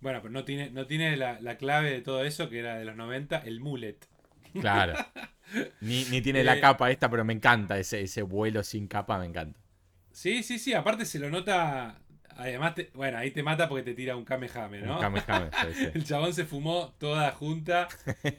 [0.00, 2.84] Bueno, pero no tiene, no tiene la, la clave de todo eso, que era de
[2.84, 3.98] los 90, el mullet.
[4.60, 4.94] Claro.
[5.80, 9.18] Ni, ni tiene la Eh, capa esta, pero me encanta ese, ese vuelo sin capa,
[9.18, 9.58] me encanta.
[10.12, 11.98] Sí, sí, sí, aparte se lo nota.
[12.36, 14.94] Además, te- bueno, ahí te mata porque te tira un Kamehame, ¿no?
[14.96, 15.90] Un Kamehame, sí, sí.
[15.94, 17.88] El chabón se fumó toda junta.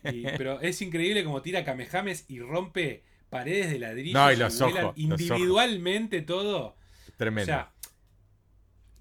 [0.03, 4.19] y- pero es increíble como tira Kamehames y rompe paredes de ladrillo.
[4.19, 6.65] No, y los ojos, los Individualmente todo.
[6.67, 6.75] O
[7.17, 7.45] Tremendo.
[7.45, 7.71] sea,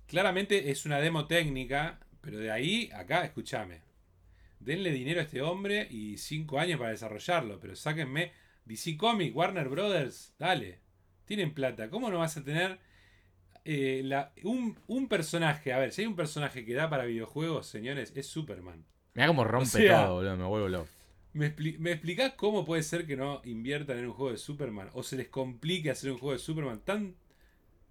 [0.06, 3.80] claramente es una demo técnica, pero de ahí, acá, escúchame.
[4.60, 8.32] Denle dinero a este hombre y cinco años para desarrollarlo, pero sáquenme
[8.64, 10.80] DC Comics, Warner Brothers, dale.
[11.24, 11.90] Tienen plata.
[11.90, 12.78] ¿Cómo no vas a tener
[13.64, 15.72] eh, la- un, un personaje?
[15.72, 18.84] A ver, si hay un personaje que da para videojuegos, señores, es Superman.
[19.14, 20.88] Mira cómo rompe sea- todo, boludo, me vuelvo loco.
[21.34, 24.88] ¿Me, expli- ¿Me explicás cómo puede ser que no inviertan en un juego de Superman?
[24.94, 26.80] ¿O se les complique hacer un juego de Superman?
[26.84, 27.14] Tan,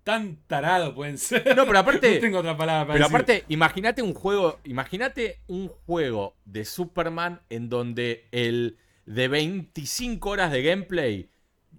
[0.07, 1.55] tan tarado pueden ser.
[1.55, 3.15] No, pero aparte- no tengo otra palabra para Pero decir.
[3.15, 10.51] aparte, imagínate un juego, imagínate un juego de Superman en donde el de 25 horas
[10.51, 11.29] de gameplay,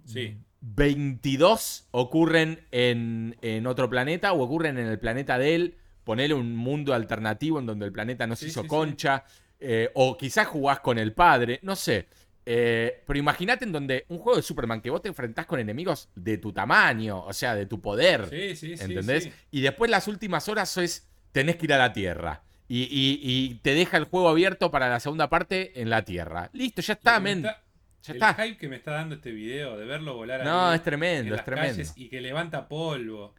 [0.05, 0.37] Sí.
[0.61, 5.75] 22 ocurren en, en otro planeta o ocurren en el planeta de él.
[6.03, 9.23] Ponerle un mundo alternativo en donde el planeta no se Sí, hizo sí, concha.
[9.59, 12.07] eh, o quizás jugás con el padre, no sé.
[12.51, 16.09] Eh, pero imagínate en donde un juego de Superman que vos te enfrentás con enemigos
[16.15, 18.27] de tu tamaño, o sea, de tu poder.
[18.27, 18.83] Sí, sí, sí.
[18.85, 19.29] ¿Entendés?
[19.51, 22.41] Y después las últimas horas es tenés que ir a la Tierra.
[22.67, 26.49] Y, y- y te deja el juego abierto para la segunda parte en la Tierra.
[26.53, 27.39] Listo, ya está, men.
[27.45, 27.63] está-
[28.01, 28.33] Ya el está.
[28.43, 31.39] hype que me está dando este video de verlo volar No, ahí es tremendo, en
[31.39, 31.71] es tremendo.
[31.73, 33.35] calles y que levanta polvo.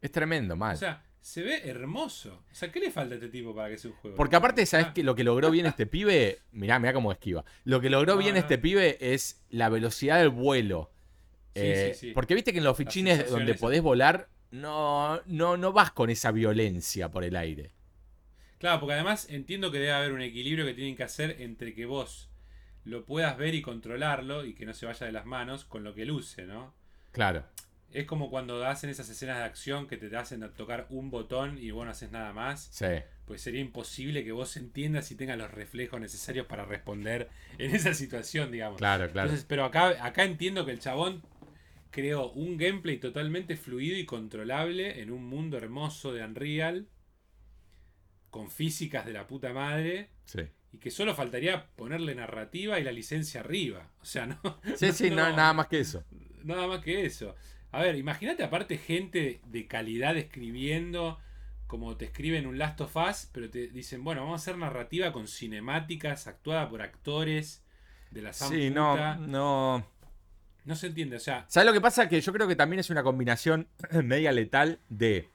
[0.00, 0.74] Es tremendo, mal.
[0.74, 2.44] O sea, se ve hermoso.
[2.52, 4.14] O sea, ¿qué le falta a este tipo para que sea un juego?
[4.14, 5.02] Porque aparte, ¿sabes Ah, qué?
[5.02, 7.46] Lo que logró bien este pibe, mirá, mirá cómo esquiva.
[7.64, 10.90] Lo que logró bien este pibe es la velocidad del vuelo.
[11.54, 12.12] Sí, Eh, sí, sí.
[12.12, 13.60] Porque viste que en los fichines donde esa.
[13.60, 17.70] podés volar, no, no, no vas con esa violencia por el aire.
[18.58, 21.86] Claro, porque además entiendo que debe haber un equilibrio que tienen que hacer entre que
[21.86, 22.28] vos
[22.84, 25.94] lo puedas ver y controlarlo y que no se vaya de las manos con lo
[25.94, 26.74] que luce, ¿no?
[27.12, 27.44] Claro.
[27.94, 31.70] Es como cuando hacen esas escenas de acción que te hacen tocar un botón y
[31.70, 32.68] vos no haces nada más.
[32.72, 32.86] Sí.
[33.24, 37.94] Pues sería imposible que vos entiendas y tengas los reflejos necesarios para responder en esa
[37.94, 38.78] situación, digamos.
[38.78, 39.28] Claro, claro.
[39.28, 41.22] Entonces, pero acá, acá entiendo que el chabón
[41.90, 46.88] creó un gameplay totalmente fluido y controlable en un mundo hermoso de Unreal,
[48.30, 50.40] con físicas de la puta madre, Sí.
[50.72, 53.92] y que solo faltaría ponerle narrativa y la licencia arriba.
[54.02, 54.40] O sea, no.
[54.76, 56.02] Sí, sí, no, nada más que eso.
[56.42, 57.36] Nada más que eso.
[57.74, 61.18] A ver, imagínate aparte gente de calidad escribiendo
[61.66, 65.12] como te escriben un Last of Us, pero te dicen, bueno, vamos a hacer narrativa
[65.12, 67.64] con cinemáticas actuada por actores
[68.10, 69.16] de la San Sí, puta.
[69.16, 69.86] no, no.
[70.64, 72.08] No se entiende, o sea, ¿Sabes lo que pasa?
[72.08, 73.68] Que yo creo que también es una combinación
[74.04, 75.28] media letal de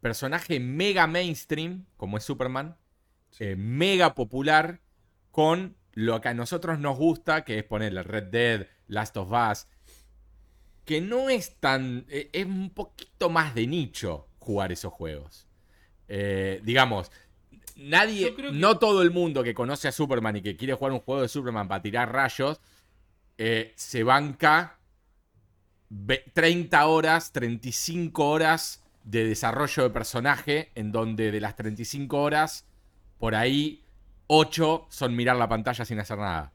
[0.00, 2.76] personaje mega mainstream, como es Superman,
[3.38, 4.80] eh, mega popular,
[5.30, 9.66] con lo que a nosotros nos gusta, que es ponerle Red Dead, Last of Us,
[10.84, 12.04] que no es tan...
[12.08, 15.46] eh, es un poquito más de nicho jugar esos juegos.
[16.08, 17.10] Eh, digamos,
[17.76, 21.00] nadie, que- no todo el mundo que conoce a Superman y que quiere jugar un
[21.00, 22.60] juego de Superman para tirar rayos,
[23.38, 24.78] eh, se banca
[25.88, 32.66] ve- 30 horas, 35 horas de desarrollo de personaje, en donde de las 35 horas,
[33.18, 33.82] por ahí
[34.26, 36.52] 8 son mirar la pantalla sin hacer nada.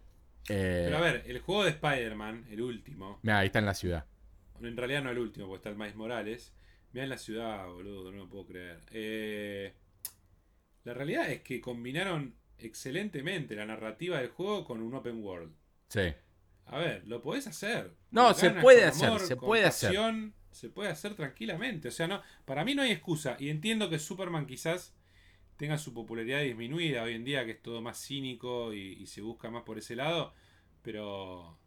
[0.47, 3.75] Eh, pero a ver, el juego de Spider-Man, el último, mirá, ahí está en la
[3.75, 4.05] ciudad.
[4.61, 6.53] En realidad no el último, porque está el Miles Morales,
[6.91, 8.81] mira en la ciudad, boludo, no lo puedo creer.
[8.91, 9.73] Eh,
[10.83, 15.53] la realidad es que combinaron excelentemente la narrativa del juego con un open world.
[15.87, 16.13] Sí.
[16.65, 17.95] A ver, lo podés hacer.
[18.11, 19.95] No, se ganas, puede hacer, se puede hacer.
[20.51, 21.87] Se puede hacer tranquilamente.
[21.87, 23.37] O sea, no, para mí no hay excusa.
[23.39, 24.95] Y entiendo que Superman quizás
[25.57, 29.21] tenga su popularidad disminuida hoy en día, que es todo más cínico y, y se
[29.21, 30.33] busca más por ese lado.
[30.81, 31.57] Pero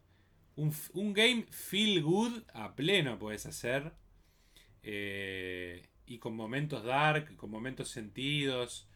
[0.57, 3.93] un, un game feel good a pleno puedes hacer.
[4.83, 8.89] Eh, y con momentos dark, con momentos sentidos.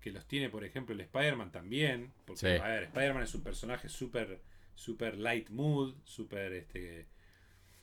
[0.00, 2.12] Que los tiene, por ejemplo, el Spider-Man también.
[2.24, 2.46] Porque, Sí.
[2.62, 4.40] a ver, Spider-Man es un personaje súper
[4.74, 7.06] super light mood, súper este,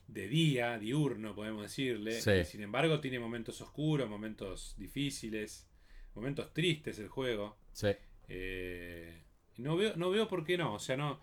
[0.08, 2.20] de día, diurno, podemos decirle.
[2.20, 2.44] Sí.
[2.44, 5.70] Sin embargo, tiene momentos oscuros, momentos difíciles,
[6.16, 7.58] momentos tristes el juego.
[7.74, 7.90] Sí.
[8.28, 9.22] Eh,
[9.58, 10.74] no, veo, no veo por qué no.
[10.74, 11.22] O sea, no.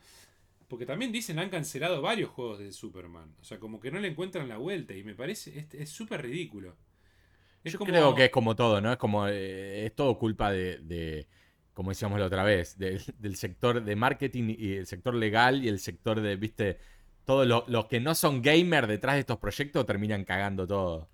[0.69, 3.35] Porque también dicen han cancelado varios juegos de Superman.
[3.41, 4.95] O sea, como que no le encuentran la vuelta.
[4.95, 5.67] Y me parece.
[5.73, 6.77] Es súper ridículo.
[7.63, 8.91] Es Yo como- creo que es como todo, ¿no?
[8.93, 9.29] Es como.
[9.29, 10.79] eh, es todo culpa de.
[10.79, 11.29] de,
[11.73, 15.69] como decíamos la otra vez, del, del sector de marketing y el sector legal y
[15.69, 16.79] el sector de, viste.
[17.25, 21.09] Todos lo- los que no son gamer detrás de estos proyectos terminan cagando todo.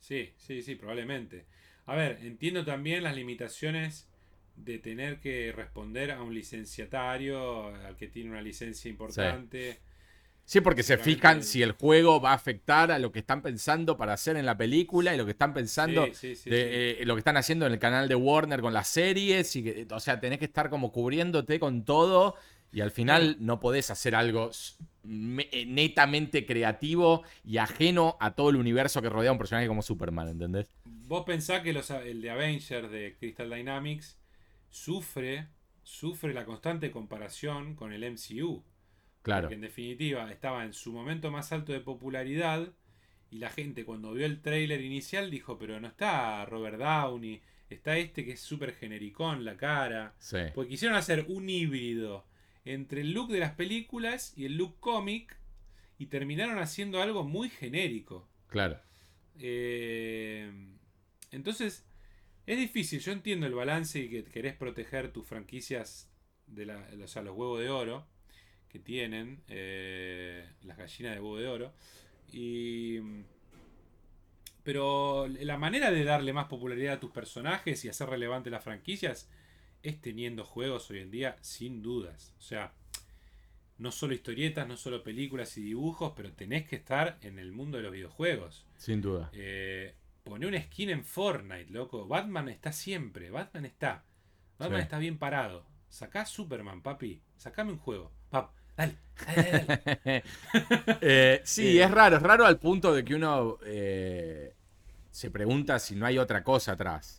[0.00, 1.46] Sí, sí, sí, probablemente.
[1.86, 4.08] A ver, entiendo también las limitaciones
[4.56, 9.78] de tener que responder a un licenciatario, al que tiene una licencia importante.
[10.44, 13.96] Sí, porque se fijan si el juego va a afectar a lo que están pensando
[13.96, 17.04] para hacer en la película y lo que están pensando, Sí, sí, sí, de, eh,
[17.06, 19.54] lo que están haciendo en el canal de Warner con las series.
[19.56, 22.34] Y que, o sea, tenés que estar como cubriéndote con todo
[22.72, 24.50] y al final no podés hacer algo
[25.08, 29.82] eh, netamente creativo y ajeno a todo el universo que rodea a un personaje como
[29.82, 30.68] Superman, ¿entendés?
[30.84, 34.16] Vos pensás que los, el de Avengers de Crystal Dynamics
[34.72, 35.46] sufre,
[35.84, 38.64] sufre la constante comparación con el MCU.
[39.22, 39.42] Claro.
[39.42, 42.72] Porque en definitiva estaba en su momento más alto de popularidad
[43.30, 47.40] y la gente cuando vio el tráiler inicial dijo, pero no está Robert Downey,
[47.70, 50.14] está este que es súper genericón la cara.
[50.18, 50.38] Sí.
[50.54, 52.24] Porque quisieron hacer un híbrido
[52.64, 55.36] entre el look de las películas y el look cómic
[55.98, 58.26] y terminaron haciendo algo muy genérico.
[58.48, 58.80] Claro.
[59.38, 60.50] Eh,
[61.30, 61.84] entonces,
[62.46, 63.00] es difícil.
[63.00, 66.10] Yo entiendo el balance y que querés proteger tus franquicias
[66.46, 68.06] de la, o sea, los huevos de oro
[68.68, 71.72] que tienen, eh, las gallinas de huevo de oro.
[72.32, 72.98] Y,
[74.62, 79.28] pero la manera de darle más popularidad a tus personajes y hacer relevante las franquicias
[79.82, 82.34] es teniendo juegos hoy en día, sin dudas.
[82.38, 82.72] O sea,
[83.78, 87.78] no solo historietas, no solo películas y dibujos, pero tenés que estar en el mundo
[87.78, 88.64] de los videojuegos.
[88.76, 89.30] Sin duda.
[89.32, 89.94] Eh,
[90.24, 92.06] poné una skin en Fortnite, loco.
[92.06, 93.30] Batman está siempre.
[93.30, 94.04] Batman está.
[94.58, 94.84] Batman Sí.
[94.84, 95.64] está bien parado.
[95.88, 97.20] Sacá Superman, papi.
[97.36, 98.12] Sacame un juego.
[98.30, 98.94] Pap, dale,
[99.26, 99.64] dale,
[100.04, 100.24] dale.
[101.00, 101.84] Eh, sí, Eh.
[101.84, 104.54] es raro, es raro al punto de que uno eh,
[105.10, 107.18] se pregunta si no hay otra cosa atrás.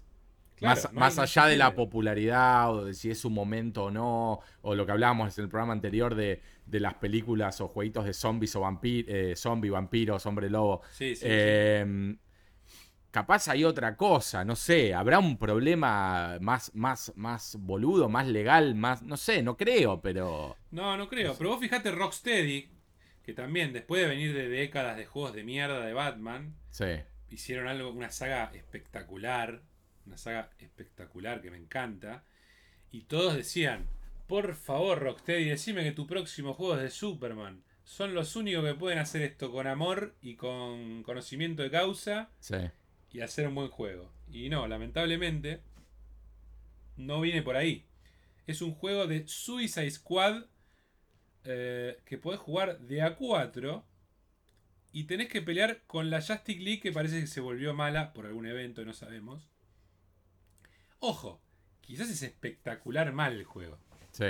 [0.56, 3.92] Claro, más no más allá de la popularidad o de si es un momento o
[3.92, 8.06] no, o lo que hablábamos en el programa anterior de, de las películas o jueguitos
[8.06, 10.82] de zombies o vampiros, zombie, vampiros, hombre lobo.
[10.92, 11.28] Sí, sí, sí.
[13.14, 18.74] Capaz hay otra cosa, no sé, habrá un problema más, más, más boludo, más legal,
[18.74, 20.58] más, no sé, no creo, pero...
[20.72, 21.36] No, no creo.
[21.38, 22.72] Pero vos fijate Rocksteady,
[23.22, 26.86] que también después de venir de décadas de juegos de mierda de Batman, Sí,
[27.30, 29.62] hicieron algo, una saga espectacular,
[30.08, 32.24] una saga espectacular que me encanta,
[32.92, 33.86] y todos decían,
[34.26, 37.64] por favor Rocksteady, decime que tu próximo juego es de Superman.
[37.84, 42.56] Son los únicos que pueden hacer esto con amor y con conocimiento de causa sí.
[43.14, 44.12] Y hacer un buen juego.
[44.30, 45.62] Y no, lamentablemente,
[46.98, 47.86] no viene por ahí.
[48.48, 50.46] Es un juego de Suicide Squad
[51.46, 53.86] eh, que podés jugar de a 4
[54.92, 58.26] y tenés que pelear con la Justice League que parece que se volvió mala por
[58.26, 59.48] algún evento, no sabemos.
[61.00, 61.42] Ojo,
[61.82, 63.78] quizás es espectacular mal el juego.
[64.12, 64.26] Sí,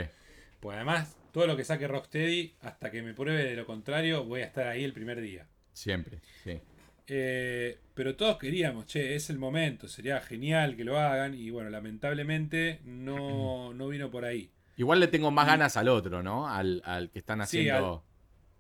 [0.60, 4.42] Pues además, todo lo que saque Rocksteady, hasta que me pruebe de lo contrario, voy
[4.42, 5.48] a estar ahí el primer día.
[5.74, 6.62] siempre, sí.
[7.08, 11.34] Eh, pero todos queríamos, che, es el momento, sería genial que lo hagan.
[11.36, 14.52] Y bueno, lamentablemente no, no vino por ahí.
[14.78, 16.48] Igual le tengo más ganas al otro, ¿no?
[16.48, 18.04] Al, al que están Sí, haciendo...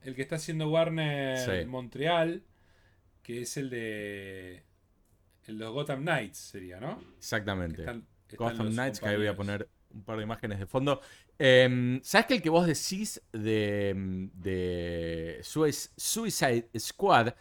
[0.03, 1.65] El que está haciendo Warner Sí.
[1.65, 2.43] Montreal,
[3.23, 4.63] que es el de.
[5.47, 7.01] El de los Gotham Knights sería, ¿no?
[7.17, 7.81] Exactamente.
[7.83, 10.99] están- están Gotham Knights, que ahí voy a poner un par de imágenes de fondo.
[11.39, 17.33] Eh, ¿Sabes que el que vos decís de, de Sui- Suicide Squad,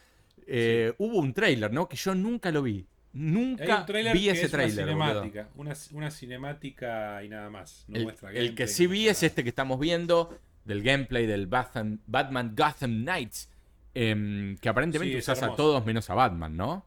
[0.46, 1.88] eh, hubo un trailer, ¿no?
[1.88, 2.86] Que yo nunca lo vi.
[3.14, 4.88] Nunca un trailer vi ese es trailer.
[4.88, 7.84] Una cinemática, una, una cinemática y nada más.
[7.88, 11.46] No El, muestra el que sí vi es este que estamos viendo, del gameplay del
[11.46, 13.50] Batman, Batman Gotham Knights,
[13.94, 16.86] em, que aparentemente Sí, es usás a todos menos a Batman, ¿no?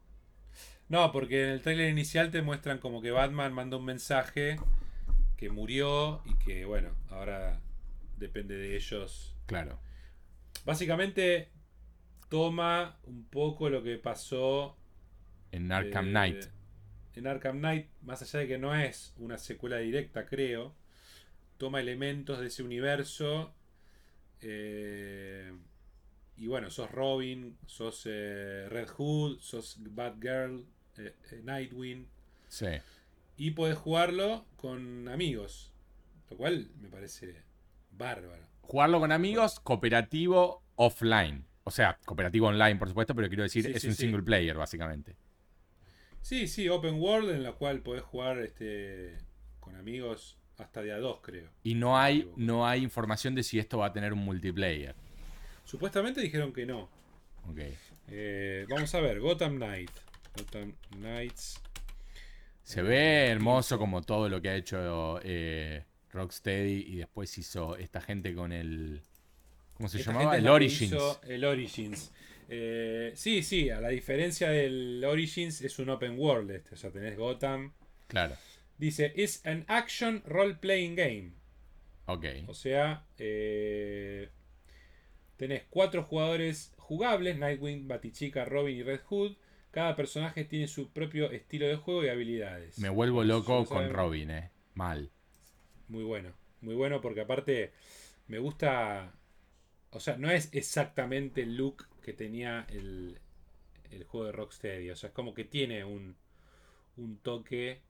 [0.88, 4.58] No, porque en el tráiler inicial te muestran como que Batman manda un mensaje
[5.38, 7.60] que murió y que, bueno, ahora
[8.18, 9.36] depende de ellos.
[9.46, 9.80] Claro.
[10.64, 11.50] Básicamente
[12.30, 14.76] toma un poco lo que pasó
[15.52, 16.46] En Arkham eh, Knight.
[17.16, 20.74] En Arkham Knight, más allá de que no es una secuela directa, creo,
[21.58, 23.54] toma elementos de ese universo.
[24.42, 25.54] eh,
[26.38, 30.66] y bueno, sos Robin, sos eh, Red Hood, sos Batgirl,
[31.44, 32.08] Nightwing.
[32.50, 32.68] Sí.
[33.38, 35.72] Y podés jugarlo con amigos.
[36.30, 37.42] Lo cual me parece
[37.92, 38.44] bárbaro.
[38.62, 41.46] Jugarlo con amigos, cooperativo offline.
[41.66, 44.56] O sea, cooperativo online, por supuesto, pero quiero decir, Sí, es sí, un single player,
[44.56, 45.16] básicamente.
[46.22, 49.18] Sí, sí, Open World en la cual podés jugar este,
[49.60, 51.50] con amigos hasta de a dos, creo.
[51.64, 54.96] Y no hay, no hay información de si esto va a tener un multiplayer.
[55.66, 56.90] Supuestamente dijeron que no.
[57.50, 57.60] Ok.
[58.08, 59.92] Eh, vamos a ver, Gotham Knight.
[60.38, 61.62] Gotham Knights.
[62.62, 68.02] Se ve hermoso como todo lo que ha hecho eh, Rocksteady y después hizo esta
[68.02, 69.04] gente con el...
[69.76, 70.36] ¿Cómo se Esta llamaba?
[70.36, 70.96] es El Origins.
[71.28, 72.12] El Origins.
[72.48, 76.76] Eh, sí, sí, a la diferencia del Origins es un open world este.
[76.76, 77.74] O sea, tenés Gotham.
[78.08, 78.36] Claro.
[78.78, 81.32] Dice, is an action role-playing game.
[82.08, 82.26] Ok.
[82.48, 84.30] O sea, eh,
[85.38, 89.36] tenés cuatro jugadores jugables, Nightwing, Batichica, Robin y Red Hood.
[89.72, 92.80] Cada personaje tiene su propio estilo de juego y habilidades.
[92.80, 93.90] Me vuelvo loco con.
[93.90, 94.52] Robin, eh.
[94.74, 95.10] Mal.
[95.88, 97.72] Muy bueno, muy bueno porque aparte
[98.28, 99.14] me gusta,
[99.96, 103.20] o sea, no es exactamente el look que tenía el,
[103.92, 106.16] el juego de Rocksteady, o sea, es como que tiene un,
[106.98, 107.82] un toque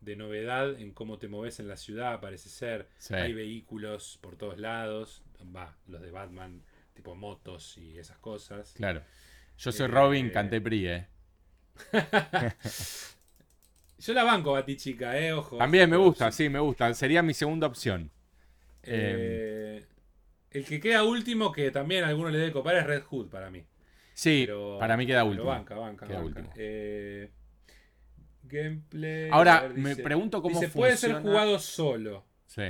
[0.00, 2.88] de novedad en cómo te moves en la ciudad, parece ser.
[2.98, 3.14] Sí.
[3.14, 5.22] Hay vehículos por todos lados,
[5.54, 6.62] va, los de Batman,
[6.94, 8.72] tipo motos y esas cosas.
[8.74, 9.02] Claro.
[9.58, 11.06] Yo soy Eh, Robin, canté PRI, eh.
[13.98, 15.58] Yo la banco, Batichica, eh, ojo.
[15.58, 16.32] También me gusta, sí.
[16.32, 16.92] sí, me gusta.
[16.94, 18.10] Sería mi segunda opción.
[18.82, 19.84] Eh,
[20.54, 23.50] el que queda último, que también a alguno le debe copar, es Red Hood para
[23.50, 23.64] mí.
[24.14, 25.46] Sí, Pero- para mí queda último.
[25.46, 26.28] banca, banca, Queda banca.
[26.40, 26.52] último.
[26.56, 27.30] Eh,
[28.42, 29.28] gameplay.
[29.30, 32.24] Ahora, ver, me pregunto cómo dice, puede ser jugado solo.
[32.46, 32.62] Sí.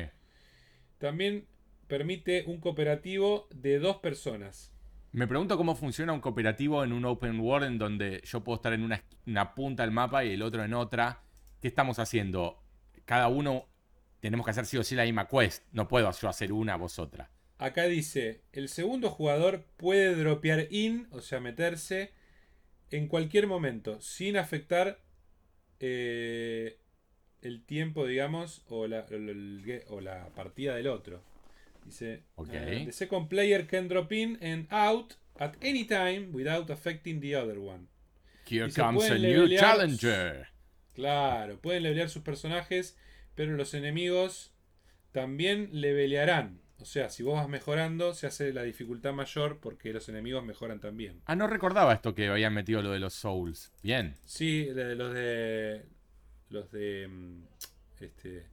[0.99, 1.47] También
[1.89, 4.73] permite un cooperativo de dos personas.
[5.11, 8.73] Me pregunto cómo funciona un cooperativo en un open world en donde yo puedo estar
[8.73, 11.21] en una, una punta del mapa y el otro en otra.
[11.61, 12.63] ¿Qué estamos haciendo?
[13.05, 13.69] Cada uno
[14.21, 15.65] tenemos que hacer sí o sí la misma quest.
[15.73, 17.31] No puedo yo hacer una, vos otra.
[17.63, 22.11] Acá dice, el segundo jugador puede dropear in, o sea, meterse
[22.91, 24.99] en cualquier momento, sin afectar
[25.79, 26.77] eh,
[27.41, 29.07] el tiempo, digamos, o la,
[29.87, 31.23] o la partida del otro.
[31.85, 32.49] Dice, Ok.
[32.53, 37.37] eh, the second player can drop in and out at any time without affecting the
[37.37, 37.87] other one.
[38.45, 40.49] Here comes a new challenger.
[40.95, 42.97] Claro, pueden levelear sus personajes,
[43.37, 44.53] pero los enemigos
[45.13, 46.62] también levelearán.
[46.83, 50.81] O sea, si vos vas mejorando, se hace la dificultad mayor porque los enemigos mejoran
[50.81, 51.23] también.
[51.27, 53.73] Ah, no recordaba esto que habían metido lo de los souls.
[53.83, 54.17] Bien.
[54.25, 55.87] Sí, los de.
[56.51, 57.09] Los de.
[57.09, 57.43] mm,
[58.01, 58.47] Este.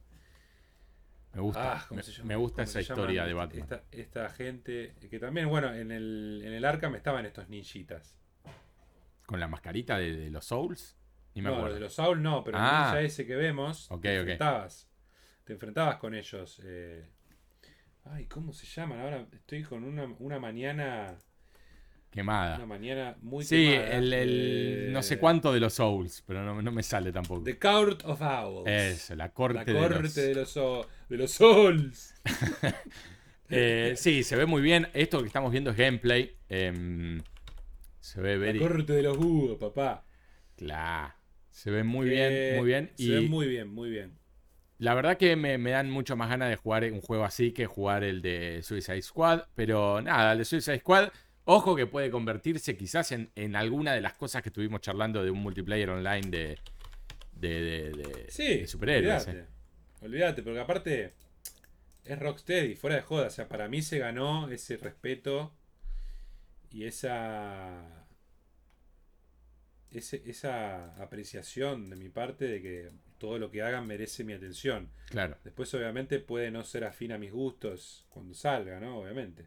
[1.32, 1.72] Me gusta.
[1.74, 2.24] Ah, ¿cómo me, se llama?
[2.28, 3.62] me gusta ¿Cómo esa historia de Batman.
[3.62, 4.94] Esta, esta gente.
[5.10, 8.16] Que también, bueno, en el, en el Arkham estaban estos ninjitas.
[9.26, 10.96] ¿Con la mascarita de, de los souls?
[11.34, 11.68] Ni me no, acuerdo.
[11.68, 12.70] los de los Saul no, pero Ah.
[12.70, 13.88] el ninja ese que vemos.
[13.90, 14.20] Ok, te ok.
[14.22, 14.88] enfrentabas.
[15.44, 16.60] Te enfrentabas con ellos.
[16.64, 17.08] eh.
[18.12, 19.00] Ay, ¿cómo se llaman?
[19.00, 21.16] Ahora estoy con una, una mañana.
[22.10, 22.56] Quemada.
[22.56, 23.44] Una mañana muy.
[23.44, 23.96] Sí, quemada.
[23.98, 24.30] el, el
[24.88, 27.44] Eh, no sé cuánto de los souls, pero no, no me sale tampoco.
[27.44, 28.68] The Court of Owls.
[28.68, 30.54] Eso, la corte, La de corte los- de los,
[31.08, 32.14] de los Souls.
[33.52, 34.86] Eh, sí, se ve muy bien.
[34.94, 36.36] Esto que estamos viendo es gameplay.
[36.48, 37.20] Em,
[37.98, 38.60] se ve La very...
[38.60, 40.06] corte de los búhos, papá.
[40.54, 41.12] Claro.
[41.50, 42.92] Se ve muy bien, Eh, muy bien.
[42.96, 44.19] Se Y ve muy bien, muy bien.
[44.80, 47.66] La verdad que me, me dan mucho más ganas de jugar un juego así que
[47.66, 49.42] jugar el de Suicide Squad.
[49.54, 51.10] Pero nada, el de Suicide Squad,
[51.44, 55.30] ojo que puede convertirse quizás en, en alguna de las cosas que estuvimos charlando de
[55.30, 56.58] un multiplayer online de,
[57.32, 59.26] de, de- de- Sí, de superhéroes.
[59.26, 59.44] olvídate.
[59.44, 59.46] eh.
[60.02, 61.12] Olvídate, porque aparte
[62.04, 63.26] es Rocksteady, fuera de joda.
[63.26, 65.52] O sea, para mí se ganó ese respeto
[66.70, 68.06] y esa.
[69.90, 72.90] ese- esa apreciación de mi parte de que
[73.20, 74.90] todo lo que hagan merece mi atención.
[75.10, 75.36] Claro.
[75.44, 78.98] Después, obviamente, puede no ser afín a mis gustos cuando salga, ¿no?
[78.98, 79.46] Obviamente.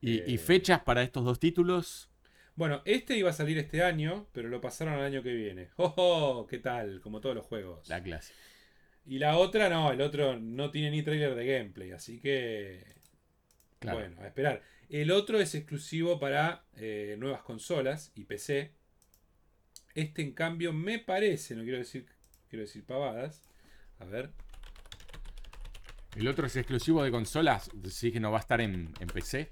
[0.00, 2.08] Y, y Eh, fechas para estos dos títulos.
[2.54, 5.70] Bueno, este iba a salir este año, pero lo pasaron al año que viene.
[5.76, 6.46] ¡Oh, oh!
[6.46, 7.00] ¿Qué tal?
[7.00, 7.88] Como todos los juegos.
[7.88, 8.32] La clase.
[9.06, 12.84] Y la otra no, el otro no tiene ni trailer de gameplay, así que.
[13.78, 13.98] Claro.
[13.98, 14.62] Bueno, a esperar.
[14.90, 18.72] El otro es exclusivo para eh, nuevas consolas y PC.
[19.94, 22.06] Este, en cambio, me parece, no quiero decir,
[22.50, 23.40] quiero decir pavadas.
[24.00, 24.30] A ver.
[26.16, 27.70] El otro es exclusivo de consolas.
[27.90, 29.50] Sí que no va a estar en, en PC.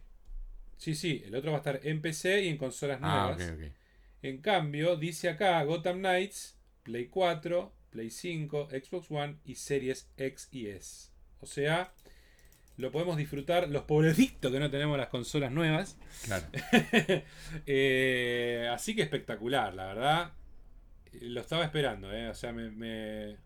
[0.77, 3.51] Sí, sí, el otro va a estar en PC y en consolas Ah, nuevas.
[3.51, 3.73] ok, ok.
[4.23, 10.49] En cambio, dice acá Gotham Knights, Play 4, Play 5, Xbox One y Series X
[10.51, 11.11] y S.
[11.41, 11.93] O sea,
[12.77, 15.97] lo podemos disfrutar los pobrecitos que no tenemos las consolas nuevas.
[16.25, 16.47] Claro.
[17.67, 20.33] Eh, así que espectacular, la verdad.
[21.21, 22.29] Eh, Lo estaba esperando, eh.
[22.29, 23.37] O sea, me, me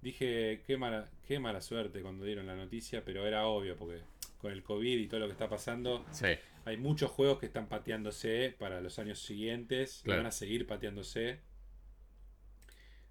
[0.00, 4.00] dije qué mala, qué mala suerte cuando dieron la noticia, pero era obvio porque
[4.38, 6.26] con el COVID y todo lo que está pasando, Sí.
[6.64, 10.02] hay muchos juegos que están pateándose para los años siguientes.
[10.04, 11.40] y van a seguir pateándose.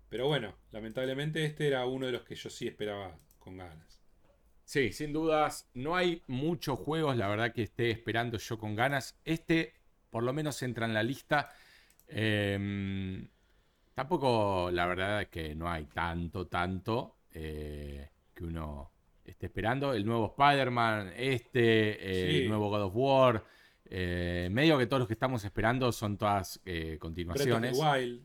[0.09, 3.99] Pero bueno, lamentablemente este era uno de los que yo sí esperaba con ganas.
[4.63, 5.69] Sí, sin dudas.
[5.73, 9.19] No hay muchos juegos, la verdad, que esté esperando yo con ganas.
[9.25, 9.73] Este,
[10.09, 11.51] por lo menos, entra en la lista.
[12.07, 13.27] Em,
[13.97, 18.91] tampoco, la verdad, es que no hay tanto, tanto eh, que uno
[19.25, 19.91] esté esperando.
[19.93, 22.37] El nuevo Spider-Man, este, eh, Sí.
[22.43, 23.43] el nuevo God of War.
[23.89, 27.77] eh, medio que todos los que estamos esperando son todas eh, Breath of the continuaciones.
[27.79, 28.21] Wild.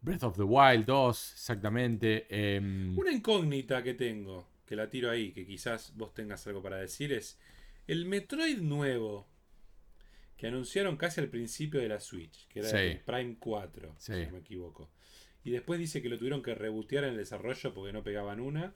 [0.00, 2.26] Breath of the Wild 2, exactamente.
[2.56, 6.78] em, Una incógnita que tengo, que la tiro ahí, que quizás vos tengas algo para
[6.78, 7.38] decir, es
[7.86, 9.28] el Metroid nuevo
[10.36, 12.76] que anunciaron casi al principio de la Switch, que era Sí.
[12.76, 14.12] el Prime 4, Sí.
[14.14, 14.90] si no me equivoco.
[15.44, 18.74] Y después dice que lo tuvieron que rebotear en el desarrollo porque no pegaban una.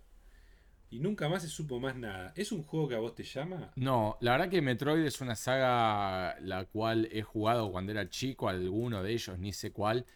[0.91, 2.33] Y nunca más se supo más nada.
[2.35, 3.73] ¿Es un juego que a vos te llama?
[3.77, 8.49] No, la verdad que Metroid es una saga la cual he jugado cuando era chico,
[8.49, 10.07] alguno de ellos, ni sé cuál.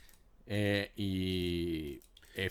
[0.46, 2.00] eh, y.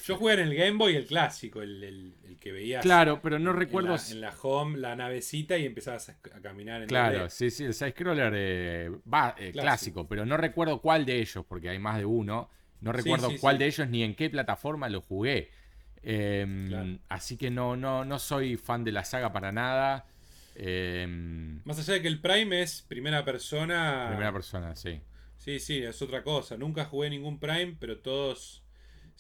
[0.06, 3.40] Yo jugué en el Game Boy el clásico, el, el- el que veías Claro, pero
[3.40, 3.95] no en recuerdo.
[3.95, 7.30] la, en la home, la navecita y empezabas a, caminar en Claro, 2D.
[7.30, 9.62] sí, sí, el side-scroller eh, va, eh, Clásico.
[9.62, 12.49] clásico, pero no recuerdo cuál de ellos, porque hay más de uno.
[12.82, 13.60] No recuerdo sí, cuál sí.
[13.60, 15.52] de ellos ni en qué plataforma lo jugué.
[16.03, 16.99] Em, Claro.
[17.10, 20.06] Así que no, no, no soy fan de la saga para nada.
[20.56, 24.08] Em, Más allá de que el Prime es primera persona.
[24.10, 24.99] primera persona, sí.
[25.38, 26.58] Sí, sí, es otra cosa.
[26.58, 28.61] Nunca jugué ningún Prime, pero todos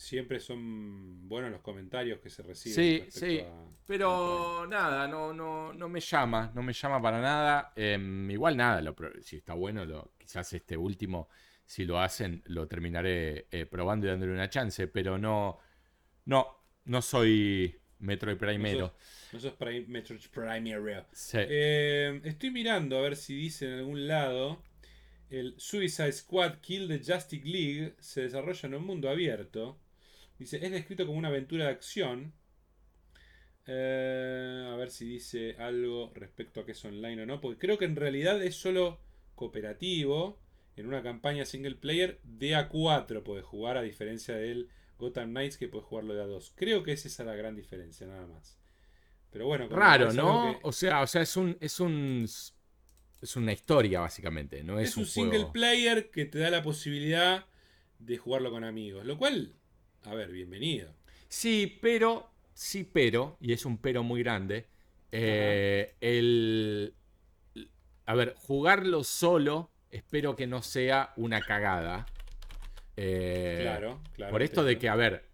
[0.01, 2.75] siempre son buenos los comentarios que se reciben.
[2.75, 3.39] Sí, sí.
[3.39, 7.71] a- Pero nada, no, no, no me llama, no me llama para nada.
[7.75, 11.29] Em, igual nada, lo si está bueno, lo, quizás este último,
[11.65, 15.59] si lo hacen, lo terminaré eh, probando y dándole una chance, pero no,
[16.25, 16.47] no,
[16.85, 18.55] no soy Metroid Prime.
[18.55, 18.95] Primero.
[19.31, 21.37] No sos Prime, Metroid Prime Sí.
[21.39, 24.63] Eh, estoy mirando a ver si dice en algún lado.
[25.29, 29.79] El Suicide Squad Kill the Justice League se desarrolla en un mundo abierto.
[30.41, 32.33] Dice, es descrito como una aventura de acción.
[33.67, 37.39] Eh, a ver si dice algo respecto a que es online o no.
[37.39, 38.99] Porque creo que en realidad es solo
[39.35, 40.39] cooperativo.
[40.75, 45.67] En una campaña single player de A4 puedes jugar a diferencia del Gotham Knights que
[45.67, 46.53] puedes jugarlo de A2.
[46.55, 48.57] Creo que es esa la gran diferencia, nada más.
[49.29, 50.57] Pero bueno, Raro, es ¿no?
[50.59, 54.89] que- O sea, o sea, es un, es un, es una historia básicamente, no es,
[54.89, 57.45] Es un single player que te da la posibilidad
[57.99, 59.05] de jugarlo con amigos.
[59.05, 59.53] Lo cual,
[60.05, 60.93] a ver, bienvenido.
[61.27, 64.67] Sí, pero, sí, pero, y es un pero muy grande,
[65.11, 66.93] eh, el...
[68.05, 72.05] A ver, jugarlo solo, espero que no sea una cagada.
[72.97, 74.31] Eh, Claro, claro.
[74.31, 75.29] Por esto de que, a ver,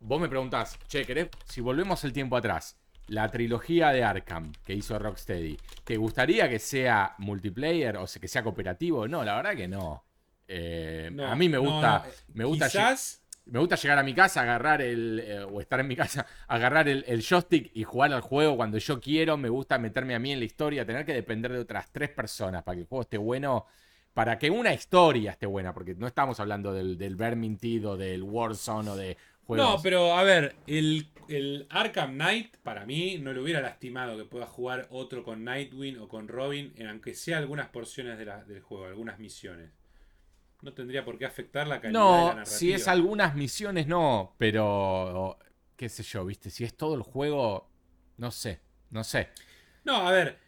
[0.00, 1.28] vos me preguntás, che, ¿querés?
[1.44, 6.58] Si volvemos el tiempo atrás, la trilogía de Arkham que hizo Rocksteady, ¿te gustaría que
[6.58, 9.06] sea multiplayer o sea, que sea cooperativo?
[9.06, 10.04] No, la verdad que no.
[10.48, 13.21] Eh, No, a mí me no, gusta, no, eh, me gusta Quizás.
[13.46, 15.20] Me gusta llegar a mi casa, agarrar el.
[15.24, 18.78] eh, o estar en mi casa, agarrar el, el joystick y jugar al juego cuando
[18.78, 19.36] yo quiero.
[19.36, 22.62] Me gusta meterme a mí en la historia, tener que depender de otras tres personas
[22.62, 23.66] para que el juego esté bueno.
[24.14, 28.22] Para que una historia esté buena, porque no estamos hablando del, del Vermintide o del
[28.22, 29.16] Warzone o de
[29.46, 29.66] juegos.
[29.70, 34.24] No, pero a ver, el, el Arkham Knight, para mí, no le hubiera lastimado que
[34.24, 38.44] pueda jugar otro con Nightwing o con Robin, en aunque sea algunas porciones de la-
[38.44, 39.70] del juego, algunas misiones.
[40.62, 42.46] No tendría por qué afectar la calidad de la No, narrativa.
[42.46, 44.34] si es algunas misiones, no.
[44.38, 45.38] Pero,
[45.76, 47.68] qué sé yo, viste, si es todo el juego,
[48.16, 48.60] no sé,
[48.90, 49.28] no sé.
[49.84, 50.38] No, a ver,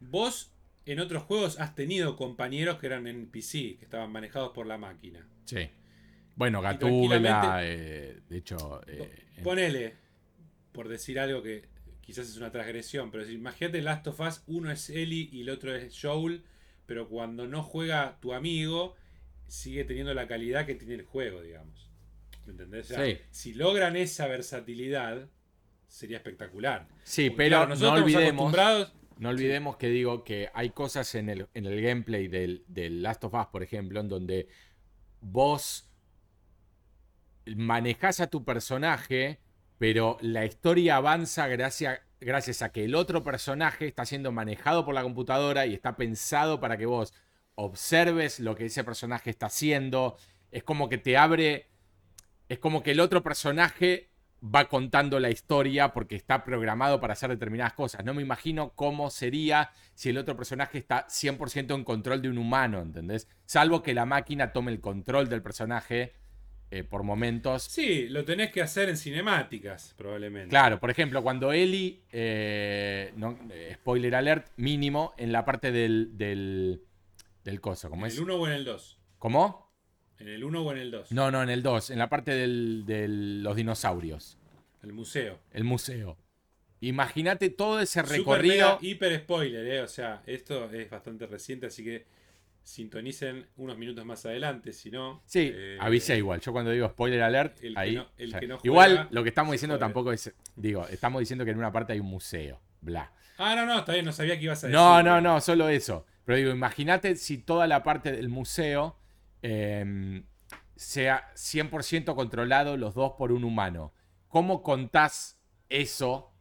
[0.00, 0.52] vos
[0.84, 4.76] en otros juegos has tenido compañeros que eran en PC, que estaban manejados por la
[4.78, 5.26] máquina.
[5.44, 5.70] Sí.
[6.34, 8.80] Bueno, Gatúbela, eh, de hecho...
[8.86, 9.96] eh, Ponele,
[10.72, 11.68] por decir algo que
[12.00, 15.50] quizás es una transgresión, pero si imagínate Last of Us, uno es Ellie y el
[15.50, 16.44] otro es Joel,
[16.86, 18.94] pero cuando no juega tu amigo,
[19.52, 21.90] sigue teniendo la calidad que tiene el juego, digamos.
[22.46, 22.90] ¿Me entendés?
[22.90, 23.18] O sea, Sí.
[23.30, 25.28] Si logran esa versatilidad,
[25.86, 26.88] sería espectacular.
[27.04, 31.14] Sí, Porque, pero claro, no nosotros olvidemos, acostumbrados- no olvidemos que digo que hay cosas
[31.14, 34.48] en el, en el gameplay del, del Last of Us, por ejemplo, en donde
[35.20, 35.90] vos
[37.44, 39.38] manejás a tu personaje,
[39.78, 44.94] pero la historia avanza gracias, gracias a que el otro personaje está siendo manejado por
[44.94, 47.12] la computadora y está pensado para que vos
[47.54, 50.16] observes lo que ese personaje está haciendo.
[50.50, 51.68] Es como que te abre.
[52.48, 54.10] Es como que el otro personaje
[54.42, 58.04] va contando la historia porque está programado para hacer determinadas cosas.
[58.04, 62.38] No me imagino cómo sería si el otro personaje está 100% en control de un
[62.38, 63.28] humano, ¿entendés?
[63.44, 66.12] Salvo que la máquina tome el control del personaje
[66.72, 67.64] eh, por momentos.
[67.64, 70.48] Sí, lo tenés que hacer en cinemáticas, probablemente.
[70.48, 76.16] Claro, por ejemplo, cuando Ellie, eh, no, eh, spoiler alert, mínimo, en la parte del,
[76.16, 76.82] del,
[77.44, 78.16] del coso, ¿cómo ¿En es?
[78.18, 79.00] el 1 o en el 2?
[79.18, 79.72] ¿Cómo?
[80.18, 81.12] ¿En el 1 o en el 2?
[81.12, 84.38] No, no, en el 2, en la parte de los dinosaurios,
[84.82, 85.38] El museo.
[85.52, 86.16] el museo.
[86.80, 88.54] Imagínate todo ese Super recorrido.
[88.54, 89.80] mega, hiper spoiler, eh.
[89.82, 92.06] O sea, esto es bastante reciente, así que
[92.64, 95.22] sintonicen unos minutos más adelante, si no.
[95.26, 96.40] Sí, eh, avisa igual.
[96.40, 97.94] Yo cuando digo spoiler alert, el que ahí.
[97.96, 98.40] no- el ya.
[98.40, 100.32] que no igual juega, lo que estamos diciendo tampoco es.
[100.56, 102.60] Digo, estamos diciendo que en una parte hay un museo.
[102.80, 103.12] Bla.
[103.38, 104.76] Ah, no, no, está bien, no sabía que ibas a decir.
[104.78, 106.04] No, no, no, solo eso.
[106.24, 108.96] Pero digo, imagínate si toda la parte del museo
[109.42, 110.22] eh,
[110.76, 113.92] sea 100% controlado los dos por un humano.
[114.28, 116.32] ¿Cómo contás eso?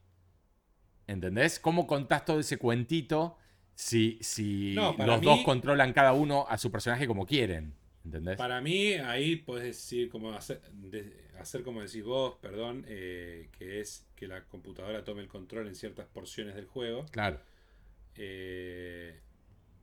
[1.07, 1.59] ¿Entendés?
[1.59, 3.37] ¿Cómo contás todo ese cuentito
[3.73, 7.73] si, si No, los dos controlan cada uno a su personaje como quieren?
[8.05, 8.37] ¿Entendés?
[8.37, 13.81] Para mí, ahí puedes decir, como hacer, de- hacer como decís vos, perdón, eh, que
[13.81, 17.05] es que la computadora tome el control en ciertas porciones del juego.
[17.11, 17.39] Claro.
[18.15, 19.19] Eh,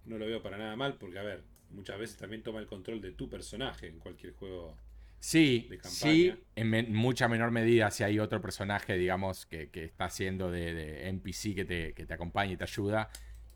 [0.08, 3.00] no lo veo para nada mal, porque, a ver, muchas veces también toma el control
[3.00, 4.76] de tu personaje en cualquier juego.
[5.20, 6.38] Sí, de campaña.
[6.38, 10.74] sí, en mucha menor medida si hay otro personaje, digamos, que, que está haciendo de,
[10.74, 13.10] de NPC que te, que te acompaña y te ayuda.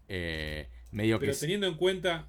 [0.09, 1.19] eh, medio.
[1.19, 2.29] Pero teniendo en cuenta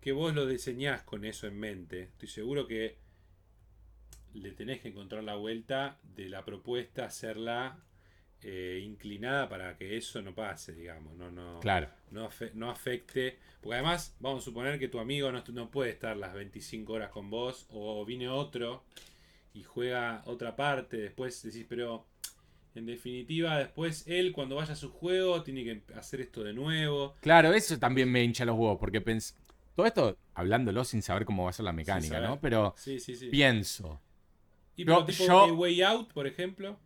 [0.00, 2.98] que vos lo diseñás con eso en mente, estoy seguro que
[4.34, 7.78] le tenés que encontrar la vuelta de la propuesta, hacerla
[8.44, 11.88] eh, inclinada para que eso no pase, digamos, no, no, Claro.
[12.10, 13.38] no, afe- no afecte.
[13.60, 17.10] Porque además, vamos a suponer que tu amigo no, no puede estar las 25 horas
[17.10, 18.82] con vos, o viene otro
[19.54, 22.06] y juega otra parte, después decís, pero
[22.74, 27.14] en definitiva, después él cuando vaya a su juego tiene que hacer esto de nuevo.
[27.20, 29.34] Claro, eso también me hincha los huevos, porque pens-
[29.76, 32.18] todo esto hablándolo sin saber cómo va a ser la mecánica.
[32.20, 32.40] ¿no?
[32.40, 33.28] Pero Sí, sí, sí.
[33.28, 34.00] pienso.
[34.74, 36.78] Y pero tipo yo- A Way Out, por ejemplo.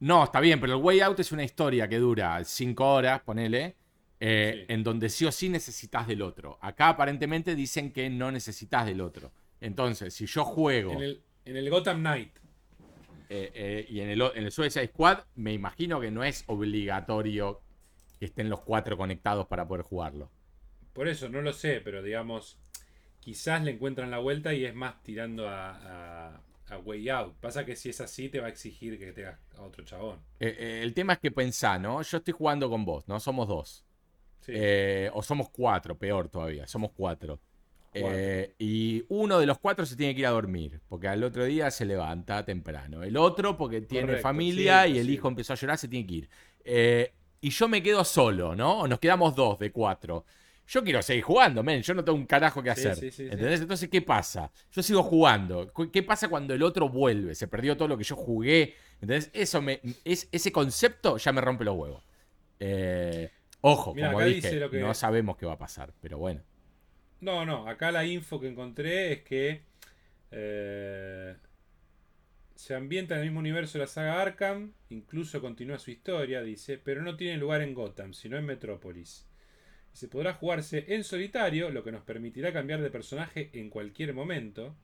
[0.00, 3.74] No, está bien, pero el Way Out es una historia que dura 5 horas, ponele,
[4.20, 4.72] eh, Sí.
[4.72, 6.58] en donde sí o sí necesitas del otro.
[6.60, 9.32] Acá aparentemente dicen que no necesitas del otro.
[9.60, 12.30] Entonces, si yo juego En el, en el Gotham Knight.
[13.30, 17.60] eh, eh, y en el, en el Suicide Squad, me imagino que no es obligatorio
[18.18, 20.30] que estén los cuatro conectados para poder jugarlo.
[20.92, 22.58] Por eso, no lo sé, pero digamos,
[23.20, 25.70] quizás le encuentran la vuelta y es más tirando a,
[26.34, 27.34] a- a Way Out.
[27.40, 30.18] Pasa que si es así, te va a exigir que tengas a otro chabón.
[30.40, 32.02] Eh, eh, el tema es que pensá, ¿no?
[32.02, 33.18] Yo estoy jugando con vos, ¿no?
[33.20, 33.84] Somos dos.
[34.40, 34.52] Sí.
[34.54, 37.40] Eh, o somos cuatro, peor todavía, somos cuatro.
[37.92, 38.18] Cuatro.
[38.58, 41.70] Y uno de los cuatro se tiene que ir a dormir, porque al otro día
[41.70, 43.02] se levanta temprano.
[43.02, 45.12] El otro porque tiene Correcto, familia sí, y el sí.
[45.14, 46.28] hijo empezó a llorar, se tiene que ir.
[47.40, 48.80] Y yo me quedo solo, ¿no?
[48.80, 50.24] O nos quedamos dos de cuatro.
[50.68, 51.82] Yo quiero seguir jugando, men.
[51.82, 52.94] Yo no tengo un carajo que hacer.
[52.94, 53.22] sí, sí, sí.
[53.24, 53.62] ¿Entendés?
[53.62, 54.52] Entonces, ¿qué pasa?
[54.70, 55.72] Yo sigo jugando.
[55.90, 57.34] ¿Qué pasa cuando el otro vuelve?
[57.34, 58.74] Se perdió todo lo que yo jugué.
[59.00, 59.30] ¿Entendés?
[59.32, 62.04] Eso me, es, ese concepto ya me rompe los huevos.
[62.60, 63.30] Eh,
[63.62, 66.42] ojo, como dije, dice lo que- no sabemos qué va a pasar, pero bueno.
[67.20, 69.62] No, no, acá la info que encontré es que
[70.30, 71.34] eh,
[72.54, 76.78] se ambienta en el mismo universo de la saga Arkham, incluso continúa su historia, dice,
[76.78, 79.27] pero no tiene lugar en Gotham, sino en Metrópolis.
[79.98, 84.76] Se podrá jugarse en solitario, lo que nos permitirá cambiar de personaje en cualquier momento.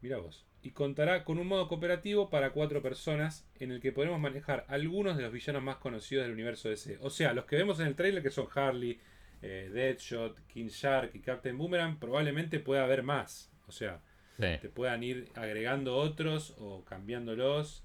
[0.00, 0.46] Mira vos.
[0.62, 5.18] Y contará con un modo cooperativo para cuatro personas en el que podremos manejar algunos
[5.18, 6.96] de los villanos más conocidos del universo DC.
[7.02, 8.98] O sea, los que vemos en el trailer que son Harley,
[9.42, 13.52] eh, Deadshot, King Shark y Captain Boomerang, probablemente pueda haber más.
[13.66, 14.00] O sea,
[14.38, 14.56] Sí.
[14.62, 17.84] te puedan ir agregando otros o cambiándolos.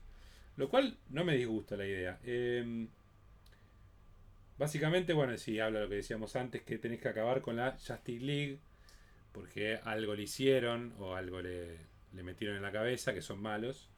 [0.55, 2.17] Lo cual no me disgusta la idea.
[2.23, 2.87] Em,
[4.57, 8.23] básicamente, bueno, sí, habla lo que decíamos antes, que tenés que acabar con la Justice
[8.23, 8.59] League.
[9.31, 11.77] Porque algo le hicieron o algo le,
[12.13, 13.89] le metieron en la cabeza, que son malos.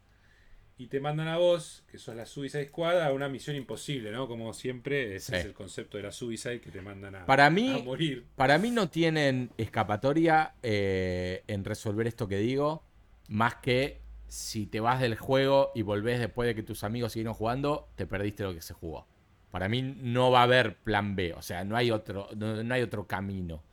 [0.78, 4.28] Y te mandan a vos, que sos la Suicide Squad, a una misión imposible, ¿no?
[4.28, 5.38] Como siempre, ese Sí.
[5.40, 8.26] es el concepto de la Suicide, que te mandan a, Para a mí, morir.
[8.36, 12.84] para mí no tienen escapatoria eh, en resolver esto que digo,
[13.30, 17.34] más que si te vas del juego y volvés después de que tus amigos siguieron
[17.34, 19.08] jugando, te perdiste lo que se jugó.
[19.56, 22.74] Para mí no va a haber plan B, o sea, no hay otro, no, no
[22.74, 23.64] hay otro camino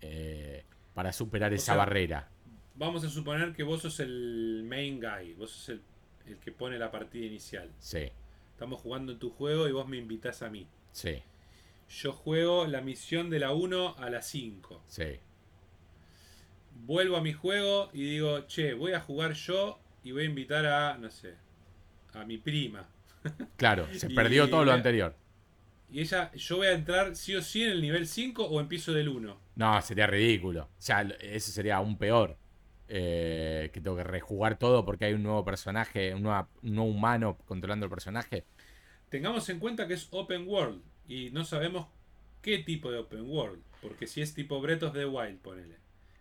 [0.00, 0.64] eh,
[0.94, 2.28] para superar esa sea, barrera.
[2.74, 5.82] Vamos a suponer que vos sos el main guy, vos sos el,
[6.26, 7.70] el que pone la partida inicial.
[7.78, 8.10] Sí,
[8.50, 10.66] Estamos jugando en tu juego y vos me invitás a mí.
[10.90, 11.22] sí,
[11.88, 14.82] Yo juego la misión de la 1 a la 5.
[14.88, 15.20] sí.
[16.84, 20.66] Vuelvo a mi juego y digo, che, voy a jugar yo y voy a invitar
[20.66, 21.36] a, no sé,
[22.12, 22.88] a mi prima.
[23.56, 25.14] Claro, se Y- perdió todo lo anterior.
[25.92, 28.92] Y ella, yo voy a entrar sí o sí en el nivel 5 o empiezo
[28.92, 29.40] del 1.
[29.56, 30.62] No, sería ridículo.
[30.64, 32.36] O sea, ese sería aún peor.
[32.92, 36.48] Eh, que tengo que rejugar todo porque hay un nuevo personaje, un, nuevo
[36.84, 38.44] humano controlando el personaje.
[39.10, 41.86] Tengamos en cuenta que es open world y no sabemos
[42.42, 43.62] qué tipo de open world.
[43.80, 45.76] Porque si es tipo Breath of the Wild, ponele.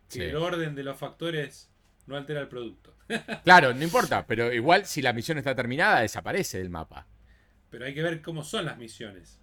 [0.09, 0.21] Que Sí.
[0.21, 1.71] el orden de los factores
[2.09, 2.95] no altera el producto.
[3.43, 7.07] Claro, no importa, pero igual si la misión está terminada, desaparece del mapa.
[7.69, 9.39] Pero hay que ver cómo son las misiones.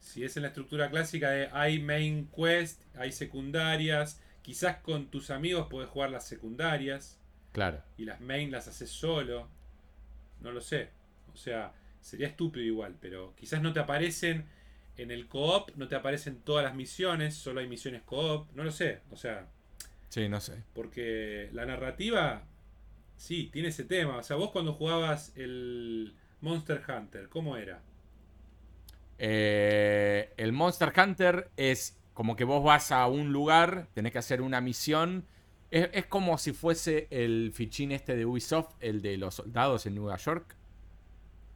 [0.00, 5.30] Si es en la estructura clásica de hay main quest, hay secundarias, quizás con tus
[5.30, 7.18] amigos podés jugar las secundarias
[7.52, 7.82] Claro.
[7.96, 9.48] y las main las haces solo.
[10.40, 10.90] No lo sé.
[11.32, 14.46] O sea, sería estúpido igual, pero quizás no te aparecen
[14.96, 18.72] en el co-op, no te aparecen todas las misiones, solo hay misiones co-op, no lo
[18.72, 19.00] sé.
[19.10, 19.46] O sea,
[20.08, 20.62] Sí, no sé.
[20.74, 22.42] Porque la narrativa,
[23.16, 24.18] sí, tiene ese tema.
[24.18, 27.82] O sea, vos cuando jugabas el Monster Hunter, ¿cómo era?
[29.18, 34.40] Eh, el Monster Hunter es como que vos vas a un lugar, tenés que hacer
[34.40, 35.26] una misión.
[35.70, 39.94] Es, es como si fuese el fichín este de Ubisoft, el de los soldados en
[39.94, 40.56] Nueva York.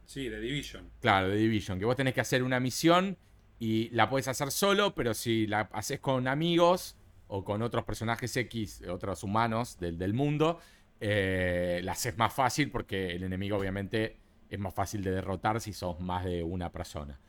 [0.05, 0.89] Sí, de Division.
[1.01, 3.17] Claro, de Division, que vos tenés que hacer una misión
[3.59, 6.97] y la puedes hacer solo, pero si la haces con amigos
[7.35, 10.59] o con otros personajes X, otros humanos del, del mundo,
[10.99, 14.17] eh, la haces más fácil porque el enemigo obviamente
[14.49, 17.19] es más fácil de derrotar si sos más de una persona.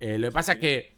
[0.00, 0.94] Eh, lo que pasa es que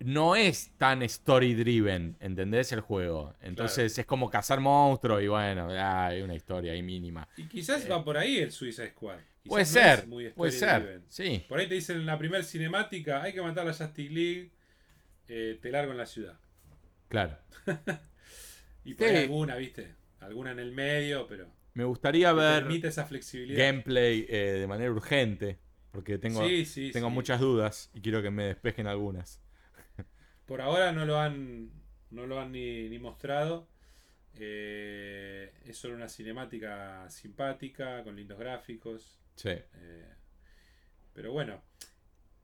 [0.00, 2.72] no es tan story driven, ¿entendés?
[2.72, 3.34] El juego.
[3.40, 7.28] Entonces es como cazar monstruos y bueno, hay una historia ahí mínima.
[7.36, 9.18] Y quizás Eh, va por ahí el Suicide Squad.
[9.42, 11.04] Quizás Puede ser, es muy puede ser, driven.
[11.08, 11.44] sí.
[11.48, 14.50] Por ahí te dicen en la primera cinemática, hay que matar a Justice League,
[15.28, 16.36] eh, te largo en la ciudad.
[17.08, 17.38] Claro.
[18.84, 19.16] Y por Sí.
[19.16, 19.94] alguna, ¿viste?
[20.20, 23.58] Alguna en el medio, pero Me gustaría ver permite esa flexibilidad.
[23.66, 25.58] gameplay eh, de manera urgente,
[25.92, 29.42] porque tengo, sí, sí, tengo muchas dudas y quiero que me despejen algunas.
[30.46, 31.70] Por ahora no lo han,
[32.10, 33.68] no lo han ni, ni mostrado.
[34.40, 39.20] Eh, es solo una cinemática simpática, con lindos gráficos.
[39.36, 39.50] Sí.
[39.50, 40.14] eh,
[41.12, 41.62] pero bueno,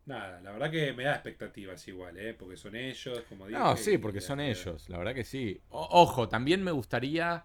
[0.07, 2.35] nada, la verdad que me da expectativas igual, ¿eh?
[2.35, 3.61] porque son ellos, como dije.
[3.61, 5.61] No, sí, porque son ellos, la verdad que sí.
[5.71, 7.45] O- ojo, también me gustaría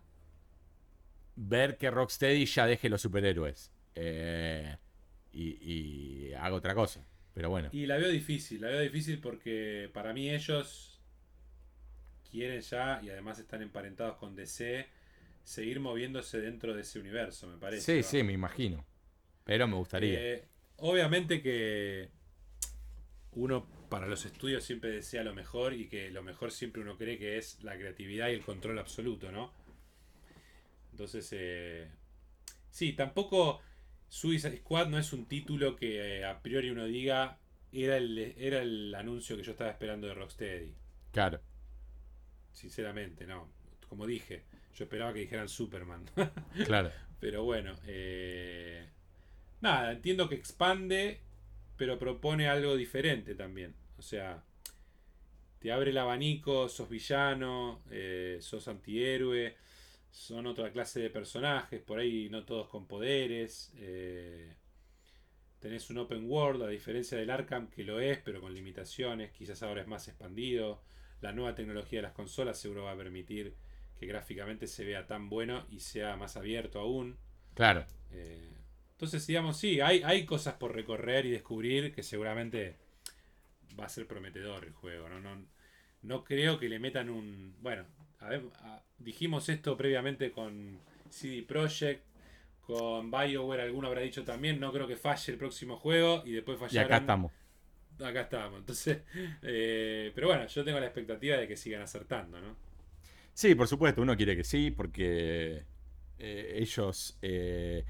[1.36, 4.78] ver que Rocksteady ya deje los superhéroes eh,
[5.32, 7.06] y, y haga otra cosa.
[7.34, 11.00] Pero bueno, Y la veo difícil, la veo difícil porque para mí ellos
[12.30, 14.88] quieren ya, y además están emparentados con DC,
[15.44, 17.94] seguir moviéndose dentro de ese universo, me parece.
[17.94, 18.86] sí, sí, me imagino.
[19.44, 20.20] Pero me gustaría.
[20.20, 20.46] Eh,
[20.78, 22.10] obviamente que
[23.34, 27.18] uno para los estudios siempre desea lo mejor y que lo mejor siempre uno cree
[27.18, 29.52] que es la creatividad y el control absoluto, ¿no?
[30.92, 31.88] Entonces, eh,
[32.70, 33.62] sí, tampoco
[34.10, 37.38] Suicide Squad no es un título que eh, a priori uno diga
[37.72, 40.74] era el, era el anuncio que yo estaba esperando de Rocksteady.
[41.12, 41.40] Claro.
[42.52, 43.48] Sinceramente, no.
[43.88, 44.44] Como dije,
[44.76, 46.10] yo esperaba que dijeran Superman.
[46.66, 46.92] Claro.
[47.20, 48.88] Pero bueno, eh,
[49.62, 51.20] nada, entiendo que expande,
[51.80, 53.74] pero propone algo diferente también.
[53.98, 54.44] O sea,
[55.60, 59.56] te abre el abanico, sos villano, eh, sos antihéroe,
[60.12, 63.72] son otra clase de personajes, por ahí no todos con poderes.
[63.78, 64.54] eh,
[65.62, 69.64] tenés un open world, a diferencia del Arkham, que lo es, pero con limitaciones, quizás
[69.64, 70.84] ahora es más expandido.
[71.22, 73.56] La nueva tecnología de las consolas seguro va a permitir
[73.98, 77.18] que gráficamente se vea tan bueno y sea más abierto aún.
[77.56, 77.86] Claro.
[78.12, 78.59] Eh,
[79.00, 82.76] entonces, digamos, sí, hay, hay cosas por recorrer y descubrir que seguramente
[83.80, 85.10] va a ser prometedor el juego.
[85.10, 85.46] No, no,
[86.04, 87.56] no creo que le metan un...
[87.62, 87.86] Bueno,
[88.20, 92.04] a ver, a- dijimos esto previamente con CD Projekt,
[92.68, 96.60] con BioWare, alguno habrá dicho también, no creo que falle el próximo juego y después
[96.70, 96.80] Y fallaron.
[96.80, 97.32] acá estamos.
[98.00, 98.60] Acá estamos.
[98.60, 99.04] Entonces,
[99.44, 102.56] eh, pero bueno, yo tengo la expectativa de que sigan acertando, ¿no?
[103.34, 105.64] Sí, por supuesto, uno quiere que sí, porque
[106.18, 107.86] eh, ellos eh,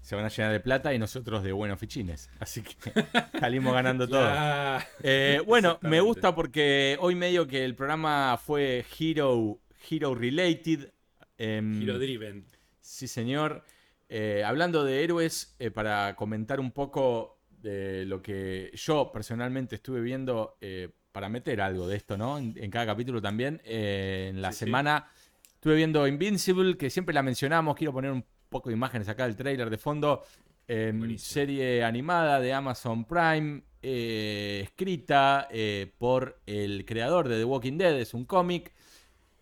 [0.00, 2.30] se van a llenar de plata y nosotros de buenos fichines.
[2.38, 2.92] Así que
[3.40, 4.28] salimos ganando todo.
[5.02, 9.60] Eh, bueno, me gusta porque hoy medio que el programa fue Hero,
[9.90, 10.90] Hero Related.
[11.38, 12.46] em, Hero Driven.
[12.80, 13.64] Sí, señor.
[14.08, 20.00] Eh, hablando de héroes, eh, para comentar un poco de lo que yo personalmente estuve
[20.00, 20.56] viendo,
[21.12, 22.38] para meter algo de esto, ¿no?
[22.38, 23.60] En, en cada capítulo también.
[23.64, 24.64] en la Sí, sí.
[24.64, 25.08] semana
[25.54, 27.76] estuve viendo Invincible, que siempre la mencionamos.
[27.76, 30.22] Quiero poner un poco de imágenes acá del trailer de fondo.
[30.68, 31.32] Eh, Buenísimo.
[31.32, 37.98] serie animada de Amazon Prime, eh, escrita eh, por el creador de The Walking Dead,
[37.98, 38.72] es un cómic.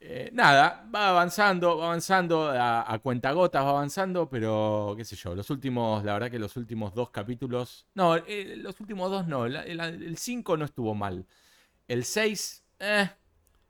[0.00, 5.34] Eh, nada, va avanzando, va avanzando, a, a cuentagotas va avanzando, pero qué sé yo,
[5.34, 10.16] los últimos, la verdad que los últimos dos capítulos, no, los últimos dos no, el
[10.16, 11.26] 5 no estuvo mal.
[11.88, 13.10] El 6, eh,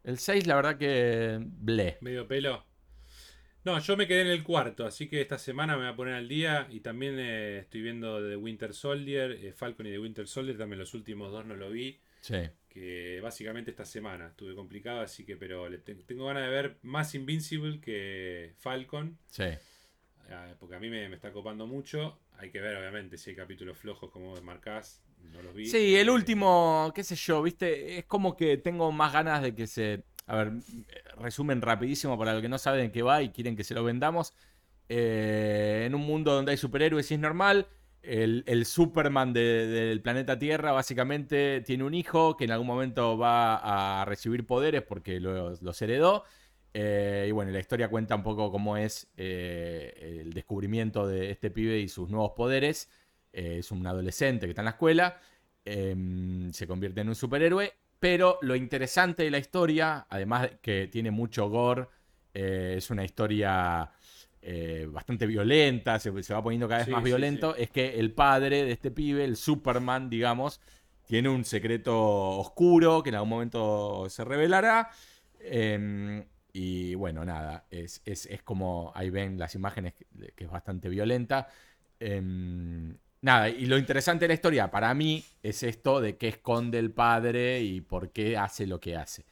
[0.05, 1.97] el 6 la verdad que ble.
[2.02, 2.68] Medio pelo.
[3.69, 6.15] No, yo me quedé en el cuarto, así que esta semana me voy a poner
[6.15, 10.27] al día y también eh, estoy viendo The Winter Soldier, eh, Falcon y The Winter
[10.27, 12.36] Soldier, también los últimos dos no lo vi, Sí,
[12.70, 16.78] que básicamente esta semana estuve complicado, así que pero le te- tengo ganas de ver
[16.82, 19.45] más Invincible que Falcon, sí.
[20.31, 23.36] ah, porque a mí me, me está copando mucho, hay que ver obviamente si hay
[23.36, 25.66] capítulos flojos como vos marcás, no los vi.
[25.66, 29.66] Sí, el último, qué sé yo, viste, es como que tengo más ganas de que
[29.66, 30.05] se...
[30.29, 30.53] A ver,
[31.19, 34.35] resumen rapidísimo para los que no saben qué va y quieren que se lo vendamos.
[34.89, 37.67] Eh, en un mundo donde hay superhéroes y es normal,
[38.03, 44.01] el, Superman de- del planeta Tierra básicamente tiene un hijo que en algún momento va
[44.03, 46.25] a recibir poderes porque lo- los heredó.
[46.75, 51.51] Eh, y bueno, la historia cuenta un poco cómo es eh, el descubrimiento de este
[51.51, 52.91] pibe y sus nuevos poderes.
[53.33, 55.21] Es un adolescente que está en la escuela,
[55.65, 60.89] em, se convierte en un superhéroe, pero lo interesante de la historia, además de que
[60.89, 61.87] tiene mucho gore,
[62.33, 63.91] es una historia
[64.89, 68.91] bastante violenta, se, va poniendo cada vez más violento, es que el padre de este
[68.91, 70.61] pibe, el Superman, digamos,
[71.09, 74.91] tiene un secreto oscuro que en algún momento se revelará.
[75.41, 76.23] Em,
[76.53, 78.03] y bueno, nada, es,
[78.45, 81.49] como ahí ven las imágenes que, es bastante violenta.
[81.99, 86.78] Em, nada, y lo interesante de la historia para mí es esto de qué esconde
[86.78, 89.24] el padre y por qué hace lo que hace.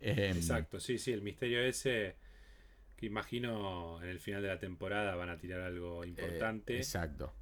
[0.00, 2.16] Em, Exacto, sí, sí, el misterio ese
[2.96, 6.74] que imagino en el final de la temporada van a tirar algo importante.
[6.74, 7.32] Eh, exacto.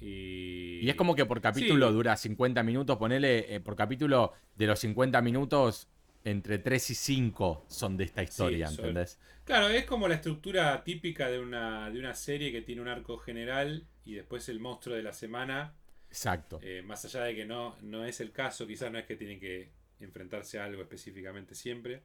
[0.00, 0.88] Y...
[0.88, 5.22] es como que por capítulo dura 50 minutos, ponele, eh, por capítulo de los 50
[5.22, 5.86] minutos,
[6.24, 9.18] entre 3 y 5 son de esta historia, ¿entendés?
[9.44, 13.18] Claro, es como la estructura típica de una, de una serie que tiene un arco
[13.18, 15.74] general y después el monstruo de la semana.
[16.08, 16.60] Exacto.
[16.62, 19.40] Eh, más allá de que no, no es el caso, quizás no es que tienen
[19.40, 22.02] que enfrentarse a algo específicamente siempre.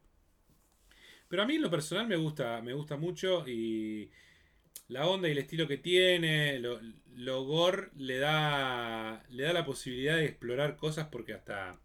[1.27, 4.09] Pero a mí en lo personal me gusta, me gusta mucho y
[4.87, 6.79] la onda y el estilo que tiene, lo,
[7.15, 11.79] lo gore le da, le da la posibilidad de explorar cosas porque hasta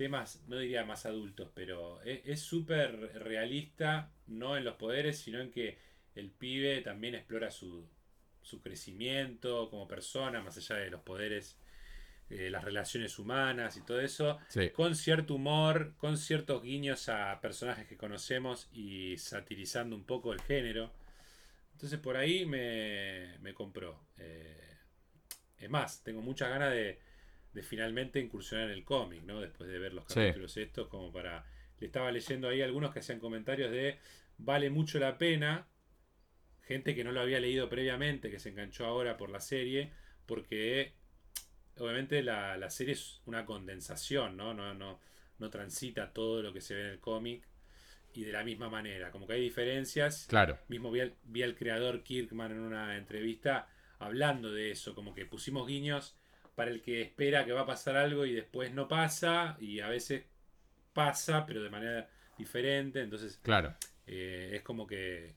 [0.00, 5.42] temas, no diría más adultos, pero e, es súper realista, no en los poderes, sino
[5.42, 5.76] en que
[6.14, 7.86] el pibe también explora su,
[8.40, 11.58] su crecimiento como persona, más allá de los poderes,
[12.30, 14.38] eh, las relaciones humanas y todo eso,
[14.72, 20.40] con cierto humor, con ciertos guiños a personajes que conocemos y satirizando un poco el
[20.40, 20.94] género.
[21.72, 24.00] Entonces por ahí me, me compró.
[24.16, 24.78] Eh,
[25.58, 26.98] es más, tengo muchas ganas de,
[27.62, 29.40] finalmente incursionar en el cómic, ¿no?
[29.40, 31.44] Después de ver los capítulos estos, como para...
[31.78, 33.98] Le estaba leyendo ahí algunos que hacían comentarios de
[34.38, 35.66] vale mucho la pena.
[36.62, 39.92] Gente que no lo había leído previamente, que se enganchó ahora por la serie,
[40.26, 40.94] porque
[41.78, 44.54] obviamente la, la serie es una condensación, ¿no?
[44.54, 45.00] No, no,
[45.38, 47.48] no transita todo lo que se ve en el cómic
[48.12, 49.10] y de la misma manera.
[49.10, 50.26] Como que hay diferencias.
[50.28, 50.58] Claro.
[50.68, 53.68] Mismo vi al, vi al creador Kirkman en una entrevista
[53.98, 56.19] hablando de eso, como que pusimos guiños
[56.60, 59.88] para el que espera que va a pasar algo y después no pasa, y a
[59.88, 60.24] veces
[60.92, 62.06] pasa, pero de manera
[62.36, 63.00] diferente.
[63.00, 63.74] Entonces, claro.
[64.06, 65.36] Eh, es como que.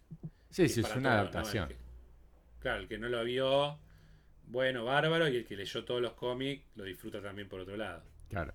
[0.49, 1.69] Sí, sí, es una adaptación.
[2.59, 3.79] claro, el que no lo vio,
[4.47, 8.03] bueno, bárbaro, y el que leyó todos los cómics lo disfruta también por otro lado.
[8.27, 8.53] Claro.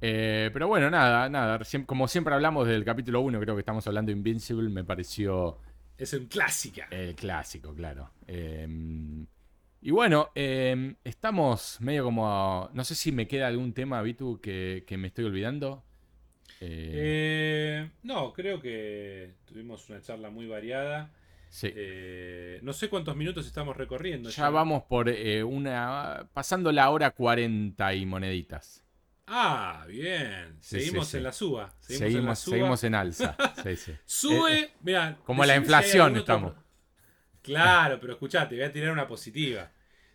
[0.00, 1.60] Eh, pero bueno, nada, nada.
[1.84, 5.58] Como siempre hablamos del capítulo 1, creo que estamos hablando de Invincible, me pareció.
[5.98, 6.80] Es un clásico.
[6.90, 8.12] El clásico, claro.
[8.26, 9.26] Em,
[9.80, 12.70] y bueno, em, estamos medio como.
[12.72, 15.84] No sé si me queda algún tema, Vitu, que, que me estoy olvidando.
[16.60, 21.12] Eh, eh, no, creo que tuvimos una charla muy variada.
[21.50, 21.72] Sí.
[22.60, 24.28] no sé cuántos minutos estamos recorriendo.
[24.28, 24.50] Ya, ya.
[24.50, 25.08] vamos por
[25.46, 26.28] una.
[26.34, 28.84] pasando la hora 40 y moneditas.
[29.30, 30.56] Ah, bien.
[30.60, 31.74] seguimos en la suba.
[31.80, 33.36] Seguimos, en, alza.
[34.06, 35.18] Sube, eh, mira.
[35.24, 36.54] Como la inflación estamos.
[37.48, 39.70] Claro, pero escuchate, voy a tirar una positiva.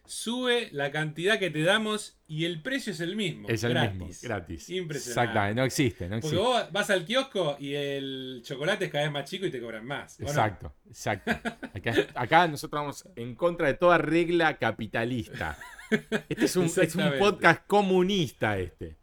[0.06, 3.48] Sube la cantidad que te damos y el precio es el mismo.
[3.48, 4.70] Es el mismo, gratis.
[4.70, 5.22] Impresionante.
[5.22, 6.36] Exactamente, no existe, no existe.
[6.36, 9.62] Porque vos vas al kiosco y el chocolate es cada vez más chico y te
[9.62, 10.20] cobran más.
[10.20, 11.32] Exacto, exacto.
[12.16, 15.58] acá, nosotros vamos en contra de toda regla capitalista.
[16.28, 16.70] Este es un,
[17.20, 18.98] podcast comunista este.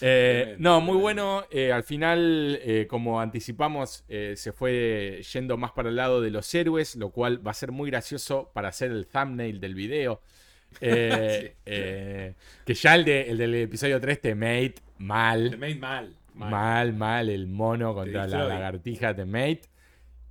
[0.00, 1.44] Eh, no, muy bueno.
[1.50, 6.52] Eh, al final, eh, como anticipamos, se fue yendo más para el lado de los
[6.54, 10.20] héroes, lo cual va a ser muy gracioso para hacer el thumbnail del video.
[10.80, 12.34] que
[12.66, 15.50] ya el, del episodio 3 te made mal.
[15.50, 16.16] Te made mal.
[16.34, 19.62] Mal, mal, el mono contra la lagartija te made.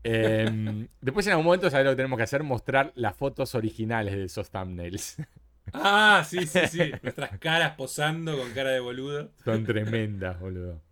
[0.04, 2.44] Em, después en algún momento, ¿sabes lo que tenemos que hacer?
[2.44, 5.18] Mostrar las fotos originales de esos thumbnails.
[5.74, 6.92] Ah, sí, sí, sí.
[7.04, 9.32] Nuestras caras posando con cara de boludo.
[9.44, 10.82] Son tremendas, boludo.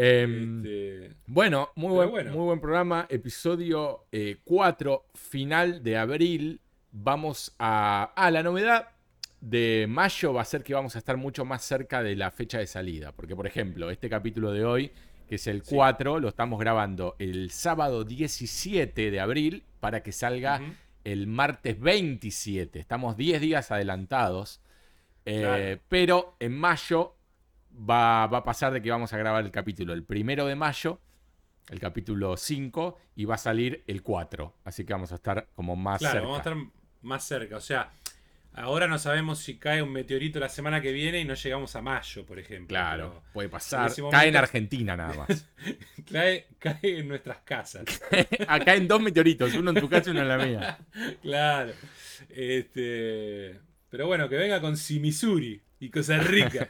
[0.00, 3.06] Em, este, bueno, muy buen, muy buen programa.
[3.08, 4.06] Episodio
[4.44, 6.60] 4, eh, final de abril.
[6.92, 8.12] Vamos a...
[8.14, 8.90] Ah, la novedad
[9.40, 12.58] de mayo va a ser que vamos a estar mucho más cerca de la fecha
[12.58, 13.10] de salida.
[13.10, 14.92] Porque, por ejemplo, este capítulo de hoy
[15.28, 20.60] que es el 4, lo estamos grabando el sábado 17 de abril para que salga
[21.04, 22.78] el martes 27.
[22.78, 24.60] Estamos 10 días adelantados.
[25.24, 27.16] Eh, pero en mayo
[27.78, 31.00] va, a pasar de que vamos a grabar el capítulo el primero de mayo,
[31.68, 34.54] el capítulo 5, y va a salir el 4.
[34.64, 36.20] Así que vamos a estar como más cerca.
[36.20, 36.56] Vamos a estar
[37.02, 37.56] más cerca.
[37.56, 37.90] O sea,
[38.54, 41.82] Ahora no sabemos si cae un meteorito la semana que viene y no llegamos a
[41.82, 42.68] mayo, por ejemplo.
[42.68, 43.92] Claro, puede pasar.
[44.10, 45.46] Cae en Argentina nada más.
[46.10, 47.84] Cae, cae en nuestras casas.
[48.48, 50.78] Acá en dos meteoritos, uno en tu casa y uno en la mía.
[51.22, 51.72] claro.
[52.30, 53.60] Este,
[53.90, 56.66] pero bueno, que venga con Simisuri y Costa Rica.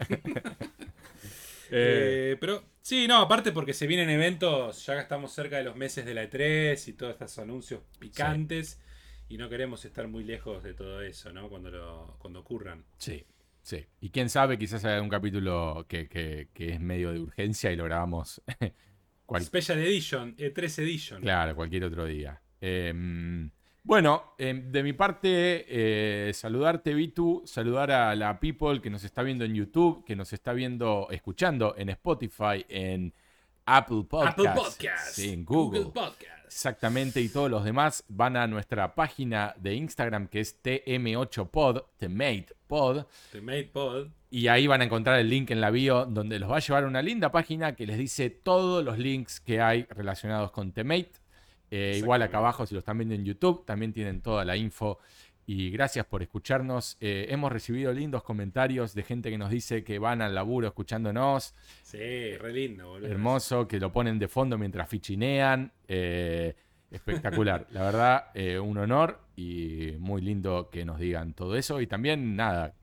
[1.71, 6.05] Eh, pero sí, no, aparte porque se vienen eventos, ya estamos cerca de los meses
[6.05, 8.81] de la E3 y todos estos anuncios picantes
[9.29, 11.49] y no queremos estar muy lejos de todo eso, ¿no?
[11.49, 12.85] Cuando, lo, cuando ocurran.
[12.97, 13.25] sí,
[13.63, 13.85] sí.
[14.01, 17.77] Y quién sabe, quizás haya un capítulo que, que- que es medio de urgencia y
[17.77, 18.41] lo grabamos
[19.27, 21.21] cual- Special Edition, E3 Edition.
[21.23, 22.41] Claro, cualquier otro día.
[22.61, 22.93] Eh,
[23.85, 25.65] bueno, eh, de mi parte,
[26.29, 30.33] eh, saludarte, Vitu, saludar a la people que nos está viendo en YouTube, que nos
[30.33, 33.15] está viendo, escuchando en Spotify, en
[33.65, 35.87] Apple Podcasts, Apple Podcasts, sí, en Google.
[35.87, 36.38] Podcasts.
[36.49, 42.49] Exactamente, y todos los demás van a nuestra página de Instagram que es TM8Pod, Temate
[42.67, 44.09] Pod, The Made Pod.
[44.31, 46.85] y ahí van a encontrar el link en la bio donde los va a llevar
[46.85, 51.13] a una linda página que les dice todos los links que hay relacionados con Temate.
[51.71, 54.99] Eh, igual acá abajo, si lo están viendo en YouTube, también tienen toda la info.
[55.51, 56.99] Y gracias por escucharnos.
[57.01, 61.55] Eh, hemos recibido lindos comentarios de gente que nos dice que van al laburo escuchándonos.
[61.83, 63.09] Sí, re lindo, boludo.
[63.11, 65.73] Hermoso, que lo ponen de fondo mientras fichinean.
[65.89, 66.55] Eh,
[66.91, 67.67] espectacular.
[67.73, 71.81] La verdad, eh, un honor y muy lindo que nos digan todo eso.
[71.81, 72.75] Y también, nada,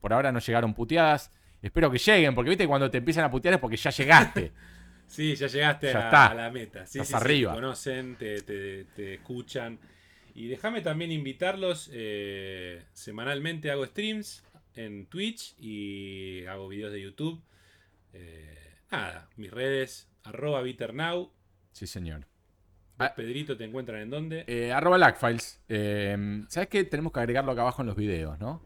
[0.00, 1.32] por ahora no llegaron puteadas.
[1.60, 4.52] Espero que lleguen, porque viste, cuando te empiezan a putear es porque ya llegaste.
[5.08, 6.26] Sí, ya llegaste Ya a, está.
[6.26, 6.84] a la meta.
[6.84, 7.52] Sí, Estás sí, sí, arriba.
[7.52, 9.78] te conocen, te, te- te escuchan.
[10.36, 11.88] Y déjame también invitarlos.
[11.94, 14.44] eh, semanalmente hago streams
[14.74, 17.42] en Twitch y hago videos de YouTube.
[18.12, 21.32] Eh, nada, mis redes, arroba bitternow.
[21.72, 22.26] Sí, señor.
[22.98, 23.14] Ah.
[23.14, 24.44] Pedrito, ¿te encuentran en dónde?
[24.46, 25.62] Eh, arroba Lagfiles.
[25.70, 26.84] Eh, ¿Sabes qué?
[26.84, 28.62] Tenemos que agregarlo acá abajo en los videos, ¿no?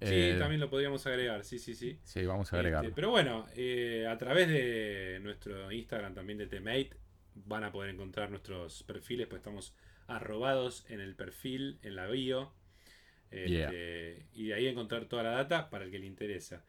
[0.00, 1.96] sí, también lo podríamos agregar, sí, sí, sí.
[2.02, 2.92] Sí, vamos a Este, agregarlo.
[2.92, 3.46] pero bueno,
[4.10, 6.90] a través de nuestro Instagram también de Temate
[7.36, 9.76] van a poder encontrar nuestros perfiles, pues estamos
[10.06, 12.52] arrobados en el perfil, en la bio.
[13.30, 16.64] Este, Y de ahí encontrar toda la data para el que le interesa.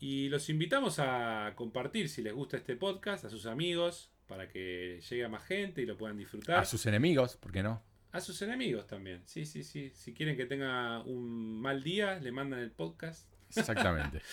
[0.00, 5.00] Y los invitamos a compartir si les gusta este podcast a sus amigos para que
[5.08, 6.58] llegue a más gente y lo puedan disfrutar.
[6.58, 7.82] A sus enemigos, ¿por qué no?
[8.12, 9.22] A sus enemigos también.
[9.26, 9.90] Sí, sí, sí.
[9.94, 13.30] Si quieren que tenga un mal día, le mandan el podcast.
[13.54, 14.20] Exactamente.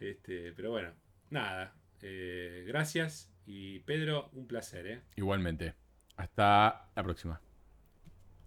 [0.00, 0.94] Este, pero bueno,
[1.28, 1.74] nada.
[2.00, 3.30] eh, gracias.
[3.44, 5.02] Y Pedro, un placer, ¿eh?
[5.16, 5.74] Igualmente.
[6.20, 7.40] Hasta la próxima.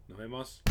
[0.07, 0.61] Nos vemos.